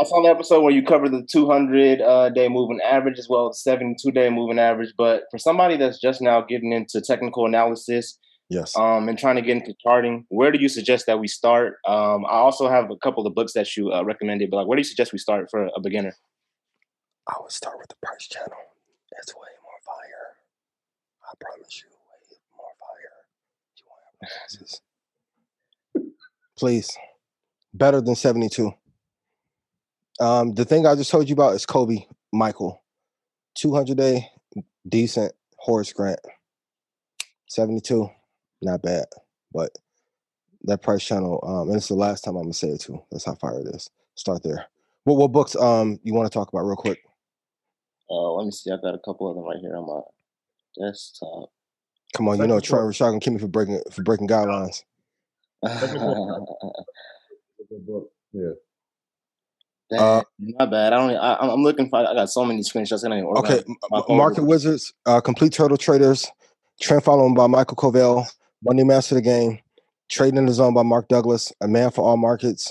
[0.00, 3.48] I saw the episode where you covered the 200 uh, day moving average as well
[3.48, 4.92] as 72 day moving average.
[4.96, 8.18] But for somebody that's just now getting into technical analysis
[8.50, 8.74] Yes.
[8.76, 11.78] um, and trying to get into charting, where do you suggest that we start?
[11.86, 14.76] Um, I also have a couple of books that you uh, recommended, but like, where
[14.76, 16.14] do you suggest we start for a beginner?
[17.28, 18.52] I would start with the price channel.
[19.20, 20.36] It's way more fire.
[21.24, 23.16] I promise you, way more fire.
[25.92, 26.12] You have.
[26.56, 26.96] Please.
[27.74, 28.72] Better than 72.
[30.20, 32.82] Um, the thing I just told you about is Kobe Michael.
[33.56, 34.28] 200 day,
[34.88, 35.32] decent.
[35.56, 36.20] Horace Grant.
[37.48, 38.08] 72,
[38.62, 39.06] not bad.
[39.52, 39.70] But
[40.64, 43.02] that price channel, um, and it's the last time I'm gonna say it too.
[43.10, 43.90] That's how fire it is.
[44.14, 44.66] Start there.
[45.04, 47.00] What what books um you want to talk about real quick?
[48.10, 48.70] Uh, let me see.
[48.70, 51.50] I got a couple of them right here on my desktop.
[52.14, 52.90] Come on, you know Trent floor.
[52.90, 54.82] Rashad gonna kill me for breaking for breaking guidelines.
[58.32, 58.50] Yeah.
[59.90, 60.92] Dang, Uh, my bad.
[60.92, 61.10] I don't.
[61.16, 61.96] I, I'm- I'm looking for.
[61.98, 63.04] I got so many screenshots.
[63.04, 64.16] I don't Okay, organize m- my m- phone.
[64.18, 66.26] Market Wizards, uh, Complete Turtle Traders,
[66.80, 68.26] Trend Following by Michael Covel,
[68.62, 69.60] Money Master the Game,
[70.10, 72.70] Trading in the Zone by Mark Douglas, A Man for All Markets,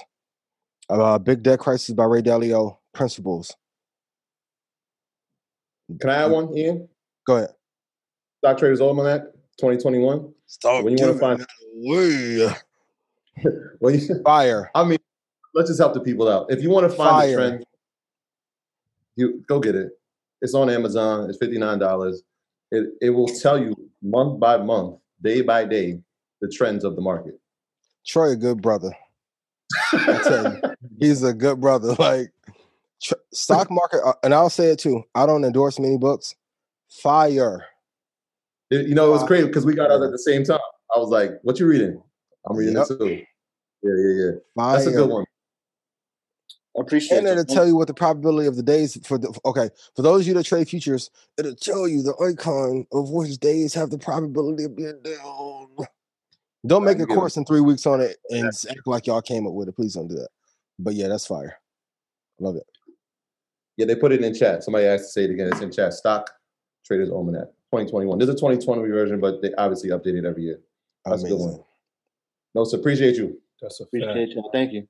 [0.90, 3.56] uh, Big Debt Crisis by Ray Dalio, Principles.
[6.00, 6.88] Can I add one, Ian?
[7.26, 7.50] Go ahead.
[8.40, 9.24] Stock Traders Almanac
[9.60, 10.34] 2021.
[10.46, 11.46] Stop When you wanna find-
[11.86, 12.50] away.
[13.80, 14.72] Well, you, Fire.
[14.76, 14.97] I mean,
[15.54, 16.48] let's just help the people out.
[16.50, 17.28] If you want to find Fire.
[17.30, 17.66] the trend,
[19.16, 19.92] you go get it.
[20.42, 21.30] It's on Amazon.
[21.30, 22.22] It's fifty nine dollars.
[22.72, 26.00] It it will tell you month by month, day by day,
[26.42, 27.40] the trends of the market.
[28.06, 28.92] Troy, a good brother.
[29.94, 30.62] I tell you,
[31.00, 31.94] he's a good brother.
[31.98, 32.32] Like
[33.02, 35.04] tr- stock market, uh, and I'll say it too.
[35.16, 36.36] I don't endorse many books.
[36.90, 37.66] Fire.
[38.70, 40.60] It- you know, it was crazy because we got out at the same time.
[40.96, 42.02] I was like, "What you reading?"
[42.50, 42.88] I'm reading Yep.
[42.92, 43.06] it too.
[43.84, 44.32] Yeah, yeah, yeah.
[44.56, 44.76] Fire.
[44.78, 45.26] That's a good one.
[46.78, 47.20] I appreciate it.
[47.20, 47.32] And it.
[47.32, 50.28] it'll tell you what the probability of the days for the okay for those of
[50.28, 54.66] you that trade futures, it'll tell you the icon of which days have the probability
[54.66, 55.68] of being down.
[56.66, 59.48] Don't make a course in three weeks on it and s- act like y'all came
[59.48, 59.76] up with it.
[59.76, 60.30] Please don't do that.
[60.80, 61.60] But yeah, that's fire.
[62.40, 62.66] Love it.
[63.78, 64.64] Yeah, they put it in chat.
[64.64, 65.48] Somebody asked to say it again.
[65.48, 65.94] It's in chat.
[65.94, 66.30] Stock
[66.84, 68.18] Traders Almanac 2021.
[68.18, 70.60] There's a 2020 version, but they obviously update it every year.
[71.06, 71.60] That's a good one.
[72.54, 73.40] No, so appreciate you.
[73.62, 74.50] That's a Appreciate you.
[74.52, 74.88] Thank you.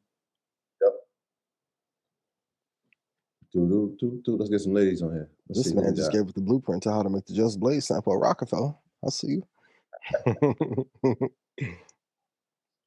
[3.65, 4.38] Do, do, do.
[4.38, 5.29] Let's get some ladies on here.
[5.47, 7.59] Let's This see man just gave us the blueprint to how to make the Just
[7.59, 8.75] Blaze sample at Rockefeller.
[9.03, 11.29] I'll see you.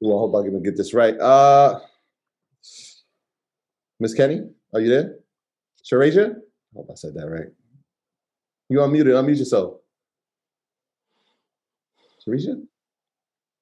[0.00, 1.18] Well, I hope I can get this right.
[1.18, 1.80] Uh,
[3.98, 5.16] Miss Kenny, are you there?
[5.84, 6.36] Sharasia?
[6.36, 7.48] I hope I said that right.
[8.70, 9.12] You unmuted.
[9.12, 9.74] Unmute yourself.
[12.26, 12.62] Sharisha?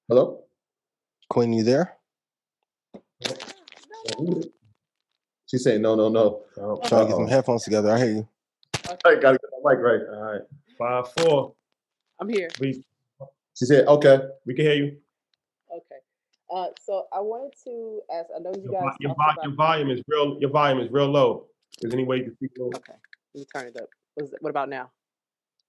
[0.08, 0.44] Hello?
[1.28, 1.96] Queen, you there?
[5.48, 6.42] She's saying no, no, no.
[6.58, 7.90] Oh, Trying to get some headphones together.
[7.90, 8.28] I hear you.
[9.04, 10.00] I gotta get my mic right.
[10.12, 10.42] all right.
[10.78, 11.54] Five, four.
[12.20, 12.48] I'm here.
[12.60, 12.84] We,
[13.54, 14.20] She said, okay.
[14.44, 14.96] we can hear you.
[15.74, 16.00] Okay.
[16.54, 18.26] Uh, so I wanted to ask.
[18.36, 18.82] I know you Your, guys.
[18.82, 20.38] vo- your, vo- your volume is real.
[20.38, 21.46] Your volume is real low.
[21.80, 22.66] Is there any way you can speak low?
[22.76, 22.92] Okay.
[23.34, 23.88] Let me turn it up.
[24.14, 24.90] What's, what about now?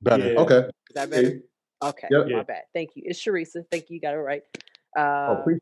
[0.01, 0.33] Better.
[0.33, 0.39] Yeah.
[0.39, 0.57] Okay.
[0.57, 1.39] Is that better?
[1.83, 2.07] Okay.
[2.11, 2.25] Yep.
[2.25, 2.43] My Yeah.
[2.43, 2.63] bad.
[2.73, 3.03] Thank you.
[3.05, 3.63] It's Sharisa.
[3.71, 3.95] Thank you.
[3.95, 4.43] You got it right.
[4.97, 5.59] Oh, Uh, please.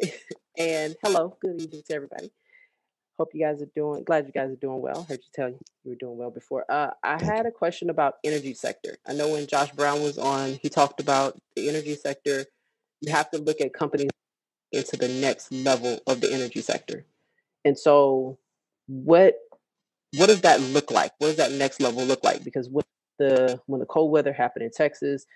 [0.58, 1.36] and hello.
[1.40, 2.30] Good evening to everybody.
[3.22, 4.02] Hope you guys are doing.
[4.02, 5.04] Glad you guys are doing well.
[5.08, 6.64] Heard you tell you you were doing well before.
[6.68, 8.96] Uh, I had a question about energy sector.
[9.06, 12.46] I know when Josh Brown was on, he talked about the energy sector.
[13.00, 14.10] You have to look at companies
[14.72, 17.04] into the next level of the energy sector.
[17.64, 18.38] And so
[18.88, 19.36] what
[20.16, 21.12] what does that look like?
[21.18, 22.42] What does that next level look like?
[22.42, 22.84] Because when
[23.20, 25.26] the when the cold weather happened in Texas,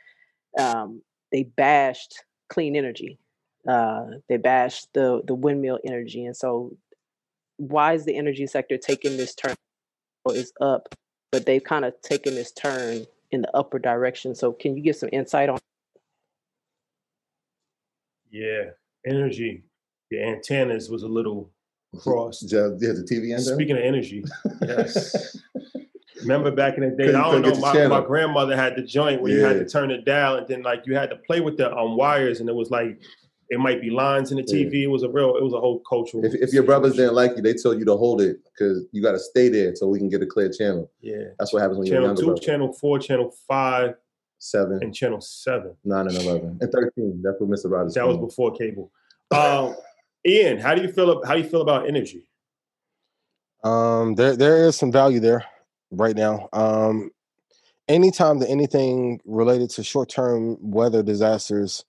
[0.58, 3.20] um, they bashed clean energy.
[3.68, 6.76] Uh, they bashed the the windmill energy, and so
[7.58, 9.54] why is the energy sector taking this turn?
[10.28, 10.92] Is up,
[11.30, 14.34] but they've kind of taken this turn in the upward direction.
[14.34, 15.60] So, can you give some insight on?
[18.28, 18.70] Yeah,
[19.06, 19.62] energy.
[20.10, 21.52] The antennas was a little
[22.00, 22.52] crossed.
[22.52, 23.54] Yeah, the TV antenna.
[23.54, 24.24] Speaking of energy,
[24.62, 25.36] yes.
[26.22, 29.30] Remember back in the day, I don't know, my, my, grandmother had the joint where
[29.32, 29.38] yeah.
[29.38, 31.70] you had to turn it down and then like you had to play with the
[31.76, 33.00] um, wires and it was like
[33.48, 34.72] it might be lines in the TV.
[34.72, 34.84] Yeah.
[34.84, 36.24] It was a real, it was a whole cultural.
[36.24, 39.02] If, if your brothers didn't like you, they told you to hold it because you
[39.02, 40.90] got to stay there so we can get a clear channel.
[41.00, 42.22] Yeah, that's what happens when channel you're younger.
[42.22, 42.40] Channel two, brother.
[42.40, 43.94] channel four, channel five,
[44.38, 47.22] seven, and channel seven, nine and eleven, and thirteen.
[47.22, 47.70] That's what Mr.
[47.70, 47.94] Rogers.
[47.94, 48.90] That was before cable.
[49.30, 49.76] Um,
[50.26, 51.24] Ian, how do you feel?
[51.24, 52.28] How do you feel about energy?
[53.62, 55.44] Um, there there is some value there
[55.90, 56.48] right now.
[56.52, 57.10] Um,
[57.88, 61.84] anytime that anything related to short term weather disasters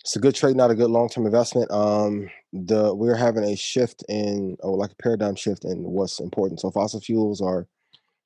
[0.00, 1.70] it's a good trade, not a good long term investment.
[1.70, 6.60] Um, the we're having a shift in, or like a paradigm shift in what's important.
[6.60, 7.66] So fossil fuels are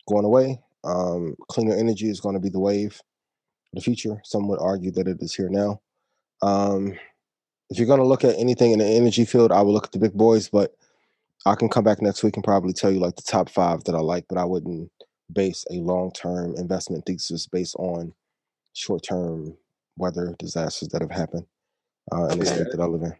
[0.08, 0.60] going away.
[0.84, 3.00] Um, cleaner energy is going to be the wave
[3.72, 4.20] the future.
[4.24, 5.80] Some would argue that it is here now.
[6.42, 6.92] Um,
[7.70, 9.92] if you're going to look at anything in the energy field, I would look at
[9.92, 10.76] the big boys, but
[11.44, 13.94] I can come back next week and probably tell you like the top five that
[13.94, 14.90] I like, but I wouldn't
[15.32, 18.12] base a long term investment thesis based on
[18.74, 19.56] short term
[19.96, 21.46] weather disasters that have happened
[22.12, 23.14] uh, in the state that I live in.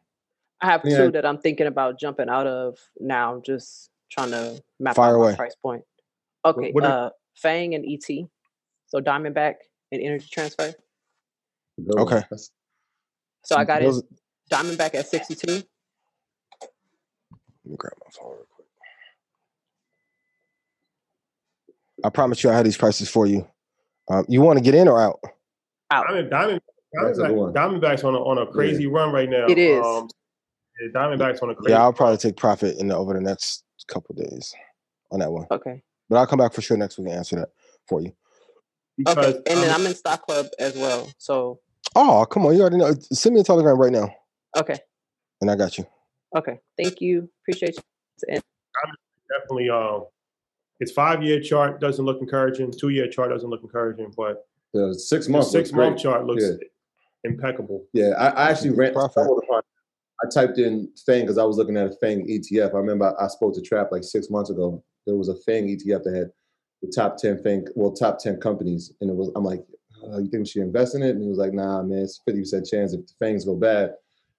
[0.60, 0.96] I have yeah.
[0.96, 3.40] two that I'm thinking about jumping out of now.
[3.44, 5.30] just trying to map Fire out away.
[5.32, 5.82] my price point.
[6.44, 8.06] Okay, what, what uh, Fang and ET.
[8.86, 9.54] So Diamondback
[9.92, 10.72] and Energy Transfer.
[11.98, 12.22] Okay.
[13.44, 13.94] So I got it
[14.50, 15.46] Diamondback at 62.
[15.46, 15.62] Let
[17.64, 18.66] me grab my phone real quick.
[22.04, 23.46] I promise you I have these prices for you.
[24.08, 25.18] Um, you want to get in or out?
[25.90, 26.06] Out.
[26.06, 26.60] Diamond, Diamond,
[26.94, 28.90] Diamondback, Diamondbacks on a on a crazy yeah.
[28.92, 29.46] run right now.
[29.48, 29.84] It is.
[29.84, 30.08] Um,
[30.80, 31.72] yeah, Diamondbacks on a crazy.
[31.72, 34.54] Yeah, I'll probably take profit in the, over the next couple days
[35.10, 35.46] on that one.
[35.50, 35.82] Okay.
[36.08, 37.50] But I'll come back for sure next week and answer that
[37.88, 38.12] for you.
[38.96, 41.10] Because, okay, and then um, I'm in Stock Club as well.
[41.18, 41.60] So.
[41.96, 42.54] Oh come on!
[42.54, 42.92] You already know.
[43.12, 44.12] Send me a telegram right now.
[44.56, 44.78] Okay.
[45.40, 45.86] And I got you.
[46.36, 46.58] Okay.
[46.76, 47.28] Thank you.
[47.42, 48.40] Appreciate you.
[49.30, 49.70] Definitely.
[49.70, 50.04] Um,
[50.80, 52.72] its five year chart doesn't look encouraging.
[52.72, 56.56] Two year chart doesn't look encouraging, but the six month six month chart looks yeah
[57.24, 57.86] impeccable.
[57.92, 58.94] Yeah, I, I actually ran.
[58.96, 62.74] I typed in Fang because I was looking at a Fang ETF.
[62.74, 64.82] I remember I, spoke to Trap like six months ago.
[65.06, 66.30] There was a Fang ETF that had
[66.82, 69.30] the top ten Fang, well, top ten companies, and it was.
[69.34, 69.64] I'm like,
[70.02, 71.10] oh, you think she should invest in it?
[71.10, 73.94] And he was like, Nah, man, it's fifty percent chance if the Fangs go bad,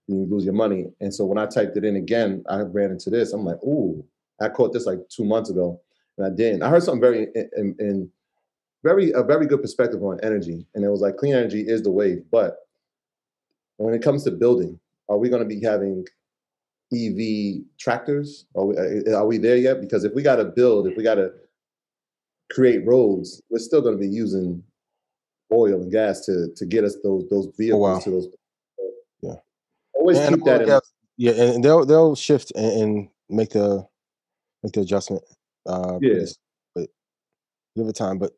[0.07, 0.87] you lose your money.
[1.01, 3.33] And so when I typed it in again, I ran into this.
[3.33, 4.05] I'm like, Ooh,
[4.41, 5.81] I caught this like two months ago,
[6.17, 6.63] and I didn't.
[6.63, 8.11] I heard something very in, in, in
[8.83, 11.91] very a very good perspective on energy, and it was like clean energy is the
[11.91, 12.57] wave, but
[13.77, 14.79] when it comes to building,
[15.09, 16.05] are we going to be having
[16.93, 18.45] EV tractors?
[18.55, 19.81] Are we, uh, are we there yet?
[19.81, 21.31] Because if we got to build, if we got to
[22.51, 24.63] create roads, we're still going to be using
[25.51, 27.99] oil and gas to to get us those those vehicles oh, wow.
[27.99, 28.27] to those.
[29.21, 29.35] Yeah.
[29.93, 30.79] Always and keep that in.
[31.17, 33.87] Yeah, and they'll they'll shift and, and make the
[34.63, 35.23] make the adjustment.
[35.65, 36.25] Uh, yeah.
[36.73, 36.89] But
[37.75, 38.17] give it time.
[38.17, 38.31] But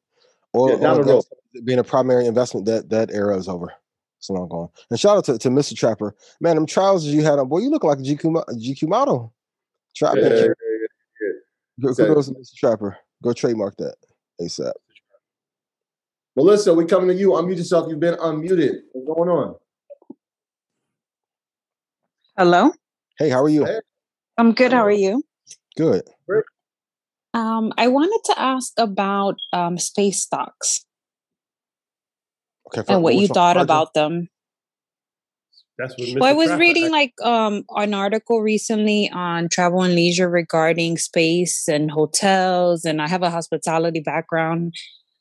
[0.56, 1.24] oil, yeah, oil road.
[1.64, 3.74] being a primary investment, that that era is over.
[4.20, 4.70] So long gone.
[4.90, 5.76] And shout out to, to Mr.
[5.76, 6.16] Trapper.
[6.42, 9.34] Man, them trousers you had on, boy, you look like a GQ, GQ model.
[9.96, 11.30] Trap yeah, yeah, yeah,
[11.82, 12.16] Go, exactly.
[12.16, 12.56] Mr.
[12.56, 12.98] Trapper.
[13.24, 13.96] Go trademark that
[14.42, 14.74] ASAP.
[16.36, 17.30] Melissa, we coming to you.
[17.30, 17.88] Unmute yourself.
[17.90, 18.82] You've been unmuted.
[18.92, 19.56] What's going on?
[22.38, 22.72] Hello.
[23.18, 23.66] Hey, how are you?
[23.66, 23.80] Hey.
[24.38, 24.72] I'm good.
[24.72, 25.24] How are you?
[25.76, 26.04] Good.
[27.34, 30.86] Um, I wanted to ask about um, space stocks.
[32.68, 32.94] Okay.
[32.94, 34.30] and what you thought about them.
[35.78, 36.20] That's what Mr.
[36.20, 41.68] Well, I was reading like um an article recently on travel and leisure regarding space
[41.68, 44.74] and hotels, and I have a hospitality background,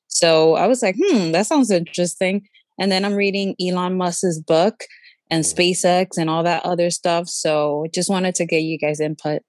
[0.09, 2.48] so I was like, hmm, that sounds interesting.
[2.78, 4.85] And then I'm reading Elon Musk's book
[5.31, 5.44] and.
[5.44, 7.28] SpaceX and all that other stuff.
[7.28, 9.43] So just wanted to get you guys' input.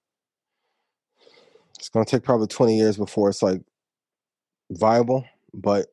[1.77, 3.61] It's going to take probably 20 years before it's like
[4.71, 5.87] viable, but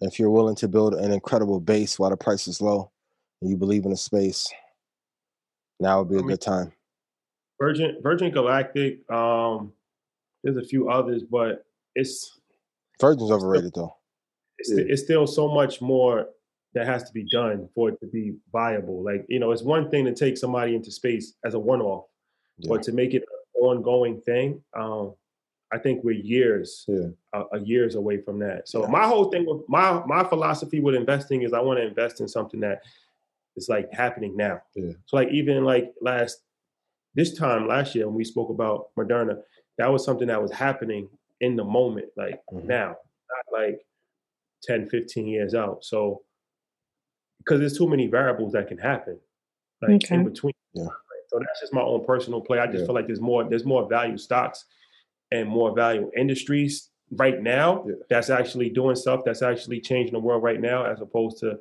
[0.00, 2.90] if you're willing to build an incredible base while the price is low
[3.40, 4.52] and you believe in the space,
[5.80, 6.72] now would be a good time.
[7.60, 9.72] Virgin Virgin Galactic, um,
[10.44, 11.64] there's a few others, but
[11.94, 12.38] it's
[13.00, 13.94] Virgin's overrated though.
[14.58, 14.84] It's, yeah.
[14.88, 16.28] it's still so much more
[16.74, 19.02] that has to be done for it to be viable.
[19.02, 22.06] Like, you know, it's one thing to take somebody into space as a one off,
[22.58, 22.68] yeah.
[22.68, 23.24] but to make it
[23.56, 25.14] an ongoing thing, um,
[25.72, 27.08] I think we're years, yeah.
[27.34, 28.68] uh, years away from that.
[28.68, 28.90] So yeah.
[28.90, 32.28] my whole thing with my my philosophy with investing is I want to invest in
[32.28, 32.82] something that
[33.56, 34.62] is like happening now.
[34.74, 34.92] Yeah.
[35.06, 36.42] So like even like last
[37.14, 39.38] this time last year when we spoke about Moderna,
[39.76, 41.08] that was something that was happening
[41.40, 42.66] in the moment, like mm-hmm.
[42.66, 43.80] now, not like
[44.64, 45.84] 10, 15 years out.
[45.84, 46.22] So
[47.38, 49.18] because there's too many variables that can happen,
[49.82, 50.14] like okay.
[50.14, 50.54] in between.
[50.72, 50.86] Yeah.
[51.28, 52.58] So that's just my own personal play.
[52.58, 52.86] I just yeah.
[52.86, 54.64] feel like there's more there's more value stocks
[55.30, 57.94] and more valuable industries right now yeah.
[58.10, 61.58] that's actually doing stuff that's actually changing the world right now as opposed to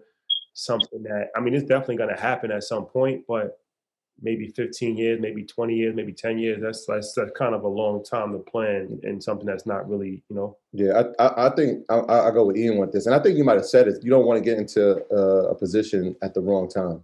[0.57, 3.59] something that I mean it's definitely going to happen at some point, but
[4.21, 6.59] maybe 15 years, maybe 20 years, maybe 10 years.
[6.61, 10.23] That's that's, that's kind of a long time to plan and something that's not really,
[10.29, 10.57] you know.
[10.73, 13.37] Yeah, I I, I think I, I, go with Ian with this, and I think
[13.37, 14.03] you might have said it.
[14.03, 17.01] You don't want to get into uh, a position at the wrong time,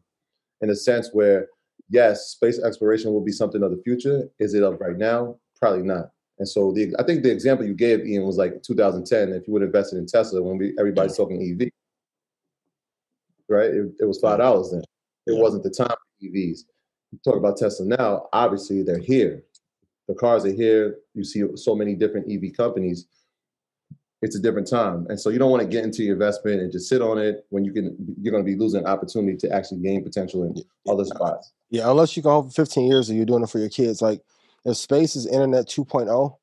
[0.62, 1.48] in a sense where
[1.90, 4.30] yes, space exploration will be something of the future.
[4.40, 5.38] Is it up right now?
[5.62, 6.10] Probably not.
[6.44, 9.30] And so the I think the example you gave Ian was like 2010.
[9.30, 11.70] If you would have invested in Tesla when we everybody's talking EV,
[13.48, 13.70] right?
[13.70, 14.82] It, it was five dollars then.
[15.26, 15.42] It yeah.
[15.42, 16.66] wasn't the time for EVs
[17.24, 19.44] talk about Tesla now, obviously they're here.
[20.08, 20.98] The cars are here.
[21.14, 23.08] You see so many different EV companies.
[24.22, 25.06] It's a different time.
[25.10, 27.46] And so you don't want to get into your investment and just sit on it
[27.50, 30.56] when you can you're going to be losing an opportunity to actually gain potential in
[30.90, 31.52] other spots.
[31.70, 34.02] Yeah, unless you go home for 15 years and you're doing it for your kids.
[34.02, 34.22] Like
[34.66, 36.36] if space is internet 2.0,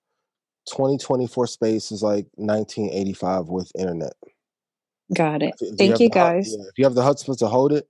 [0.69, 4.13] 2024 space is like 1985 with internet.
[5.15, 5.55] Got it.
[5.61, 6.53] If Thank you, you guys.
[6.53, 7.89] if you have the chutzpah to hold it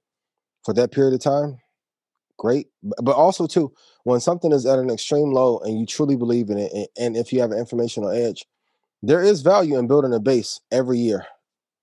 [0.65, 1.59] for that period of time,
[2.39, 2.69] great.
[2.83, 3.73] But also too,
[4.05, 7.33] when something is at an extreme low and you truly believe in it, and if
[7.33, 8.47] you have an informational edge,
[9.03, 11.27] there is value in building a base every year.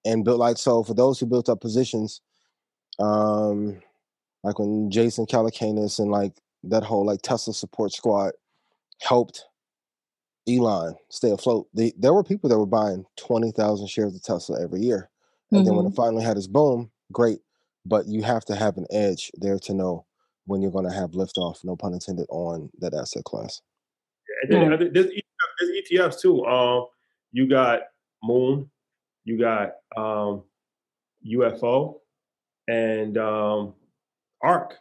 [0.06, 2.22] And built like so for those who built up positions,
[3.00, 3.82] um,
[4.44, 8.34] like when Jason Calacanis and like that whole like Tesla support squad
[9.02, 9.46] helped
[10.48, 11.68] Elon stay afloat.
[11.74, 15.10] They, there were people that were buying 20,000 shares of Tesla every year.
[15.52, 15.66] And mm-hmm.
[15.66, 15.96] then when it mm-hmm.
[15.96, 17.40] finally had its boom, great.
[17.86, 20.06] But you have to have an edge there to know
[20.46, 23.62] when you're going to have liftoff, no pun intended, on that asset class.
[24.50, 25.12] Yeah, and then there's,
[25.60, 26.46] there's ETFs too.
[26.46, 26.86] Um,
[27.32, 27.82] you got
[28.24, 28.70] Moon,
[29.26, 30.44] you got um,
[31.26, 32.00] UFO,
[32.68, 33.74] and um,
[34.42, 34.76] ARK.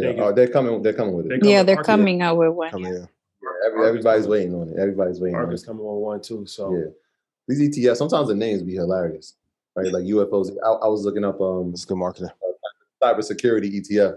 [0.00, 0.82] Yeah, oh, they're coming.
[0.82, 1.40] They're coming with it.
[1.40, 2.70] They're yeah, they're coming out with one.
[2.70, 3.06] Coming, yeah.
[3.66, 4.78] Every, everybody's waiting on it.
[4.78, 5.36] Everybody's waiting.
[5.36, 6.46] ARK is coming on one too.
[6.46, 6.84] So yeah,
[7.48, 7.96] these ETFs.
[7.96, 9.34] Sometimes the names be hilarious,
[9.76, 9.92] right?
[9.92, 10.50] Like UFOs.
[10.64, 12.28] I, I was looking up um, it's good marketing.
[12.28, 12.52] Uh,
[13.06, 14.16] cybersecurity ETF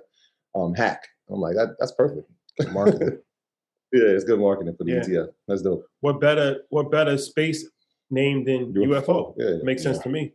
[0.55, 1.07] um, hack.
[1.29, 2.29] I'm like, that, that's perfect.
[2.71, 3.09] marketing.
[3.93, 4.99] yeah, it's good marketing for the yeah.
[4.99, 5.29] ETF.
[5.47, 5.85] That's dope.
[6.01, 7.65] What better what better space
[8.09, 9.05] name than UFO?
[9.05, 9.33] UFO.
[9.37, 10.33] Yeah, makes sense to me.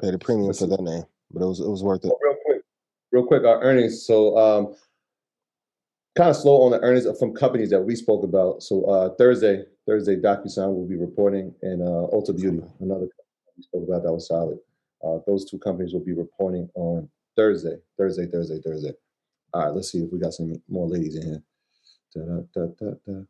[0.00, 2.12] Paid a premium for that name, but it was it was worth it.
[2.12, 2.43] Oh, real quick,
[3.14, 4.04] real quick, our earnings.
[4.04, 4.74] So um,
[6.16, 8.62] kind of slow on the earnings from companies that we spoke about.
[8.62, 13.62] So uh, Thursday, Thursday, DocuSign will be reporting, and uh, Ulta Beauty, another company we
[13.62, 14.58] spoke about that was solid.
[15.04, 18.92] Uh, those two companies will be reporting on Thursday, Thursday, Thursday, Thursday.
[19.52, 21.42] All right, let's see if we got some more ladies in here.
[22.14, 23.20] Da, da, da,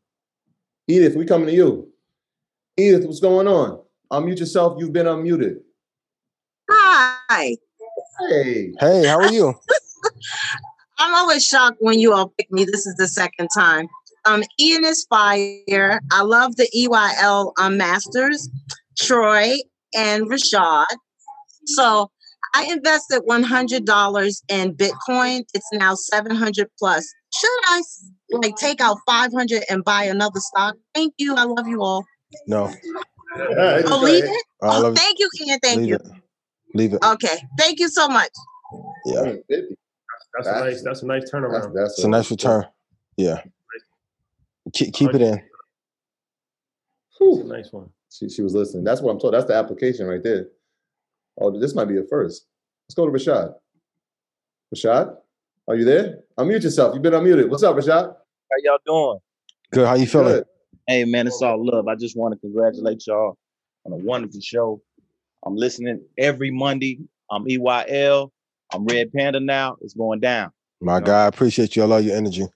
[0.88, 1.88] Edith, we coming to you.
[2.76, 3.82] Edith, what's going on?
[4.10, 4.76] Unmute yourself.
[4.78, 5.60] You've been unmuted.
[6.70, 7.56] Hi.
[8.20, 8.72] Hey.
[8.78, 9.54] Hey, how are you?
[10.98, 12.64] I'm always shocked when you all pick me.
[12.64, 13.88] This is the second time.
[14.24, 16.00] Um, Ian is fire.
[16.12, 18.48] I love the EYL um, Masters,
[18.98, 19.56] Troy
[19.94, 20.86] and Rashad.
[21.66, 22.10] So
[22.54, 25.44] I invested $100 in Bitcoin.
[25.52, 27.12] It's now 700 plus.
[27.34, 27.82] Should I
[28.30, 30.76] like take out 500 and buy another stock?
[30.94, 31.34] Thank you.
[31.34, 32.04] I love you all.
[32.46, 32.72] No.
[33.36, 34.44] oh, leave it?
[34.62, 35.58] Oh, thank you, Ian.
[35.60, 35.94] Thank leave you.
[35.96, 36.23] It.
[36.74, 37.04] Leave it.
[37.04, 37.36] Okay.
[37.58, 38.30] Thank you so much.
[39.06, 39.20] Yeah.
[39.20, 40.82] Mm, that's, a nice.
[40.82, 41.72] That's a nice turnaround.
[41.74, 42.66] That's, that's a, a, nice return.
[43.16, 43.42] Yeah.
[44.72, 45.40] Keep, keep it in.
[47.20, 47.90] That's a nice one.
[48.10, 48.84] She, she was listening.
[48.84, 49.34] That's what I'm told.
[49.34, 50.48] That's the application right there.
[51.40, 52.46] Oh, this might be a first.
[52.86, 53.54] Let's go to Rashad.
[54.74, 55.16] Rashad,
[55.68, 56.20] are you there?
[56.38, 56.94] Unmute yourself.
[56.94, 57.48] You've been unmuted.
[57.48, 58.14] What's up, Rashad?
[58.14, 59.18] How y'all doing?
[59.72, 59.86] Good.
[59.86, 60.34] How you feeling?
[60.34, 60.44] Good.
[60.86, 61.88] Hey man, it's all love.
[61.88, 63.38] I just want to congratulate y'all
[63.86, 64.82] on a wonderful show.
[65.44, 67.00] I'm listening every Monday.
[67.30, 68.30] I'm EYL.
[68.72, 69.76] I'm Red Panda now.
[69.82, 70.50] It's going down.
[70.80, 71.06] My you know?
[71.06, 71.82] guy, I appreciate you.
[71.82, 72.46] I love your energy.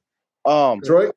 [0.44, 1.10] Um, Troy,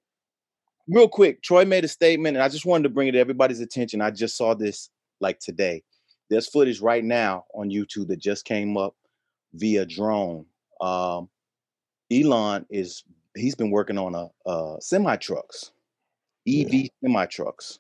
[0.88, 3.62] real quick, Troy made a statement, and I just wanted to bring it to everybody's
[3.62, 4.02] attention.
[4.02, 4.90] I just saw this
[5.22, 5.84] like today.
[6.30, 8.96] There's footage right now on YouTube that just came up
[9.54, 10.46] via drone.
[10.82, 11.30] Um,
[12.12, 13.04] Elon is
[13.36, 15.72] he's been working on a, a semi trucks,
[16.48, 16.88] EV yeah.
[17.04, 17.80] semi trucks.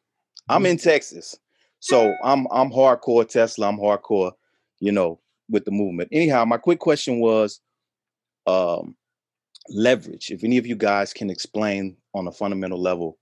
[0.49, 1.39] I'm in Texas,
[1.81, 3.67] so I'm I'm hardcore Tesla.
[3.67, 4.31] I'm hardcore,
[4.79, 6.09] you know, with the movement.
[6.11, 7.59] Anyhow, my quick question was
[8.45, 8.95] um,
[9.67, 10.29] leverage.
[10.29, 13.17] If any of you guys can explain on a fundamental level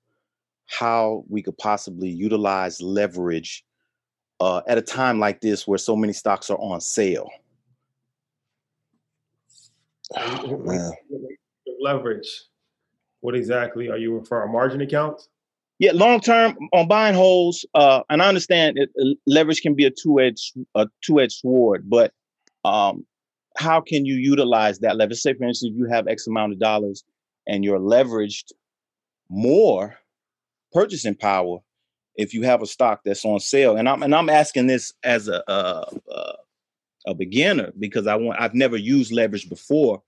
[0.68, 3.64] how we could possibly utilize leverage
[4.42, 7.30] uh, at a time like this where so many stocks are on sale.
[10.18, 10.92] Oh, man.
[11.82, 12.44] Leverage.
[13.22, 14.50] What exactly are you referring?
[14.50, 14.54] To?
[14.54, 15.30] Margin accounts?
[15.80, 19.86] Yeah, long term on buying holes, uh, and I understand it, uh, leverage can be
[19.86, 22.12] a two edged a two edged sword, but
[22.66, 23.06] um,
[23.58, 25.20] how can you utilize that leverage?
[25.20, 27.04] Say, for instance, you have X amount of dollars
[27.48, 28.52] and you're leveraged
[29.30, 29.98] more
[30.72, 31.60] purchasing power
[32.16, 33.78] if you have a stock that's on sale.
[33.78, 36.34] And I'm and I'm asking this as a a,
[37.08, 40.02] a beginner because I want I've never used leverage before,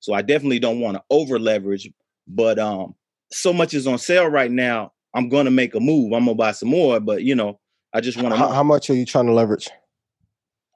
[0.00, 1.90] so I definitely don't want to over leverage.
[2.28, 2.94] But um,
[3.32, 4.92] so much is on sale right now.
[5.16, 6.12] I'm to make a move.
[6.12, 7.58] I'm gonna buy some more, but you know,
[7.92, 8.38] I just want to.
[8.38, 9.70] How, how, much are you trying to leverage?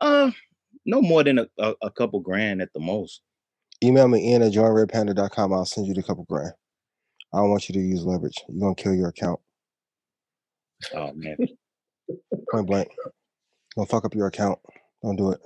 [0.00, 0.30] Uh,
[0.86, 3.20] no more than a, a, a couple grand at the most.
[3.84, 5.52] Email me in at joinredpanda.com.
[5.52, 6.52] I'll send you the couple grand.
[7.34, 8.36] I don't want you to use leverage.
[8.48, 9.40] You're gonna kill your account.
[10.94, 11.36] Oh man.
[12.50, 12.88] Point blank.
[13.76, 14.58] Don't fuck up your account.
[15.02, 15.40] Don't do it.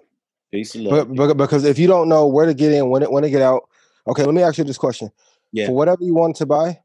[0.53, 0.77] Peace.
[0.77, 3.31] But, but, because if you don't know where to get in, when it, when to
[3.31, 3.69] get out,
[4.07, 4.23] okay.
[4.23, 5.11] Let me ask you this question.
[5.53, 5.67] Yeah.
[5.67, 6.81] For whatever you want to buy,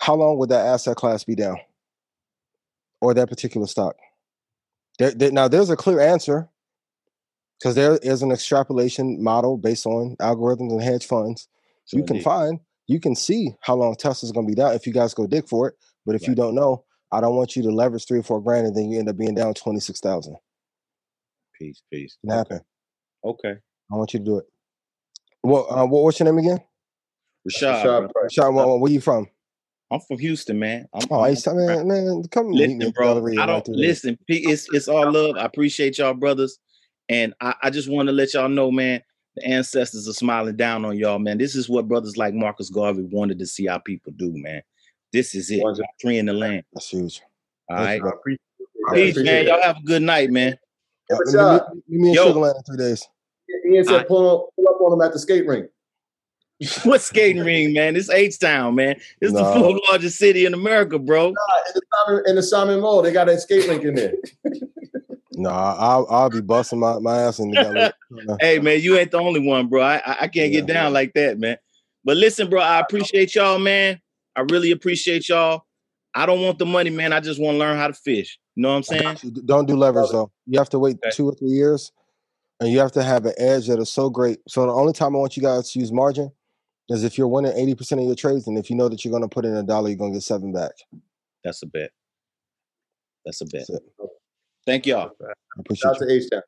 [0.00, 1.58] how long would that asset class be down,
[3.00, 3.96] or that particular stock?
[4.98, 6.48] There, there, now, there's a clear answer
[7.58, 11.48] because there is an extrapolation model based on algorithms and hedge funds.
[11.84, 14.86] So you can find, you can see how long Tesla's going to be down if
[14.86, 15.74] you guys go dig for it.
[16.06, 16.28] But if right.
[16.28, 18.90] you don't know, I don't want you to leverage three or four grand and then
[18.90, 20.36] you end up being down twenty six thousand.
[21.58, 22.16] Peace, peace.
[22.20, 22.60] Can happen.
[23.24, 23.54] Okay.
[23.92, 24.44] I want you to do it.
[25.42, 25.66] What?
[25.70, 26.60] Uh, what what's your name again?
[27.48, 27.84] Rashad.
[27.84, 28.10] Rashad.
[28.24, 29.26] Rashad where, where you from?
[29.90, 30.86] I'm from Houston, man.
[30.94, 33.26] I'm, oh, I'm, man, man, come listen, bro.
[33.38, 34.18] I don't listen.
[34.28, 35.36] It's it's all love.
[35.36, 36.58] I appreciate y'all, brothers,
[37.08, 39.02] and I, I just want to let y'all know, man.
[39.36, 41.38] The ancestors are smiling down on y'all, man.
[41.38, 44.62] This is what brothers like Marcus Garvey wanted to see our people do, man.
[45.12, 45.62] This is it.
[46.00, 46.64] Freeing the land.
[46.72, 47.20] That's huge.
[47.68, 48.02] All right.
[48.92, 49.46] Peace, man.
[49.46, 50.56] Y'all have a good night, man.
[51.08, 53.08] Yeah, uh, me, me and Sugar Land in three days.
[53.66, 55.66] Ian said, pull, pull up on him at the skate rink.
[56.82, 57.94] what skating ring, man?
[57.94, 58.96] This H Town, man.
[59.20, 59.54] It's nah.
[59.54, 61.28] the fourth largest city in America, bro.
[61.28, 61.32] Nah,
[61.68, 64.12] in the Simon, in the Simon Mall, they got a skate rink in there.
[65.32, 67.94] nah, I'll, I'll be busting my, my ass in the
[68.40, 69.82] Hey, man, you ain't the only one, bro.
[69.82, 71.56] I I, I can't yeah, get down like that, man.
[72.04, 73.98] But listen, bro, I appreciate y'all, man.
[74.36, 75.64] I really appreciate y'all.
[76.14, 77.12] I don't want the money, man.
[77.14, 78.38] I just want to learn how to fish.
[78.54, 79.34] You know what I'm saying?
[79.46, 80.30] Don't do leverage though.
[80.46, 81.14] You have to wait okay.
[81.14, 81.90] two or three years,
[82.58, 84.40] and you have to have an edge that is so great.
[84.46, 86.30] So the only time I want you guys to use margin
[86.90, 89.10] is if you're winning eighty percent of your trades, and if you know that you're
[89.10, 90.72] going to put in a dollar, you're going to get seven back.
[91.44, 91.90] That's a bet.
[93.24, 93.66] That's a bet.
[93.68, 93.84] That's
[94.66, 95.10] Thank y'all.
[95.22, 96.06] I appreciate Shout you.
[96.06, 96.42] to H-Town.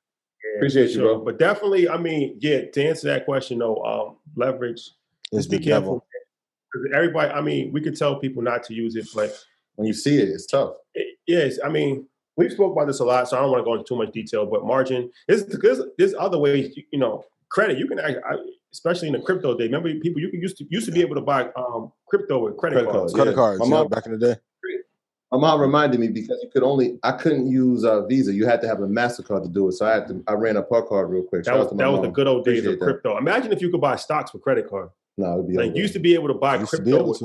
[0.44, 1.24] Yeah, appreciate you, bro.
[1.24, 2.66] But definitely, I mean, yeah.
[2.66, 4.90] To answer that question, though, um, leverage.
[5.32, 5.94] Just be careful.
[5.94, 6.06] Devil
[6.94, 9.36] everybody, I mean, we could tell people not to use it, but
[9.77, 10.74] when you see it, it's tough.
[10.94, 12.06] It, yes, I mean,
[12.36, 14.12] we've spoke about this a lot, so I don't want to go into too much
[14.12, 14.47] detail.
[14.47, 16.77] But margin, there's there's, there's other ways.
[16.90, 17.78] You, know, credit.
[17.78, 18.16] You can, I,
[18.73, 19.65] especially in the crypto day.
[19.65, 22.77] Remember, people you used to used to be able to buy um, crypto with credit,
[22.77, 23.12] credit cards.
[23.12, 23.35] Credit yeah.
[23.35, 23.69] cards.
[23.69, 24.36] Yeah, back in the day.
[25.31, 28.35] My mom reminded me because you could only I couldn't use uh, Visa.
[28.35, 29.73] You had to have a Mastercard to do it.
[29.73, 31.44] So I had to I ran a park card real quick.
[31.44, 33.15] That was, that was the good old days Appreciate of crypto.
[33.15, 33.20] That.
[33.20, 34.90] Imagine if you could buy stocks with credit card.
[35.16, 37.19] No, it'd be like you used to be able to buy crypto with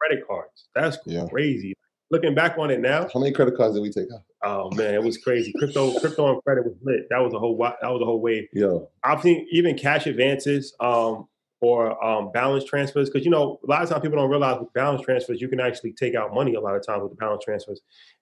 [0.00, 0.66] credit cards.
[0.74, 1.26] That's yeah.
[1.28, 1.75] crazy.
[2.10, 4.22] Looking back on it now, how many credit cards did we take out?
[4.44, 5.52] Oh man, it was crazy.
[5.58, 7.08] crypto, crypto and credit was lit.
[7.10, 8.46] That was a whole that was a whole wave.
[8.52, 11.26] Yeah, I've seen even cash advances um,
[11.60, 14.72] or um, balance transfers because you know a lot of times people don't realize with
[14.72, 17.44] balance transfers you can actually take out money a lot of times with the balance
[17.44, 17.80] transfers,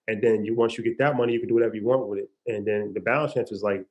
[0.08, 2.20] and then you once you get that money you can do whatever you want with
[2.20, 3.84] it, and then the balance transfer is like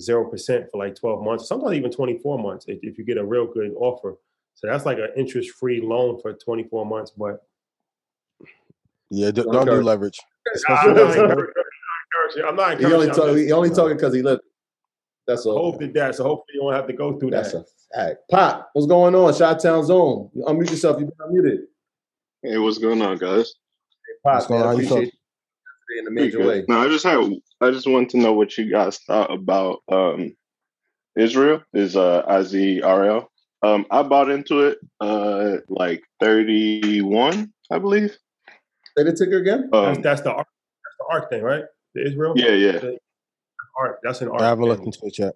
[0.00, 3.24] zero percent for like 12 months, sometimes even 24 months if, if, you get a
[3.24, 4.16] real good offer.
[4.54, 7.12] So that's like an interest free loan for 24 months.
[7.16, 7.42] But
[9.10, 10.18] yeah, don't, don't do leverage.
[10.68, 12.44] I'm not encouraging.
[12.46, 12.86] I'm not encouraging.
[12.86, 14.42] He only, talk, he only talking because he lived.
[15.26, 15.58] That's all.
[15.72, 16.14] Hope did that.
[16.14, 17.66] So hopefully you won't have to go through that's that.
[17.94, 18.18] a fact.
[18.30, 19.34] Pop, what's going on?
[19.34, 20.30] Shot Town Zone.
[20.34, 21.00] You unmute yourself.
[21.00, 21.58] You've been unmuted.
[22.42, 23.54] Hey, what's going on, guys?
[24.06, 24.74] Hey, Pop, what's going man, on?
[24.74, 25.18] appreciate you
[25.98, 26.64] in a major way.
[26.68, 27.18] No, I just had
[27.60, 30.36] I just want to know what you guys thought about um
[31.16, 33.26] Israel is uh IZRL.
[33.62, 38.16] Um I bought into it uh like 31, I believe.
[38.96, 39.68] Say the ticker again?
[39.72, 41.64] Um, that's, that's the ARK, that's the ARK thing, right?
[41.94, 42.32] The Israel?
[42.36, 42.72] Yeah, yeah.
[42.78, 42.98] The
[43.78, 44.00] ARK.
[44.02, 44.40] That's an ARK.
[44.40, 45.34] I haven't looked into it yet.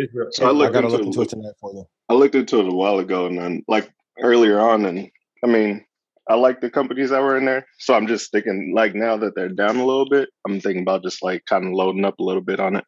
[0.00, 0.28] Israel.
[0.30, 1.84] So I, looked I gotta into look into it tonight for you.
[2.08, 5.10] I looked into it a while ago and then like earlier on and
[5.44, 5.84] I mean
[6.28, 7.66] I like the companies that were in there.
[7.78, 11.02] So I'm just thinking like now that they're down a little bit, I'm thinking about
[11.02, 12.84] just like kind of loading up a little bit on it.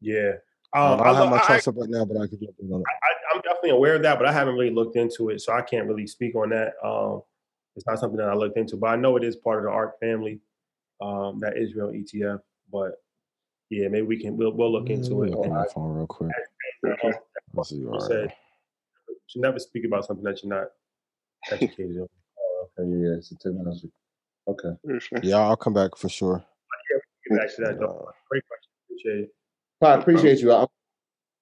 [0.00, 0.32] Yeah.
[0.72, 2.54] Um, I don't have lo- my I- charts up right now, but I could jump
[2.60, 2.86] in on it.
[2.86, 5.62] I, I'm definitely aware of that, but I haven't really looked into it, so I
[5.62, 6.72] can't really speak on that.
[6.84, 7.22] Um,
[7.76, 9.70] it's not something that I looked into, but I know it is part of the
[9.70, 10.40] ARK family,
[11.00, 12.40] um, that Israel ETF.
[12.72, 12.92] But
[13.70, 15.30] yeah, maybe we can we'll we'll look into it.
[15.30, 16.30] Look on my phone real quick.
[16.84, 17.14] as
[17.52, 17.76] Let's see.
[17.76, 18.32] you said,
[19.08, 20.68] you should never speak about something that you're not
[21.50, 22.08] educated on.
[22.78, 23.92] Okay, yeah, yeah, it's a technology.
[24.48, 24.70] Okay.
[25.22, 26.42] Yeah, I'll come back for sure.
[27.28, 28.08] Get back to that though.
[28.30, 28.70] Great question.
[28.86, 29.30] Appreciate it.
[29.82, 30.52] I appreciate you.
[30.52, 30.66] I,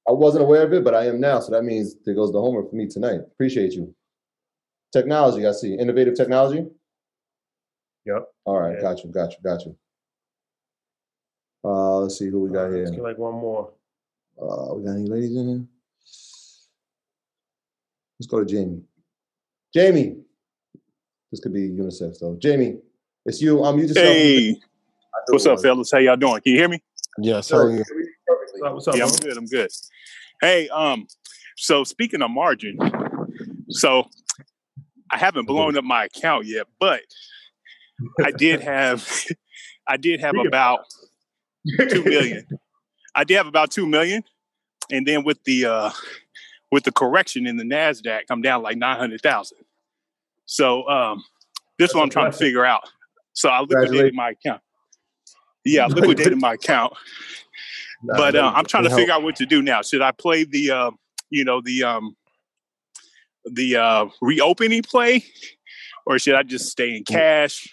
[0.09, 1.41] I wasn't aware of it, but I am now.
[1.41, 3.21] So that means there goes the homework for me tonight.
[3.33, 3.95] Appreciate you.
[4.93, 5.75] Technology, I see.
[5.75, 6.67] Innovative technology.
[8.05, 8.29] Yep.
[8.45, 9.77] All right, got you, got you, got you.
[11.65, 12.79] Uh, let's see who we got here.
[12.79, 13.73] Let's get like one more.
[14.41, 15.65] Uh, we got any ladies in here?
[18.19, 18.83] Let's go to Jamie.
[19.73, 20.17] Jamie,
[21.31, 22.37] this could be unisex though.
[22.39, 22.79] Jamie,
[23.25, 23.65] it's you.
[23.65, 23.99] I'm you just.
[23.99, 24.57] Hey,
[25.29, 25.93] what's up, fellas?
[25.93, 26.41] How y'all doing?
[26.43, 26.83] Can you hear me?
[27.19, 27.85] Yes, how are you?
[28.59, 28.97] What's up?
[28.97, 29.37] Yeah, I'm good.
[29.37, 29.71] I'm good.
[30.41, 31.07] Hey, um,
[31.57, 32.77] so speaking of margin,
[33.71, 34.09] so
[35.13, 37.03] I haven't blown up my account yet, but
[38.25, 39.09] I did have,
[39.87, 40.81] I did have about
[41.91, 42.47] two million.
[43.15, 44.25] I did have about two million,
[44.91, 45.91] and then with the uh
[46.71, 49.59] with the correction in the Nasdaq, I'm down like nine hundred thousand.
[50.47, 51.23] So um,
[51.79, 52.89] this is what I'm trying to figure out.
[53.35, 54.63] So I liquidated my account.
[55.65, 56.95] Yeah, I liquidated my account.
[58.03, 59.83] But uh, I'm trying to figure out what to do now.
[59.83, 60.91] Should I play the, uh,
[61.31, 62.17] you know, the um,
[63.45, 65.25] the uh, reopening play,
[66.07, 67.69] or should I just stay in cash?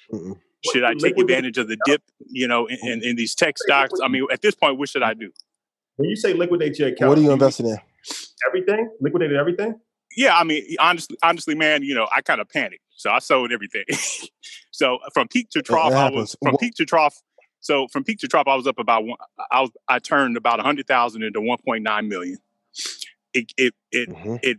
[0.72, 4.00] Should I take advantage of the dip, you know, in, in, in these tech stocks?
[4.04, 5.32] I mean, at this point, what should I do?
[5.96, 7.78] When you say liquidate your account, What are you investing in?
[8.48, 8.90] Everything?
[9.00, 9.80] Liquidated everything?
[10.18, 13.52] Yeah, I mean, honestly, honestly, man, you know, I kind of panicked, so I sold
[13.52, 13.84] everything.
[14.72, 17.16] so from peak to trough, I was from peak to trough.
[17.62, 19.18] So from peak to trough, I was up about one.
[19.52, 22.38] I was I turned about a hundred thousand into one point nine million.
[23.34, 24.36] It it it Mm-hmm.
[24.42, 24.58] it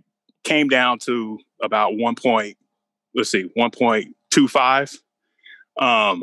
[0.51, 2.57] came down to about one point.
[3.15, 4.93] Let's see, one point two five.
[5.81, 6.23] Um,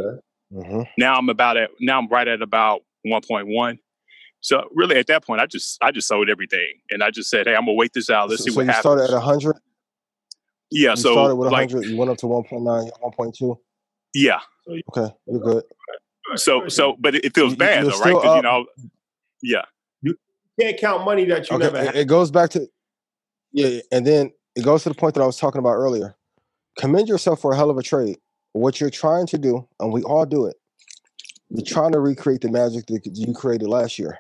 [0.54, 0.84] Mm-hmm.
[0.98, 3.80] now I'm about at now I'm right at about one point one.
[4.40, 7.48] So really, at that point, I just I just sold everything, and I just said,
[7.48, 8.30] "Hey, I'm gonna wait this out.
[8.30, 9.58] Let's So, see so what you happens." started at 100?
[10.72, 10.92] yeah.
[10.92, 13.58] You So started with like you went up to 1.9, 1.2?
[14.14, 14.40] yeah.
[14.96, 15.64] Okay, you're good.
[16.36, 18.12] So so, but it, it feels bad you're though, right?
[18.12, 18.66] still Because you know,
[19.42, 19.66] yeah.
[20.02, 20.16] You
[20.58, 21.96] can't count money that you Okay, never it, had.
[21.98, 22.70] it goes back to
[23.52, 26.16] yeah, and then it goes to the point that I was talking about earlier.
[26.78, 28.18] Commend yourself for a hell of a trade.
[28.54, 30.56] What you're trying to do, and we all do it,
[31.50, 34.20] you're trying to recreate the magic that you created last year.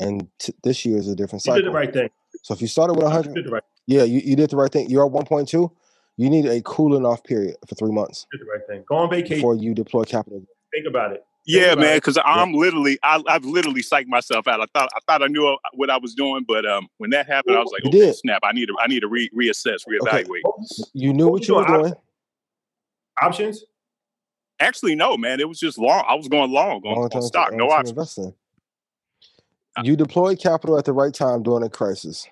[0.00, 2.08] And t- this year is a different You did the right thing.
[2.42, 4.56] So if you started with You 100, did the right, yeah, you, you did the
[4.56, 4.90] right thing.
[4.90, 5.70] You're at 1.2.
[6.16, 8.84] You need a cooling off period for three months did the right thing.
[8.88, 9.36] Go on vacation.
[9.36, 10.44] before you deploy capital.
[10.72, 11.24] Think about it.
[11.46, 14.60] Yeah, about man, because I'm literally, I, I've literally psyched myself out.
[14.60, 17.56] I thought, I thought I knew what I was doing, but um, when that happened,
[17.56, 18.16] I was like, You okay, did.
[18.16, 18.40] snap!
[18.44, 20.40] I need to, I need to re- reassess, reevaluate.
[20.94, 21.80] You knew what you were doing?
[21.82, 21.94] doing.
[23.20, 23.64] Options?
[24.60, 26.04] Actually, no, man, it was just long.
[26.08, 27.90] I was going long on, on Long-term- stock, no long-term options.
[27.90, 28.34] investing.
[29.82, 32.28] You deployed capital at the right time during a crisis.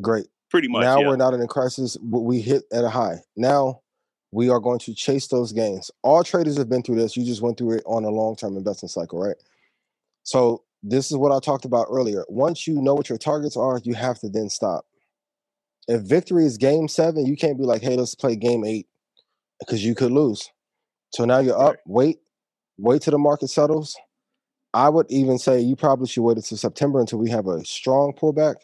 [0.00, 0.26] Great.
[0.50, 0.82] Pretty much.
[0.82, 1.08] now yeah.
[1.08, 1.94] we're not in a crisis.
[1.94, 3.16] w- We hit at a high.
[3.36, 3.80] Now
[4.34, 5.92] we are going to chase those gains.
[6.02, 7.16] All traders have been through this.
[7.16, 9.36] You just went through it on a long term investment cycle, right?
[10.24, 12.24] So this is what I talked about earlier.
[12.28, 14.86] Once you know what your targets are, you have to then stop.
[15.86, 18.88] If victory is game seven, you can't be like, hey, let's play game eight
[19.60, 20.50] because you could lose.
[21.10, 21.76] So now you're up.
[21.86, 22.18] Wait,
[22.76, 23.96] wait till the market settles.
[24.72, 28.12] I would even say you probably should wait until September until we have a strong
[28.20, 28.56] pullback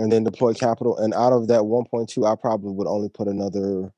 [0.00, 0.98] and then deploy capital.
[0.98, 3.92] And out of that 1.2, I probably would only put another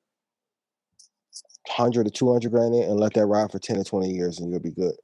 [1.68, 4.50] 100 to 200 grand in and let that ride for 10 to 20 years and
[4.50, 4.94] you'll be good.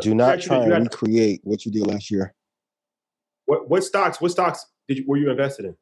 [0.00, 2.34] Do not Actually, try you and recreate what you did last year.
[3.46, 4.20] What what stocks?
[4.20, 5.76] What stocks did you, were you invested in?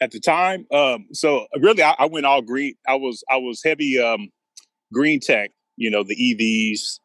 [0.00, 0.66] at the time.
[0.72, 2.74] Um, so really, I, I went all green.
[2.86, 4.30] I was I was heavy um,
[4.92, 5.50] green tech.
[5.76, 7.00] You know, the EVs,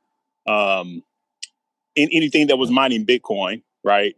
[0.51, 1.03] um,
[1.95, 4.15] in anything that was mining Bitcoin, right?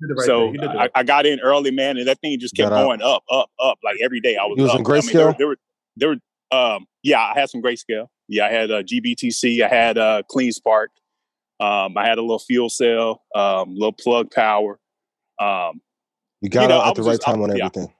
[0.00, 0.54] did the right so thing.
[0.54, 2.82] You did the I, I got in early, man, and that thing just kept Got
[2.82, 3.78] going up, up, up.
[3.84, 4.56] Like every day, I was.
[4.56, 4.80] You was up.
[4.80, 5.58] in I mean, there, there were
[5.96, 6.16] there were
[6.50, 8.06] um, yeah, I had some great grayscale.
[8.28, 9.62] Yeah, I had uh, GBTC.
[9.62, 10.88] I had uh, CleanSpark.
[11.60, 14.78] Um, I had a little fuel cell, um, little plug power.
[15.40, 15.80] Um,
[16.40, 17.66] You got know, out at the right just- I- time on yeah.
[17.66, 17.92] everything.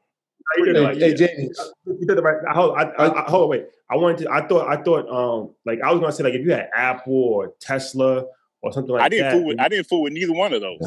[0.57, 1.15] You did the Hey, right- hey, yeah.
[1.15, 1.51] Jamie.
[1.87, 2.39] You did the right.
[2.49, 3.67] I, hold, I, I, I, hold on, wait.
[3.91, 4.31] I wanted to.
[4.33, 4.67] I thought.
[4.69, 5.07] I thought.
[5.09, 8.25] Um, like I was gonna say, like if you had Apple or Tesla
[8.63, 9.05] or something like that.
[9.05, 9.33] I didn't that.
[9.35, 10.79] fool with I didn't fool with neither one of those.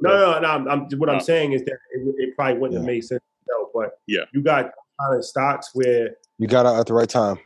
[0.00, 0.48] No, no, no.
[0.48, 3.20] I'm, I'm, what I'm Uh, saying is that it, it probably wouldn't have made sense.
[3.48, 4.24] No, but Yeah.
[4.32, 7.38] you got kind of stocks where You got out at the right time.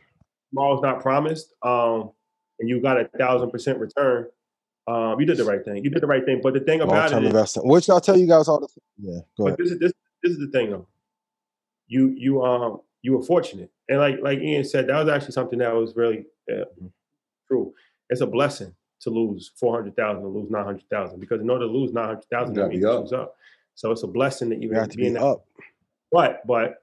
[0.49, 2.09] tomorrow's not promised, um,
[2.59, 4.25] and you got a thousand percent return.
[4.87, 5.83] Um, you did the right thing.
[5.83, 6.39] You did the right thing.
[6.41, 8.77] But the thing about it is, which I'll tell you guys all the time.
[8.97, 9.57] Yeah, go but ahead.
[9.59, 9.93] this is this
[10.23, 10.87] this is the thing though.
[11.87, 15.59] You you um you were fortunate, and like like Ian said, that was actually something
[15.59, 16.87] that was really uh, Mm-hmm.
[17.47, 17.73] true.
[18.09, 21.51] It's a blessing to lose four hundred thousand to lose nine hundred thousand because in
[21.51, 23.01] order to lose nine hundred thousand, You that gotta means be you up.
[23.01, 23.35] lose up.
[23.75, 25.45] So it's a blessing that you You have to be in be up.
[26.11, 26.81] But but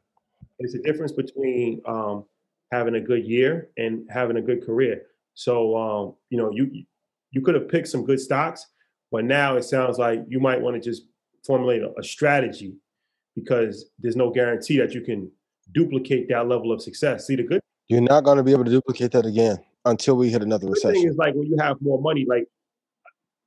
[0.58, 2.24] it's a difference between um,
[2.72, 5.02] having a good year and having a good career.
[5.34, 6.84] So um, you know you
[7.32, 8.66] you could have picked some good stocks,
[9.10, 11.02] but now it sounds like you might want to just
[11.44, 12.74] formulate a, a strategy
[13.34, 15.30] because there's no guarantee that you can
[15.72, 17.26] duplicate that level of success.
[17.26, 20.30] See, the good, You're not going to be able to duplicate that again until we
[20.30, 21.10] hit another good thing recession.
[21.10, 22.46] is like when you have more money, like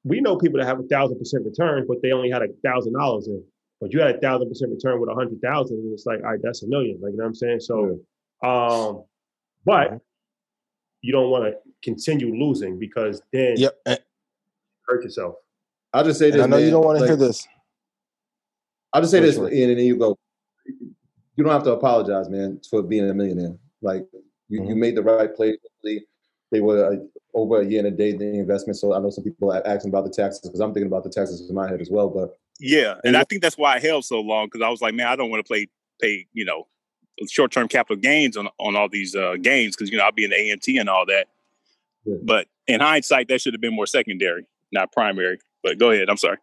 [0.04, 2.94] we know people that have a thousand percent return, but they only had a thousand
[2.94, 3.44] dollars in.
[3.80, 6.32] But you had a thousand percent return with a hundred thousand, and it's like, all
[6.32, 7.00] right, that's a million.
[7.02, 7.60] Like you know what I'm saying?
[7.60, 8.00] So
[8.44, 9.04] um,
[9.66, 10.00] but
[11.02, 13.78] you don't want to continue losing because then Yep.
[13.88, 13.96] you
[14.88, 15.36] hurt yourself.
[15.94, 16.44] I'll just say and this.
[16.44, 17.48] I know you don't want to like, hear this.
[18.94, 19.52] I'll just say Go this, for.
[19.52, 20.18] Ian, and then you go.
[20.66, 23.56] You don't have to apologize, man, for being a millionaire.
[23.82, 24.06] Like
[24.50, 24.70] you, Mm-hmm.
[24.70, 25.58] you made the right play.
[26.52, 26.96] They were uh,
[27.34, 28.78] over a year and a day the investment.
[28.78, 31.10] So I know some people are asking about the taxes because I'm thinking about the
[31.10, 32.10] taxes in my head as well.
[32.10, 34.94] But Yeah, and I think that's why I held so long because I was like,
[34.96, 35.68] man, I don't want to play
[36.02, 36.68] pay you know
[37.30, 40.24] short term capital gains on on all these uh, gains because you know I'll be
[40.26, 41.28] in the AMT and all that.
[42.24, 45.40] But in hindsight, that should have been more secondary, not primary.
[45.62, 46.10] But go ahead.
[46.10, 46.38] I'm sorry.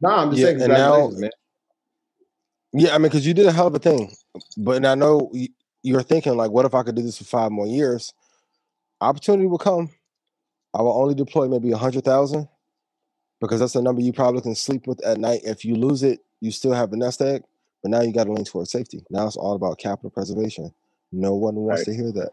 [0.00, 1.30] nah, I'm just Yeah, saying and now- man.
[2.76, 4.12] Yeah, I mean, because you did a hell of a thing,
[4.56, 5.32] but and I know
[5.82, 8.12] you're thinking like, what if I could do this for five more years?
[9.00, 9.90] Opportunity will come.
[10.74, 12.48] I will only deploy maybe a hundred thousand
[13.44, 15.42] because that's the number you probably can sleep with at night.
[15.44, 17.42] If you lose it, you still have a nest egg,
[17.82, 19.04] but now you got to lean towards safety.
[19.10, 20.72] Now it's all about capital preservation.
[21.12, 21.94] No one wants Right.
[21.96, 22.30] to hear that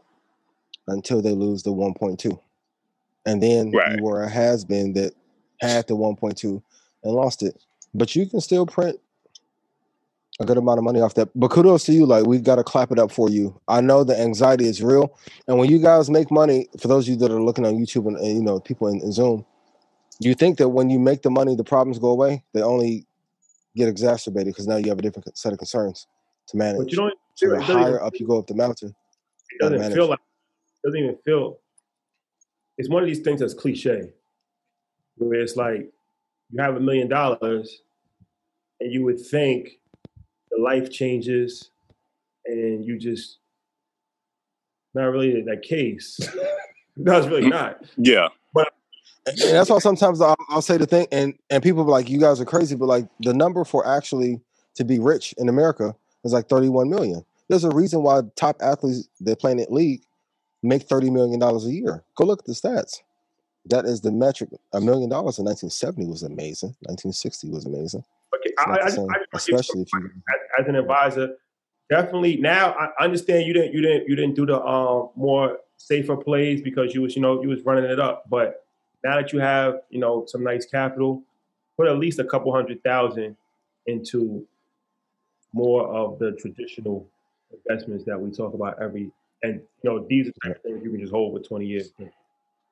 [0.87, 2.39] until they lose the 1.2,
[3.25, 3.97] and then Right.
[3.97, 5.13] you were a has been that
[5.59, 6.61] had the 1.2
[7.03, 7.57] and lost it.
[7.93, 8.99] But you can still print
[10.39, 11.29] a good amount of money off that.
[11.35, 12.05] But kudos to you.
[12.05, 13.59] Like we've got to clap it up for you.
[13.67, 15.13] I know the anxiety is real,
[15.47, 18.07] and when you guys make money, for those of you that are looking on YouTube
[18.07, 19.45] and, and, you know people in, in Zoom,
[20.21, 22.43] you think that when you make the money, the problems go away.
[22.53, 23.05] They only
[23.75, 26.07] get exacerbated because now you have a different set of concerns
[26.47, 26.77] to manage.
[26.77, 27.13] But you don't.
[27.35, 28.93] so it the higher up you go up the mountain,
[29.49, 29.95] it doesn't manage.
[29.95, 31.59] feel like it doesn't even feel
[32.77, 34.11] it's one of these things that's cliche
[35.17, 35.91] where it's like
[36.51, 37.81] you have a million dollars
[38.79, 39.79] and you would think
[40.49, 41.69] the life changes
[42.45, 43.37] and you just
[44.93, 46.19] not really that case
[46.97, 48.29] no it's really mm, not Yeah.
[49.27, 52.19] And that's why sometimes I'll, I'll say the thing, and and people be like, "You
[52.19, 54.41] guys are crazy," but like the number for actually
[54.75, 57.23] to be rich in America is like 31 million.
[57.49, 60.01] There's a reason why top athletes that play in the league
[60.63, 62.03] make 30 million dollars a year.
[62.15, 62.99] Go look at the stats.
[63.65, 64.49] That is the metric.
[64.73, 66.69] A million dollars in 1970 was amazing.
[66.87, 68.03] 1960 was amazing.
[68.33, 70.05] okay I, I, same, I, just wanna give especially if you.
[70.05, 71.35] as, as an advisor,
[71.89, 76.15] definitely now I understand you didn't you didn't you didn't do the um more safer
[76.15, 78.23] plays because you was you know you was running it up.
[78.29, 78.65] But
[79.03, 81.23] now that you have you know some nice capital,
[81.77, 83.35] put at least a couple hundred thousand
[83.87, 84.45] into
[85.53, 87.07] more of the traditional
[87.51, 89.11] investments that we talk about every
[89.43, 91.91] and you know these are the things you can just hold for 20 years.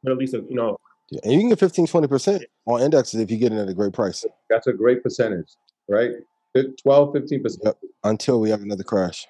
[0.03, 0.77] But at least a, you know
[1.09, 3.69] Yeah, And you can get 15, 20 percent on indexes if you get it at
[3.69, 4.25] a great price.
[4.49, 5.55] That's a great percentage,
[5.87, 6.11] right?
[6.53, 7.61] Fif- 12, 15 percent.
[7.65, 7.77] Yep.
[8.03, 9.27] Until we have another crash.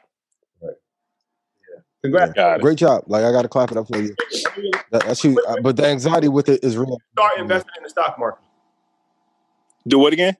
[2.03, 2.33] Congrats.
[2.35, 2.57] Yeah.
[2.59, 3.03] Great job.
[3.07, 4.15] Like I got to clap it up for you.
[4.91, 5.39] That, that's you.
[5.47, 6.97] uh, But the anxiety with it is real.
[7.13, 8.43] start investing in the stock market.
[9.87, 10.37] Do what again?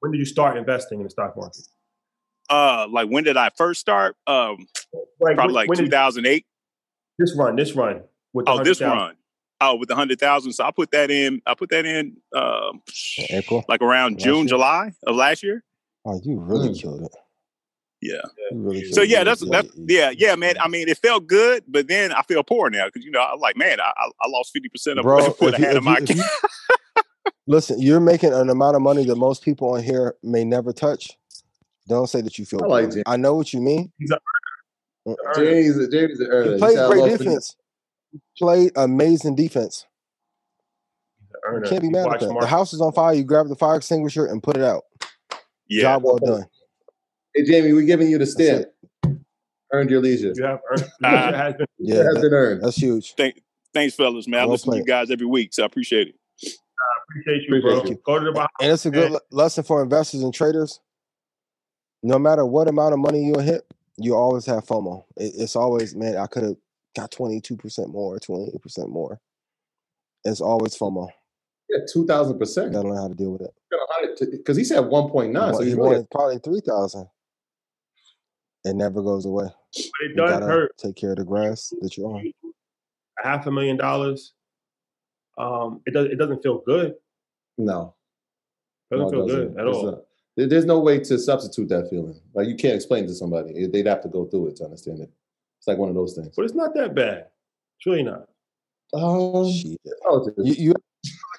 [0.00, 1.62] When did you start investing in the stock market?
[2.50, 4.16] Uh, like when did I first start?
[4.26, 4.66] Um,
[5.20, 6.44] Like, probably when- like 2008.
[7.18, 8.02] This run, this run.
[8.32, 8.88] With Oh, this 100,000.
[8.98, 9.16] run.
[9.60, 10.52] Oh, with the hundred thousand.
[10.54, 11.40] So I put that in.
[11.46, 12.16] I put that in.
[12.34, 12.82] Um,
[13.30, 13.64] April.
[13.68, 14.46] like around Last June, year?
[14.48, 15.62] July of last year.
[16.04, 16.80] Oh, you really Mm.
[16.80, 17.14] killed it.
[18.02, 18.20] Yeah.
[18.50, 20.56] Really So yeah, that's yeah, that's yeah, yeah, man.
[20.60, 23.38] I mean, it felt good, but then I feel poor now because you know I'm
[23.38, 25.76] like, man, I, I I lost fifty percent of Bro, what I if you- had
[25.76, 26.18] in my you- account.
[26.96, 27.02] you-
[27.48, 31.16] Listen, you're making an amount of money that most people on here may never touch.
[31.88, 32.62] Don't say that you feel.
[32.62, 33.02] I like poor.
[33.06, 33.90] I know what you mean.
[33.98, 34.18] He's a.
[35.34, 36.46] James, James is an earner.
[36.46, 37.56] You He played said, great defense.
[38.12, 39.86] You played amazing defense.
[41.66, 42.36] Can't be mad at watch that.
[42.40, 43.14] The house is on fire.
[43.14, 44.82] You grab the fire extinguisher and put it out.
[45.68, 46.44] Yeah, Job well done.
[47.34, 48.66] Hey, Jamie, we're giving you the That's stamp.
[49.72, 50.32] Earned your leisure.
[50.34, 50.82] You have earned.
[51.02, 51.66] It has been.
[51.78, 52.62] Yeah, It has been earned.
[52.62, 53.14] that's huge.
[53.14, 53.42] Thank,
[53.72, 54.40] thanks, fellas, man.
[54.40, 56.14] I Well listen to you guys every week, so I appreciate it.
[57.08, 57.90] Appreciate you, Appreciate bro.
[57.90, 58.02] you.
[58.04, 58.50] Go to the Bahamas.
[58.60, 59.20] And it's a good man.
[59.30, 60.80] lesson for investors and traders.
[62.02, 63.62] No matter what amount of money you hit,
[63.96, 65.04] you always have FOMO.
[65.16, 66.56] It- it's always, man, I could have
[66.96, 69.20] got 22% more, 28% more.
[70.24, 71.08] It's always FOMO.
[71.70, 72.72] Yeah, two thousand percent.
[72.72, 74.30] Gotta learn how to deal with it.
[74.30, 76.60] Because he said one point nine, He so wa- he he really wanted probably three
[76.60, 77.06] thousand.
[78.64, 79.46] It never goes away.
[79.74, 80.76] But it does hurt.
[80.78, 82.30] take care of the grass that you're on.
[83.22, 84.34] A half a million dollars.
[85.38, 86.06] Um, it does.
[86.06, 86.94] It doesn't feel good.
[87.58, 87.94] no.
[88.90, 89.52] Doesn't no, feel doesn't.
[89.54, 89.86] good at It's all.
[89.86, 90.00] not.
[90.36, 92.20] There's no way to substitute that feeling.
[92.34, 93.66] Like you can't explain it to somebody.
[93.66, 95.10] They'd have to go through it to understand it.
[95.58, 96.34] It's like one of those things.
[96.36, 97.26] But it's not that bad.
[97.78, 98.28] It's really not.
[98.94, 99.78] Um, Shit.
[100.04, 100.28] oh.
[100.38, 100.74] You, you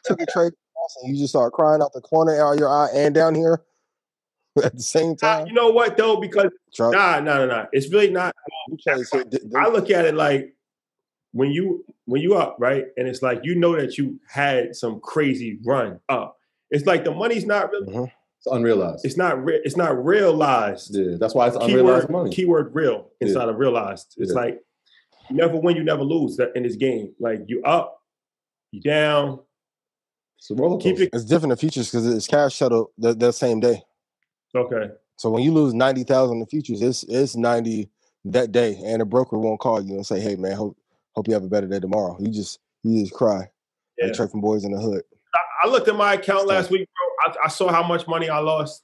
[0.06, 0.54] took a trade
[1.04, 3.62] and you just start crying out the corner out of your eye and down here
[4.64, 5.48] at the same time.
[5.48, 6.18] You know what though?
[6.18, 7.66] Because Try- nah, nah, nah, nah.
[7.72, 8.36] It's really not.
[8.70, 10.56] You trade so th- I look at it like
[11.32, 15.00] when you when you up right, and it's like you know that you had some
[15.00, 16.38] crazy run up.
[16.70, 17.88] It's like the money's not really.
[17.94, 18.12] Mhm.
[18.40, 19.06] It's unrealized.
[19.06, 19.44] It's not.
[19.44, 20.96] Re- it's not realized.
[20.96, 22.36] yeah, that's why it's unrealized Keyword, money.
[22.36, 23.28] keyword real Yeah.
[23.30, 24.16] inside of realized.
[24.18, 24.40] It's Yeah.
[24.40, 24.60] like
[25.30, 27.14] you never win, you never lose in this game.
[27.20, 28.02] Like you up,
[28.72, 29.40] you down.
[30.38, 33.32] It's a roller Keep it It's different in futures because it's cash settled the, the
[33.32, 33.82] same day.
[34.56, 34.92] Okay.
[35.18, 37.90] So when you lose ninety thousand in futures, it's it's ninety
[38.26, 40.78] that day, and the broker won't call you and say, "Hey man, hope
[41.14, 43.50] hope you have a better day tomorrow." You just you just cry
[43.98, 44.08] Yeah.
[44.08, 45.04] like Trey from Boys in the Hood.
[45.36, 46.88] I, I looked at my account last week,
[47.26, 47.34] bro.
[47.34, 48.84] I, I saw how much money I lost.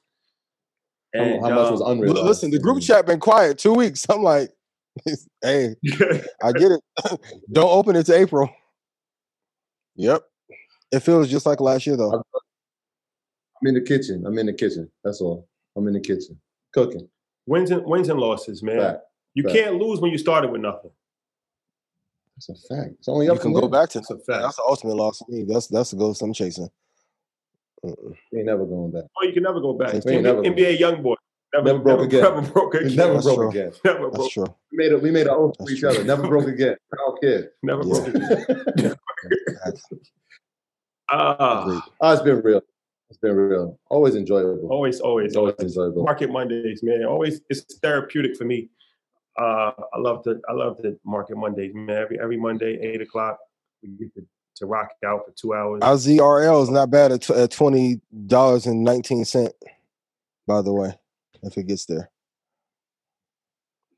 [1.12, 2.26] And, how much was um, L- unrealized?
[2.26, 4.06] Listen, the group chat been quiet two weeks.
[4.08, 4.50] I'm like,
[5.42, 5.74] hey,
[6.42, 6.80] I get it.
[7.52, 8.48] Don't open it to April.
[9.96, 10.22] Yep,
[10.92, 12.12] it feels just like last year though.
[13.62, 14.24] I'm in the kitchen.
[14.26, 14.90] I'm in the kitchen.
[15.04, 15.49] That's all.
[15.80, 16.38] I'm in the kitchen
[16.74, 17.08] cooking.
[17.46, 18.78] wins and wins and losses, man.
[18.80, 19.02] Fact.
[19.34, 19.54] You Fact.
[19.56, 20.90] can't lose when you started with nothing.
[22.36, 22.94] It's a fact.
[22.98, 23.70] It's only You up can go there.
[23.70, 24.42] back to It's a fact.
[24.42, 25.44] that's the ultimate loss for me.
[25.44, 26.68] That's that's the ghost I'm chasing.
[27.84, 28.14] Mm-mm.
[28.32, 29.04] We ain't never going back.
[29.20, 29.92] Oh, you can never go back.
[30.04, 31.16] We ain't NBA, never NBA YoungBoy.
[31.52, 32.22] Never, Never broke again.
[32.22, 32.96] Never broke again.
[32.96, 33.48] never That's broke true.
[33.50, 33.72] again.
[33.84, 34.30] Never That's broke.
[34.30, 34.54] true.
[34.70, 35.88] We made a we made an oath to each true.
[35.90, 36.04] other.
[36.04, 36.76] Never broke again.
[36.92, 37.50] I don't care.
[37.62, 37.92] Never Yeah.
[38.00, 38.08] broke
[38.76, 38.96] again.
[41.12, 42.60] Ah, oh, it's been real.
[43.10, 43.78] It's been real.
[43.90, 44.68] Always enjoyable.
[44.70, 45.76] always, always, always always.
[45.76, 46.04] enjoyable.
[46.04, 47.04] Market Mondays, man.
[47.04, 48.70] Always, it's therapeutic for me.
[49.36, 51.90] Uh, I love the, I love the Market Mondays, man.
[51.90, 53.38] Every every Monday, eight o'clock,
[53.82, 54.22] we get to,
[54.56, 55.80] to rock out for two hours.
[55.82, 59.52] Our ZRL is not bad at, tw- at twenty dollars and nineteen cent.
[60.46, 60.96] By the way,
[61.42, 62.10] if it gets there,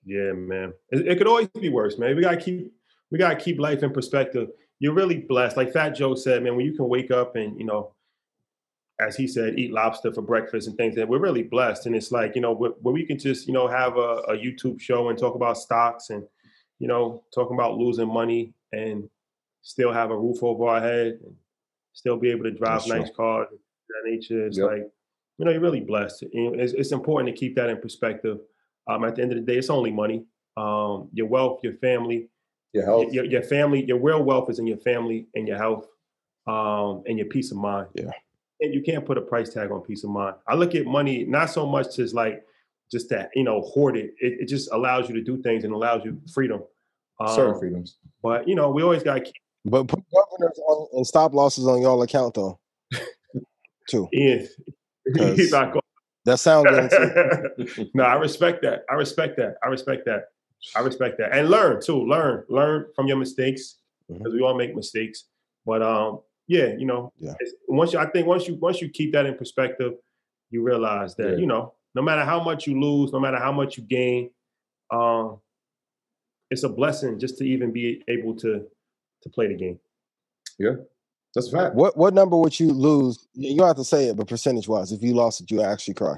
[0.07, 0.73] Yeah, man.
[0.91, 2.17] It, it could always be worse, man.
[2.17, 2.73] We gotta keep
[3.11, 4.49] we gotta keep life in perspective.
[4.79, 5.57] You're really blessed.
[5.57, 7.95] Like Fat Joe said, man, when you can wake up and, you know,
[9.01, 11.87] as he said, eat lobster for breakfast and things that we're really blessed.
[11.87, 14.81] And it's like, you know, where, we can just, you know, have a, a YouTube
[14.81, 16.23] show and talk about stocks and,
[16.79, 19.09] you know, talking about losing money and
[19.63, 21.35] still have a roof over our head and
[21.93, 22.99] still be able to drive That's true.
[23.01, 23.59] nice cars of
[23.89, 24.47] that nature.
[24.47, 24.67] It's Yep.
[24.71, 24.87] like,
[25.39, 26.25] you know, you're really blessed.
[26.33, 28.39] It's, it's important to keep that in perspective.
[28.89, 30.25] Um, at the end of the day, it's only money.
[30.57, 32.29] Um, your wealth, your family,
[32.73, 33.13] Your health.
[33.13, 35.87] your, your family, your real wealth is in your family and your health,
[36.47, 37.89] um, and your peace of mind.
[37.95, 38.11] Yeah.
[38.63, 40.37] And you can't put a price tag on peace of mind.
[40.47, 42.45] I look at money not so much as like
[42.91, 44.15] just that, you know, hoard it.
[44.19, 46.63] It, it just allows you to do things and allows you freedom.
[47.29, 47.99] Certain Um, freedoms.
[48.23, 49.35] But you know, we always got to keep
[49.65, 52.59] but put governors on and stop losses on y'all account though.
[53.89, 54.09] Too.
[54.15, 54.49] Ian.
[55.37, 55.83] He's not going.
[56.25, 57.91] That sound guarantee.
[57.95, 58.85] no, I respect that.
[58.91, 59.57] I respect that.
[59.65, 60.27] I respect that.
[60.77, 61.37] I respect that.
[61.37, 62.07] And learn too.
[62.07, 62.45] Learn.
[62.49, 63.79] Learn from your mistakes.
[64.09, 65.25] Because we all make mistakes.
[65.65, 67.35] But um, yeah, you know, Yeah.
[67.69, 69.95] once you I think once you once you keep that in perspective,
[70.51, 71.37] you realize that, Yeah.
[71.37, 74.31] you know, no matter how much you lose, no matter how much you gain,
[74.91, 75.41] um,
[76.51, 78.67] it's a blessing just to even be able to
[79.23, 79.79] to play the game.
[80.59, 80.75] Yeah.
[81.35, 81.75] That's a fact.
[81.75, 83.27] What what number would you lose?
[83.35, 85.95] You don't have to say it, but percentage wise, if you lost it, you actually
[85.95, 86.17] cry.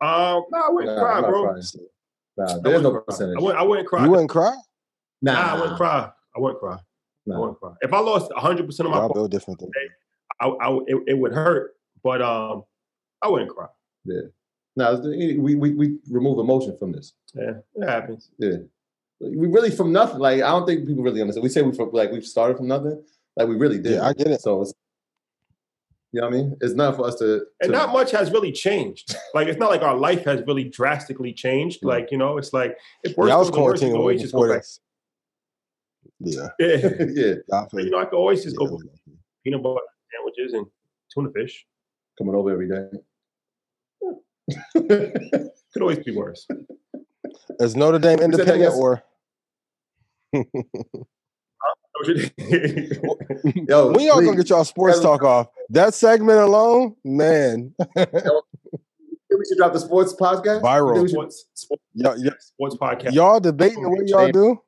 [0.00, 1.42] Um, no, I wouldn't Nah, cry, I'm bro.
[1.44, 1.62] crying.
[2.36, 3.00] Nah, there's wouldn't no cry.
[3.06, 3.36] percentage.
[3.38, 4.04] I wouldn't, I wouldn't cry.
[4.04, 4.56] You wouldn't cry?
[5.22, 6.10] Nah, Nah, I wouldn't cry.
[6.36, 6.78] I wouldn't cry.
[7.26, 7.40] I Nah.
[7.40, 7.72] wouldn't cry.
[7.82, 9.70] If I lost 100 percent of my build different than
[10.40, 12.64] I, I, it, it would hurt, but um,
[13.22, 13.66] I wouldn't cry.
[14.04, 14.22] Yeah.
[14.74, 17.12] Now we, we we remove emotion from this.
[17.34, 18.30] Yeah, it happens.
[18.38, 18.56] Yeah.
[19.20, 20.18] We really from nothing.
[20.18, 21.42] Like I don't think people really understand.
[21.44, 23.02] We say we from like we've started from nothing.
[23.36, 23.92] Like we really did.
[23.92, 24.40] Yeah, I get it.
[24.40, 24.72] So it's
[26.10, 26.56] you know what I mean?
[26.60, 29.14] It's not for us to, And to- not much has really changed.
[29.34, 31.80] Like it's not like our life has really drastically changed.
[31.84, 34.04] Like you know, it's like if worse Yeah, I was comes to worse, you quarantining
[34.04, 34.64] way before back.
[36.24, 36.48] Yeah.
[36.58, 36.76] Yeah,
[37.14, 38.78] yeah, I you know, I could always just Yeah, go
[39.44, 39.80] peanut butter
[40.12, 40.66] sandwiches and
[41.12, 41.66] tuna fish.
[42.18, 42.88] coming over every day.
[45.72, 46.46] Could always be worse.
[47.60, 49.02] Is Notre Dame independent or
[53.68, 55.48] Yo, when y'all gonna get y'all sports talk off?
[55.70, 57.74] That segment alone, man.
[57.78, 58.04] we
[59.48, 60.62] should drop the sports podcast.
[60.62, 61.00] Viral.
[61.00, 63.12] Should- sports, sports, y'all, sports podcast.
[63.12, 64.60] y'all debating the way y'all do.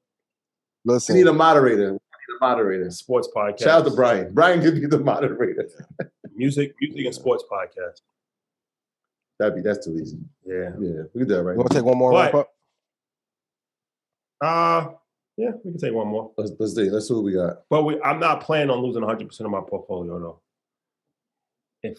[0.85, 1.93] We Listen, need a moderator.
[1.93, 2.91] We need a moderator.
[2.91, 3.61] Sports podcast.
[3.61, 4.35] Shout out to Brian.
[4.35, 5.69] Brian could be the moderator.
[6.37, 8.01] Music, music and sports podcast.
[9.39, 10.19] That'd be that's too easy.
[10.45, 10.71] Yeah.
[10.81, 11.03] Yeah.
[11.15, 11.53] We can do that right.
[11.53, 12.51] You want to take one more But- wrap up?
[14.41, 14.93] Uh
[15.37, 16.33] yeah, we can take one more.
[16.37, 16.91] Let's let's see.
[16.91, 17.59] Let's see what we got.
[17.71, 20.41] But we, I'm not planning on losing 100 percent of my portfolio though.
[21.85, 21.99] If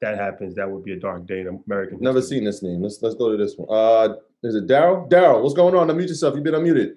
[0.00, 1.98] that happens, that would be a dark day in American.
[2.00, 2.82] Never seen this name.
[2.82, 3.68] Let's let's go to this one.
[3.70, 5.08] Uh is it Daryl?
[5.08, 5.88] Daryl, what's going on?
[5.88, 6.34] Unmute yourself.
[6.34, 6.94] You've been unmuted.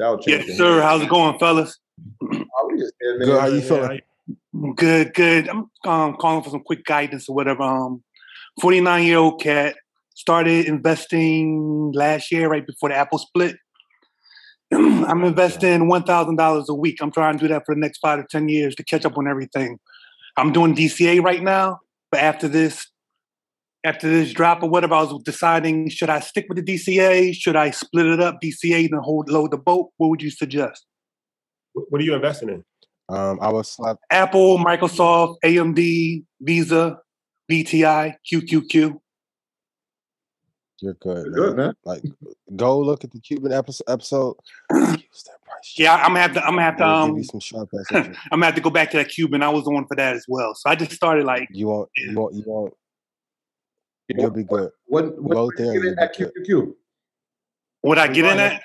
[0.00, 0.56] Daryl Yes, Champion.
[0.58, 0.82] sir.
[0.82, 1.78] How's it going, fellas?
[2.22, 2.92] Oh, we just.
[3.00, 3.40] Good.
[3.40, 4.00] How you feeling?
[4.76, 5.48] Good, good.
[5.48, 7.62] I'm um, calling for some quick guidance or whatever.
[7.62, 8.02] Um,
[8.60, 9.76] 49 year old cat
[10.14, 13.56] started investing last year, right before the Apple split.
[14.72, 16.98] I'm investing one thousand dollars a week.
[17.00, 19.16] I'm trying to do that for the next five to ten years to catch up
[19.16, 19.78] on everything.
[20.36, 21.80] I'm doing DCA right now,
[22.10, 22.86] but after this,
[23.84, 27.34] after this drop or whatever, I was deciding should I stick with the DCA?
[27.34, 29.90] Should I split it up, DCA, and hold load the boat?
[29.96, 30.84] What would you suggest?
[31.74, 32.64] What are you investing in?
[33.08, 33.96] Um, I was slap.
[34.10, 36.98] Apple, Microsoft, AMD, Visa,
[37.50, 38.98] VTI, QQQ.
[40.80, 41.26] You're good.
[41.26, 41.74] You're good, man.
[41.84, 42.02] Like,
[42.54, 43.84] go look at the Cuban episode.
[43.88, 44.34] episode.
[45.76, 46.40] Yeah, I'm gonna have to.
[46.44, 46.82] I'm gonna have to.
[46.84, 47.68] It'll give Um, you some sharp.
[47.92, 49.42] I'm gonna have to go back to that Cuban.
[49.42, 50.54] I was the one for that as well.
[50.54, 51.88] So I just started like You want.
[51.96, 52.34] You want.
[52.34, 52.74] You want.
[54.16, 54.70] You'll be good.
[54.86, 55.74] What what Go there.
[55.74, 56.34] you get you'll at.
[56.66, 56.74] QQQ?
[57.82, 58.62] what I get in at.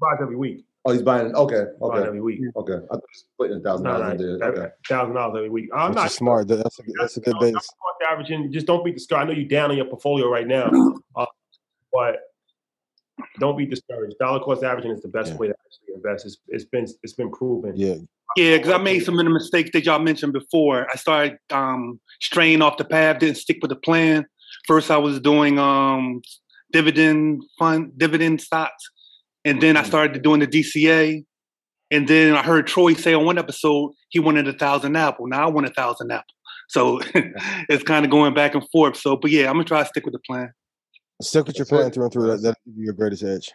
[0.00, 0.64] Buys every week.
[0.84, 1.34] Oh, he's buying.
[1.34, 2.40] Okay, Buys okay, every week.
[2.56, 2.74] okay.
[2.74, 4.48] I thought he's putting a thousand No, dollars no, in there.
[4.52, 4.68] Okay.
[4.88, 5.68] thousand dollars every week.
[5.74, 6.48] I'm Which not is smart.
[6.48, 7.54] That- That's a, that's a good base.
[7.54, 7.72] cost
[8.10, 8.52] averaging.
[8.52, 9.18] Just don't beat the score.
[9.18, 10.70] I know you're down on your portfolio right now,
[11.16, 11.26] uh,
[11.92, 12.16] but
[13.40, 14.16] don't be discouraged.
[14.20, 16.24] Dollar cost averaging is the best way to actually invest.
[16.26, 17.72] It's, it's been it's been proven.
[17.76, 17.96] Yeah.
[18.36, 20.86] Yeah, because I made some of the mistakes that y'all mentioned before.
[20.92, 24.26] I started um, straying off the path, didn't stick with the plan.
[24.66, 26.20] First, I was doing um,
[26.72, 28.84] dividend fund, dividend stocks,
[29.44, 31.24] and then I started doing the DCA.
[31.90, 35.26] And then I heard Troy say on one episode he wanted a thousand apple.
[35.26, 36.34] Now I want a thousand apple.
[36.68, 38.96] So it's kind of going back and forth.
[38.96, 40.52] So, but yeah, I'm gonna try to stick with the plan.
[41.22, 42.26] Stick with your plan through and through.
[42.26, 43.52] That, that'll give you your greatest edge.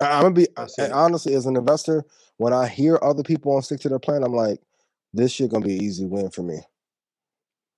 [0.00, 0.46] I- I'm gonna be
[0.92, 2.04] honestly as an investor.
[2.36, 4.60] When I hear other people on stick to their plan, I'm like,
[5.12, 6.60] this shit gonna be an easy win for me.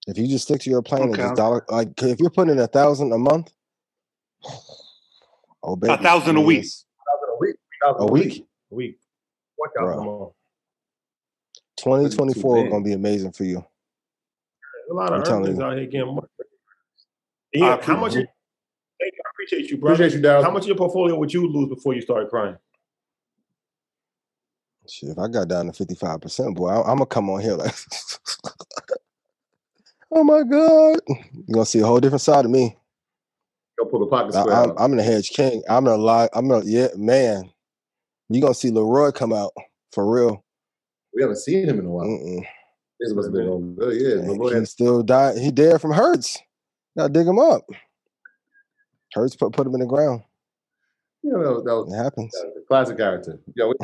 [0.09, 2.59] If you just stick to your plan and just dollar, like if you're putting in
[2.61, 3.53] a thousand a month,
[5.63, 6.63] oh baby, A thousand a week.
[6.65, 6.87] yes.
[7.31, 7.57] A week.
[7.85, 8.47] a week.
[8.73, 8.99] A week.
[9.77, 10.05] Thousand Bruh.
[10.05, 10.33] more?
[11.77, 13.63] 2024 is gonna be amazing for you.
[14.91, 15.65] A lot I'm of telling earners you.
[15.65, 16.27] out here getting money.
[17.53, 18.13] Yeah, how much?
[18.13, 18.29] appreciate
[18.99, 19.21] Thank you.
[19.27, 19.93] I appreciate you, bro.
[19.93, 20.43] Appreciate you, Daryl.
[20.43, 22.57] How much of your portfolio would you lose before you started crying?
[24.89, 27.53] Shit, if I got down to 55 percent, boy, I, I'm gonna come on here
[27.57, 27.75] like,
[30.13, 32.77] oh my god, you're gonna see a whole different side of me.
[33.79, 34.77] Go pull the pocket I, square I'm, out.
[34.79, 35.63] I'm the hedge king.
[35.69, 36.29] I'm gonna lie.
[36.35, 37.51] I'm gonna yeah, man.
[38.29, 39.53] You are gonna see Leroy come out
[39.93, 40.45] for real.
[41.15, 42.07] We haven't seen him in a while.
[42.07, 42.45] Mm-mm.
[43.01, 44.01] This must have been going good.
[44.01, 45.39] Yeah, Man, Leroy had- still died.
[45.39, 46.39] He dead from Hurts.
[46.97, 47.63] Gotta dig him up.
[49.15, 50.23] Hurts put put him in the ground.
[51.23, 52.33] you know, that was It happens.
[52.33, 53.39] that was classic character.
[53.55, 53.75] Yeah, we,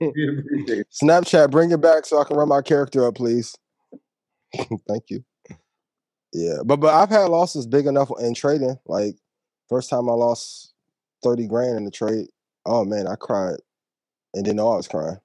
[0.00, 0.86] we appreciate it.
[0.92, 3.56] Snapchat, bring it back so I can run my character up, please.
[4.88, 5.24] Thank you.
[6.34, 8.76] Yeah, but but I've had losses big enough in trading.
[8.86, 9.16] Like
[9.68, 10.74] first time I lost
[11.22, 12.26] thirty grand in the trade.
[12.66, 13.56] Oh man, I cried
[14.34, 15.18] and didn't know I was crying.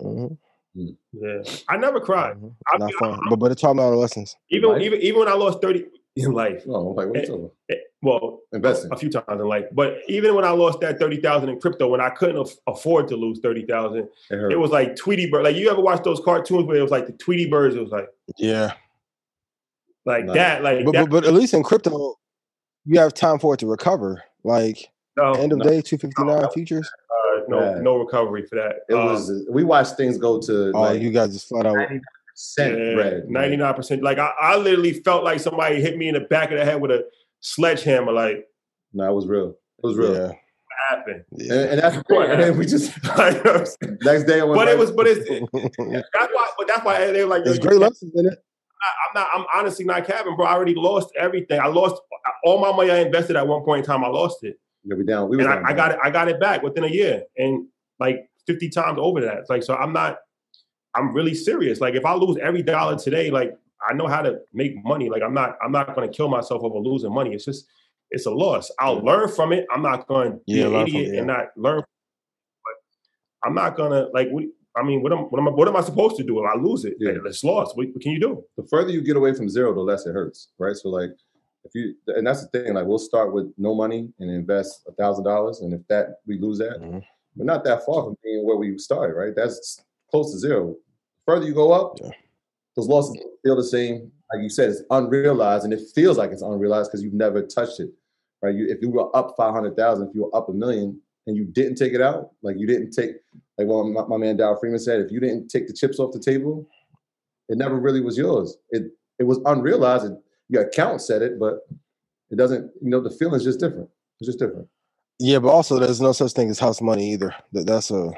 [0.00, 0.36] Mhm,
[0.74, 2.36] Yeah, I never cried.
[2.36, 2.54] mhm.
[2.72, 4.34] I, Not fun, but but it taught me all the lessons.
[4.48, 4.82] even Life?
[4.82, 5.84] even even when I lost thirty
[6.16, 6.66] in life.
[6.66, 8.90] No, I'm like, what you talking eh, Well, Investing.
[8.92, 11.88] a few times in life, but even when I lost that thirty thousand in crypto,
[11.88, 15.44] when I couldn't af- afford to lose thirty thousand, It it was like Tweety Bird.
[15.44, 17.74] Like you ever watch those cartoons where it was like the Tweety Birds?
[17.76, 18.08] It was like
[18.38, 18.72] Yeah,
[20.06, 20.32] like Nah.
[20.34, 20.62] that.
[20.62, 21.10] Like but, that.
[21.10, 22.14] but but at least in crypto,
[22.84, 24.22] you have time for it to recover.
[24.44, 25.64] Like no, end of no.
[25.64, 26.90] day, two fifty nine futures.
[27.10, 27.82] uh, no, Bad.
[27.82, 28.76] no recovery for that.
[28.88, 29.30] It Um, was.
[29.50, 31.76] We watched things go to Oh, like you guys just flat out.
[32.34, 34.02] percent ninety nine percent.
[34.02, 36.80] Like I, I literally felt like somebody hit me in the back of the head
[36.80, 37.04] with a
[37.40, 38.12] sledgehammer.
[38.12, 38.46] Like
[38.92, 39.50] No, it was real.
[39.50, 40.14] It was real.
[40.14, 40.36] Yeah, what
[40.90, 41.24] happened?
[41.32, 41.52] yeah.
[41.54, 42.30] And, and that's the point.
[42.30, 43.44] And then we just Like,
[44.02, 46.48] next day I went but back- it was, but it's that's why.
[46.58, 48.38] But that's why they were like, There's great lessons in it.
[48.82, 49.28] I'm not.
[49.34, 50.46] I'm honestly not capping, bro.
[50.46, 51.60] I already lost everything.
[51.60, 52.00] I lost
[52.44, 54.04] all my money I invested at one point in time.
[54.04, 55.28] I lost it, Yeah, we down.
[55.28, 55.98] We and down I, I got it.
[56.02, 57.66] I got it back within a year, and
[57.98, 59.38] like 50 times over that.
[59.38, 59.74] It's like so.
[59.74, 60.18] I'm not.
[60.94, 61.80] I'm really serious.
[61.80, 63.52] Like if I lose every dollar today, like
[63.88, 65.10] I know how to make money.
[65.10, 65.56] Like I'm not.
[65.62, 67.34] I'm not going to kill myself over losing money.
[67.34, 67.66] It's just.
[68.12, 68.72] It's a loss.
[68.80, 69.66] I'll learn from it.
[69.72, 71.78] I'm not going to be Yeah, an idiot it, and not learn.
[71.78, 72.74] But
[73.48, 74.30] I'm not gonna like.
[74.30, 74.46] What,
[74.80, 75.50] I mean, what am, what am I?
[75.50, 76.94] What am I supposed to do if I lose it?
[76.98, 77.12] Yeah.
[77.26, 77.76] It's lost.
[77.76, 78.44] What, what can you do?
[78.56, 80.74] the further you get away from zero, the less it hurts, right?
[80.76, 81.10] So like,
[81.64, 84.92] if you and that's the thing, like we'll start with no money and invest a
[84.92, 87.02] thousand dollars, and if that we lose that, Mhm.
[87.36, 89.34] we're not that far from being where we started, right?
[89.36, 90.76] That's close to zero.
[91.26, 91.98] further you go up,
[92.74, 94.10] those losses feel the same.
[94.32, 97.78] Like you said, it's unrealized, and it feels like it's unrealized because you've never touched
[97.80, 97.90] it,
[98.42, 98.54] right?
[98.54, 101.00] You, if you were up five hundred thousand, if you were up a million,
[101.30, 103.10] and you didn't take it out, like you didn't take,
[103.56, 106.12] like well, my, my man Dow Freeman said, if you didn't take the chips off
[106.12, 106.66] the table,
[107.48, 108.56] it never really was yours.
[108.70, 108.90] It
[109.20, 110.06] it was unrealized.
[110.06, 110.12] It,
[110.48, 111.60] your account said it, but
[112.30, 112.72] it doesn't.
[112.82, 113.88] You know, the feeling's just different.
[114.18, 114.66] It's just different.
[115.20, 117.32] Yeah, but also there's no such thing as house money either.
[117.52, 118.10] That that's a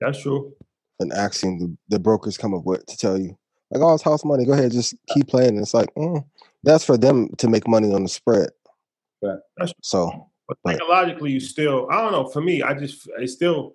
[0.00, 0.52] that's true.
[1.00, 3.36] An axiom the, the brokers come up with to tell you
[3.72, 4.44] like, oh, it's house money.
[4.44, 5.50] Go ahead, just keep playing.
[5.50, 6.24] And it's like mm,
[6.62, 8.50] that's for them to make money on the spread.
[9.20, 9.38] Right.
[9.82, 10.28] So,
[10.64, 11.88] but psychologically, you still.
[11.90, 12.28] I don't know.
[12.28, 13.74] For me, I just it's still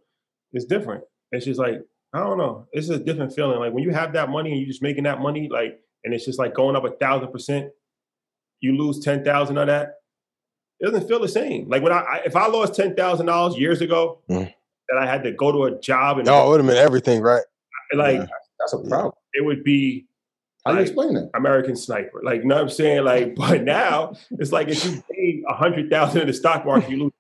[0.54, 1.04] it's different.
[1.32, 1.82] It's just like
[2.14, 2.68] I don't know.
[2.72, 3.60] It's a different feeling.
[3.60, 6.26] Like when you have that money and you're just making that money, like, and it's
[6.26, 7.70] just like going up a thousand percent.
[8.60, 9.98] You lose ten thousand of that
[10.80, 11.68] it doesn't feel the same.
[11.70, 14.54] Like when I, if I lost ten thousand dollars years ago, mm.
[14.90, 17.22] that I had to go to a job and oh, it would have been everything,
[17.22, 17.44] right?
[17.94, 18.26] Like yeah.
[18.60, 19.14] that's a problem.
[19.34, 20.07] It would be.
[20.68, 21.30] How do you explain that?
[21.34, 25.04] American Sniper, like you know what I'm saying, like, but now it's like if you
[25.12, 27.14] pay a hundred thousand in the stock market, you lose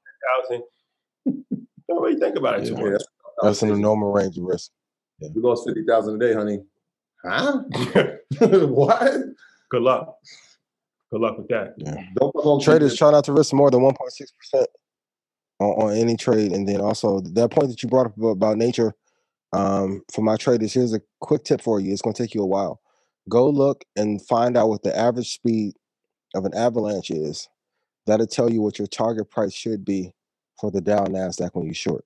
[0.47, 1.53] ten thousand.
[1.89, 3.01] Don't really think about it too yeah, much.
[3.41, 4.71] That's in the normal range of risk.
[5.19, 5.29] Yeah.
[5.33, 6.59] You lost fifty thousand a day, honey.
[7.23, 7.63] Huh?
[8.39, 9.13] what?
[9.69, 10.17] Good luck.
[11.11, 11.73] Good luck with that.
[11.77, 12.59] Yeah.
[12.61, 14.65] Traders try not to risk more than 1.6%
[15.59, 16.51] on, on any trade.
[16.51, 18.93] And then also that point that you brought up about nature,
[19.53, 21.93] um, for my traders, here's a quick tip for you.
[21.93, 22.81] It's going to take you a while.
[23.29, 25.73] Go look and find out what the average speed
[26.35, 27.49] of an avalanche is.
[28.05, 30.13] That'll tell you what your target price should be
[30.59, 32.05] for the Dow Nasdaq when you short.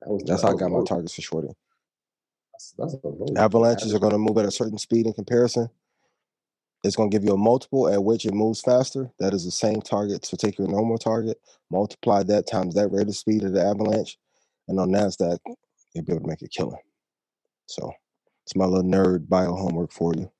[0.00, 1.54] That was, that's how I got my targets for shorting.
[2.52, 2.96] That's, that's
[3.36, 5.68] Avalanches are going to move at a certain speed in comparison.
[6.84, 9.10] It's going to give you a multiple at which it moves faster.
[9.18, 10.24] That is the same target.
[10.24, 11.38] So take your normal target,
[11.70, 14.16] multiply that times that rate of speed of the avalanche,
[14.68, 15.38] and on NASDAQ,
[15.94, 16.78] you'll be able to make a killing.
[17.66, 17.92] So
[18.48, 20.32] it's my little nerd bio homework for you.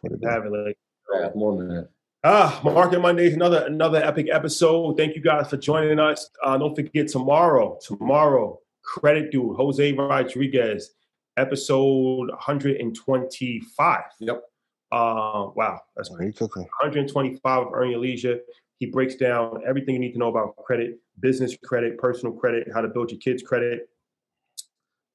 [0.00, 0.74] For the day.
[1.14, 1.88] Yeah, more than that.
[2.24, 4.96] Ah, Market Mondays, another another epic episode.
[4.96, 6.28] Thank you guys for joining us.
[6.44, 10.94] Uh, don't forget tomorrow, tomorrow, Credit Dude, Jose Rodriguez,
[11.36, 14.00] episode 125.
[14.18, 14.42] Yep.
[14.90, 16.40] Uh, wow, that's great.
[16.40, 18.40] 125 of Earn Your Leisure.
[18.78, 22.80] He breaks down everything you need to know about credit, business credit, personal credit, how
[22.80, 23.88] to build your kids' credit.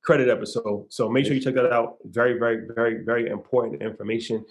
[0.07, 0.85] Credit episode.
[0.87, 1.97] So make sure you check that out.
[2.05, 4.45] Very, very, very, very important information.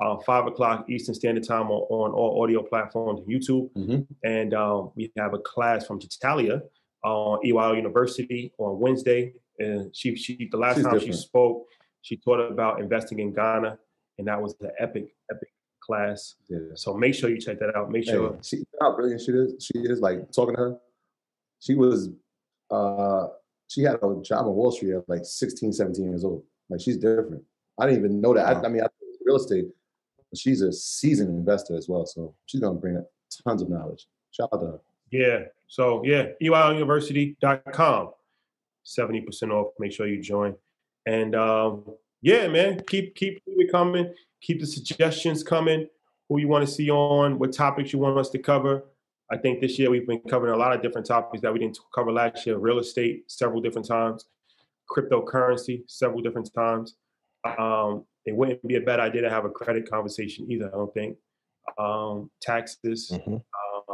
[0.00, 3.70] Uh, five o'clock Eastern Standard Time on, on all audio platforms and YouTube.
[3.76, 4.00] Mm-hmm.
[4.24, 6.62] And um, we have a class from Titalia
[7.04, 9.34] on uh, EYL University on Wednesday.
[9.58, 11.14] And she, she the last She's time different.
[11.14, 11.66] she spoke,
[12.00, 13.78] she taught about investing in Ghana
[14.16, 15.50] and that was the epic, epic
[15.82, 16.36] class.
[16.48, 16.58] Yeah.
[16.74, 17.90] So make sure you check that out.
[17.90, 18.32] Make sure.
[18.32, 19.62] Hey, she how brilliant she is.
[19.62, 20.76] She is like talking to her.
[21.60, 22.08] She was,
[22.70, 23.26] uh,
[23.72, 26.42] she had a job on Wall Street at like 16, 17 years old.
[26.68, 27.42] Like she's different.
[27.78, 28.46] I didn't even know that.
[28.46, 28.86] I, I mean, I
[29.24, 29.66] real estate.
[30.30, 33.02] But she's a seasoned investor as well, so she's gonna bring
[33.46, 34.06] tons of knowledge.
[34.30, 34.80] Shout out to her.
[35.10, 35.44] Yeah.
[35.68, 38.10] So yeah, EYLUniversity.com.
[38.84, 39.72] 70% off.
[39.78, 40.54] Make sure you join.
[41.06, 41.84] And um,
[42.20, 44.12] yeah, man, keep keep it coming.
[44.40, 45.88] Keep the suggestions coming.
[46.28, 47.38] Who you want to see on?
[47.38, 48.84] What topics you want us to cover?
[49.32, 51.78] I think this year we've been covering a lot of different topics that we didn't
[51.94, 52.58] cover last year.
[52.58, 54.26] Real estate, several different times.
[54.94, 56.96] Cryptocurrency, several different times.
[57.58, 60.66] Um, it wouldn't be a bad idea to have a credit conversation either.
[60.68, 61.16] I don't think.
[61.78, 63.36] Um, taxes, Mm-hmm.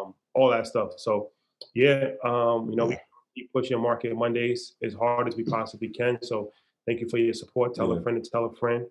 [0.01, 0.95] um, all that stuff.
[0.97, 1.31] So,
[1.73, 2.99] yeah, um, you know, we
[3.37, 6.19] keep pushing Market Mondays as hard as we possibly can.
[6.21, 6.51] So,
[6.85, 7.75] thank you for your support.
[7.77, 8.01] Tell Yeah.
[8.01, 8.87] a friend to tell a friend.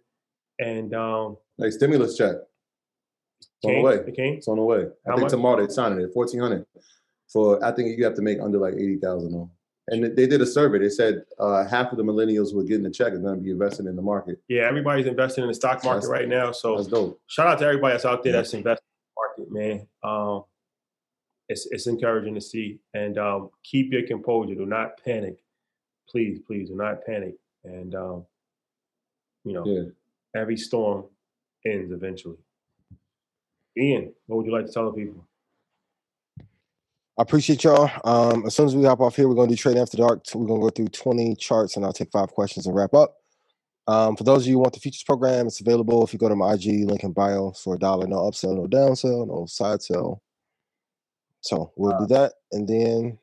[0.60, 2.36] And um, Like stimulus check.
[3.40, 3.96] It's on the way.
[3.96, 4.34] It came?
[4.36, 4.78] It's on the way.
[4.78, 5.32] I How think much?
[5.32, 6.12] tomorrow they're signing it.
[6.14, 6.66] Fourteen hundred.
[7.32, 9.52] For I think you have to make under like eighty thousand though.
[9.90, 10.80] And they did a survey.
[10.80, 13.42] They said uh, half of the millennials who are getting the check are going to
[13.42, 14.38] be investing in the market.
[14.50, 16.52] yeah, everybody's investing in the stock market That's- right now.
[16.52, 17.22] So That's dope.
[17.28, 18.38] shout out to everybody that's out there Yeah.
[18.40, 19.88] that's investing in the market, man.
[20.04, 20.44] Um,
[21.50, 22.80] it's it's encouraging to see.
[22.94, 24.56] And um, keep your composure.
[24.56, 25.38] Do not panic.
[26.10, 27.36] Please, please do not panic.
[27.64, 28.26] And um,
[29.46, 29.84] you know, Yeah.
[30.42, 31.06] every storm
[31.66, 32.38] ends eventually.
[33.78, 35.28] Ian, what would you like to tell the people?
[37.20, 37.90] I appreciate y'all.
[38.04, 40.24] Um, as soon as we hop off here, we're gonna do trading after dark.
[40.34, 43.16] We're gonna go through 20 charts and I'll take five questions and wrap up.
[43.88, 46.30] Um, for those of you who want the futures program, it's available if you go
[46.30, 49.82] to my IG link in bio for a dollar, no upsell, no downsell, no side
[49.82, 50.22] sell.
[51.42, 53.18] So we'll do that, and then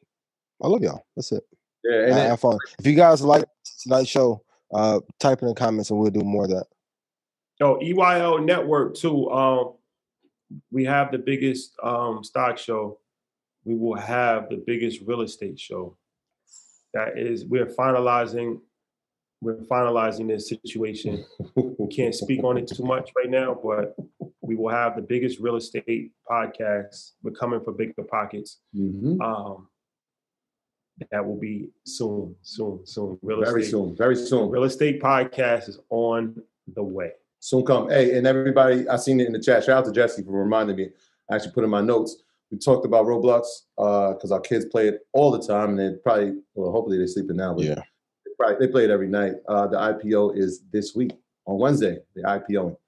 [0.62, 1.04] I love y'all.
[1.14, 1.44] That's it.
[1.84, 2.58] Yeah, and Ha- have fun.
[2.78, 3.44] If you guys like
[3.82, 6.66] tonight's show, uh, type in the comments and we'll do more of that.
[7.60, 9.30] Oh, EYL Network too.
[9.30, 9.74] Um,
[10.70, 12.98] we have the biggest um, stock show
[13.64, 15.96] we will have the biggest real estate show.
[16.92, 18.60] That is, we're finalizing.
[19.40, 21.24] We're finalizing this situation.
[21.56, 23.94] we can't speak on it too much right now, but
[24.40, 27.12] we will have the biggest real estate podcast.
[27.22, 28.56] We're coming for BiggerPockets.
[28.74, 29.20] Mm-hmm.
[29.20, 29.68] Um,
[31.10, 33.18] that will be soon, soon, soon.
[33.20, 34.48] Real Very estate, soon, very soon.
[34.48, 36.40] Real estate podcast is on
[36.72, 37.10] the way.
[37.44, 37.90] Soon come.
[37.90, 39.64] Hey, and everybody, I seen it in the chat.
[39.64, 40.88] Shout out to Jesse for reminding me.
[41.30, 42.22] I actually put in my notes.
[42.50, 43.44] We talked about Roblox
[43.76, 47.36] because our kids play it all the time, and they probably, well, hopefully they're sleeping
[47.36, 47.52] now.
[47.52, 47.74] But Yeah.
[48.24, 49.34] they, probably, they play it every night.
[49.46, 51.12] Uh, the IPO is this week
[51.44, 51.98] on Wednesday.
[52.14, 52.78] The IPO.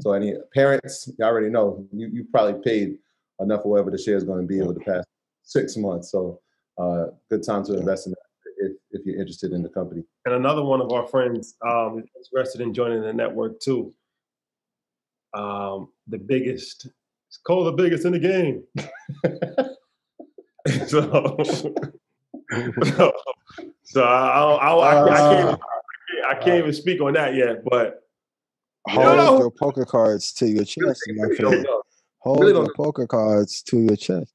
[0.00, 2.98] So any parents, you already know you you probably paid
[3.38, 5.06] enough for whatever the share is going to be over the past
[5.44, 6.10] six months.
[6.10, 6.40] So
[6.78, 8.30] uh, good time to invest in that
[8.60, 10.02] if, if you're interested in the company.
[10.24, 13.94] And another one of our friends um, is interested in joining the network too.
[15.32, 16.86] Um, the biggest,
[17.28, 18.64] it's called the biggest in the game.
[20.86, 21.36] so,
[22.84, 23.12] so,
[23.84, 25.60] so I, I, I, I, can't,
[26.28, 27.64] I can't even speak on that yet.
[27.64, 28.00] But
[28.88, 29.38] Hold No.
[29.38, 31.66] your poker cards to your chest, my friend.
[32.20, 34.32] Hold Really your poker cards to your chest.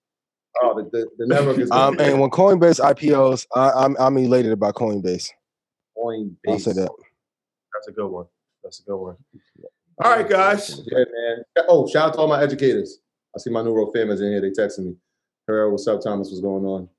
[0.61, 4.53] Oh, the, the, the network is Um, and when Coinbase IPOs, I, I'm I'm elated
[4.53, 5.29] about Coinbase.
[5.97, 6.35] Coinbase.
[6.47, 6.89] I'll say that.
[7.73, 8.25] that's a good one.
[8.63, 9.17] That's a good one.
[10.03, 10.81] All right, guys.
[10.91, 11.65] Yeah, man.
[11.69, 12.99] Oh, shout out to all my educators.
[13.33, 14.41] I see my new road famous in here.
[14.41, 14.95] They texting me.
[15.47, 16.29] Her, what's up, Thomas?
[16.29, 16.89] What's going on?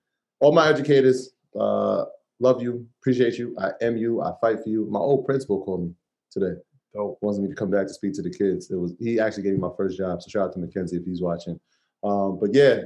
[0.40, 2.04] All my educators, uh,
[2.40, 3.54] love you, appreciate you.
[3.58, 4.22] I am you.
[4.22, 4.86] I fight for you.
[4.90, 5.94] My old principal called me
[6.30, 6.58] today.
[6.94, 7.18] Dope.
[7.20, 8.70] Wants me to come back to speak to the kids.
[8.70, 10.22] It was he actually gave me my first job.
[10.22, 11.60] So shout out to Mackenzie if he's watching.
[12.02, 12.82] Um, but yeah,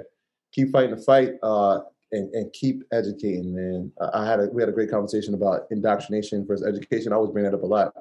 [0.53, 3.93] keep fighting the fight uh, and, and keep educating, man.
[4.01, 7.13] I, I had a we had a great conversation about indoctrination versus education.
[7.13, 7.93] I always bring that up a lot.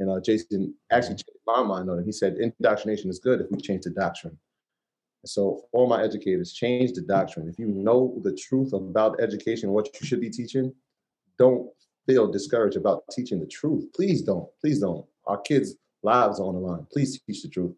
[0.00, 2.06] And uh, Jason actually changed my mind on it.
[2.06, 4.36] He said indoctrination is good if we change the doctrine.
[5.26, 7.48] So all my educators, change the doctrine.
[7.48, 10.72] If you know the truth about education, what you should be teaching,
[11.38, 11.68] don't
[12.06, 13.84] feel discouraged about teaching the truth.
[13.94, 14.48] Please don't.
[14.62, 15.04] Please don't.
[15.26, 16.86] Our kids' lives are on the line.
[16.90, 17.72] Please teach the truth.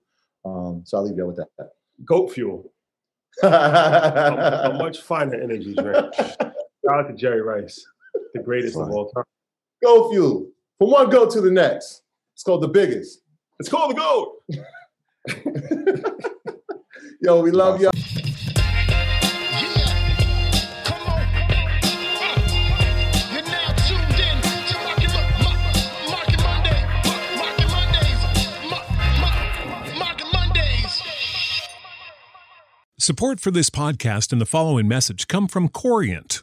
[0.44, 1.70] Um, so I'll leave you with that.
[2.04, 2.72] Goat fuel.
[3.42, 6.14] a, a much finer energy drink.
[6.14, 6.54] Shout
[6.86, 7.84] out to Jerry Rice,
[8.34, 9.24] the greatest of all time.
[9.82, 10.50] Goat fuel.
[10.78, 12.02] From one goat to the next.
[12.42, 13.20] It's called the biggest.
[13.60, 14.42] It's called the goat.
[17.22, 17.92] Yo, we love y'all.
[32.98, 36.42] Support for this podcast and the following message come from Corient.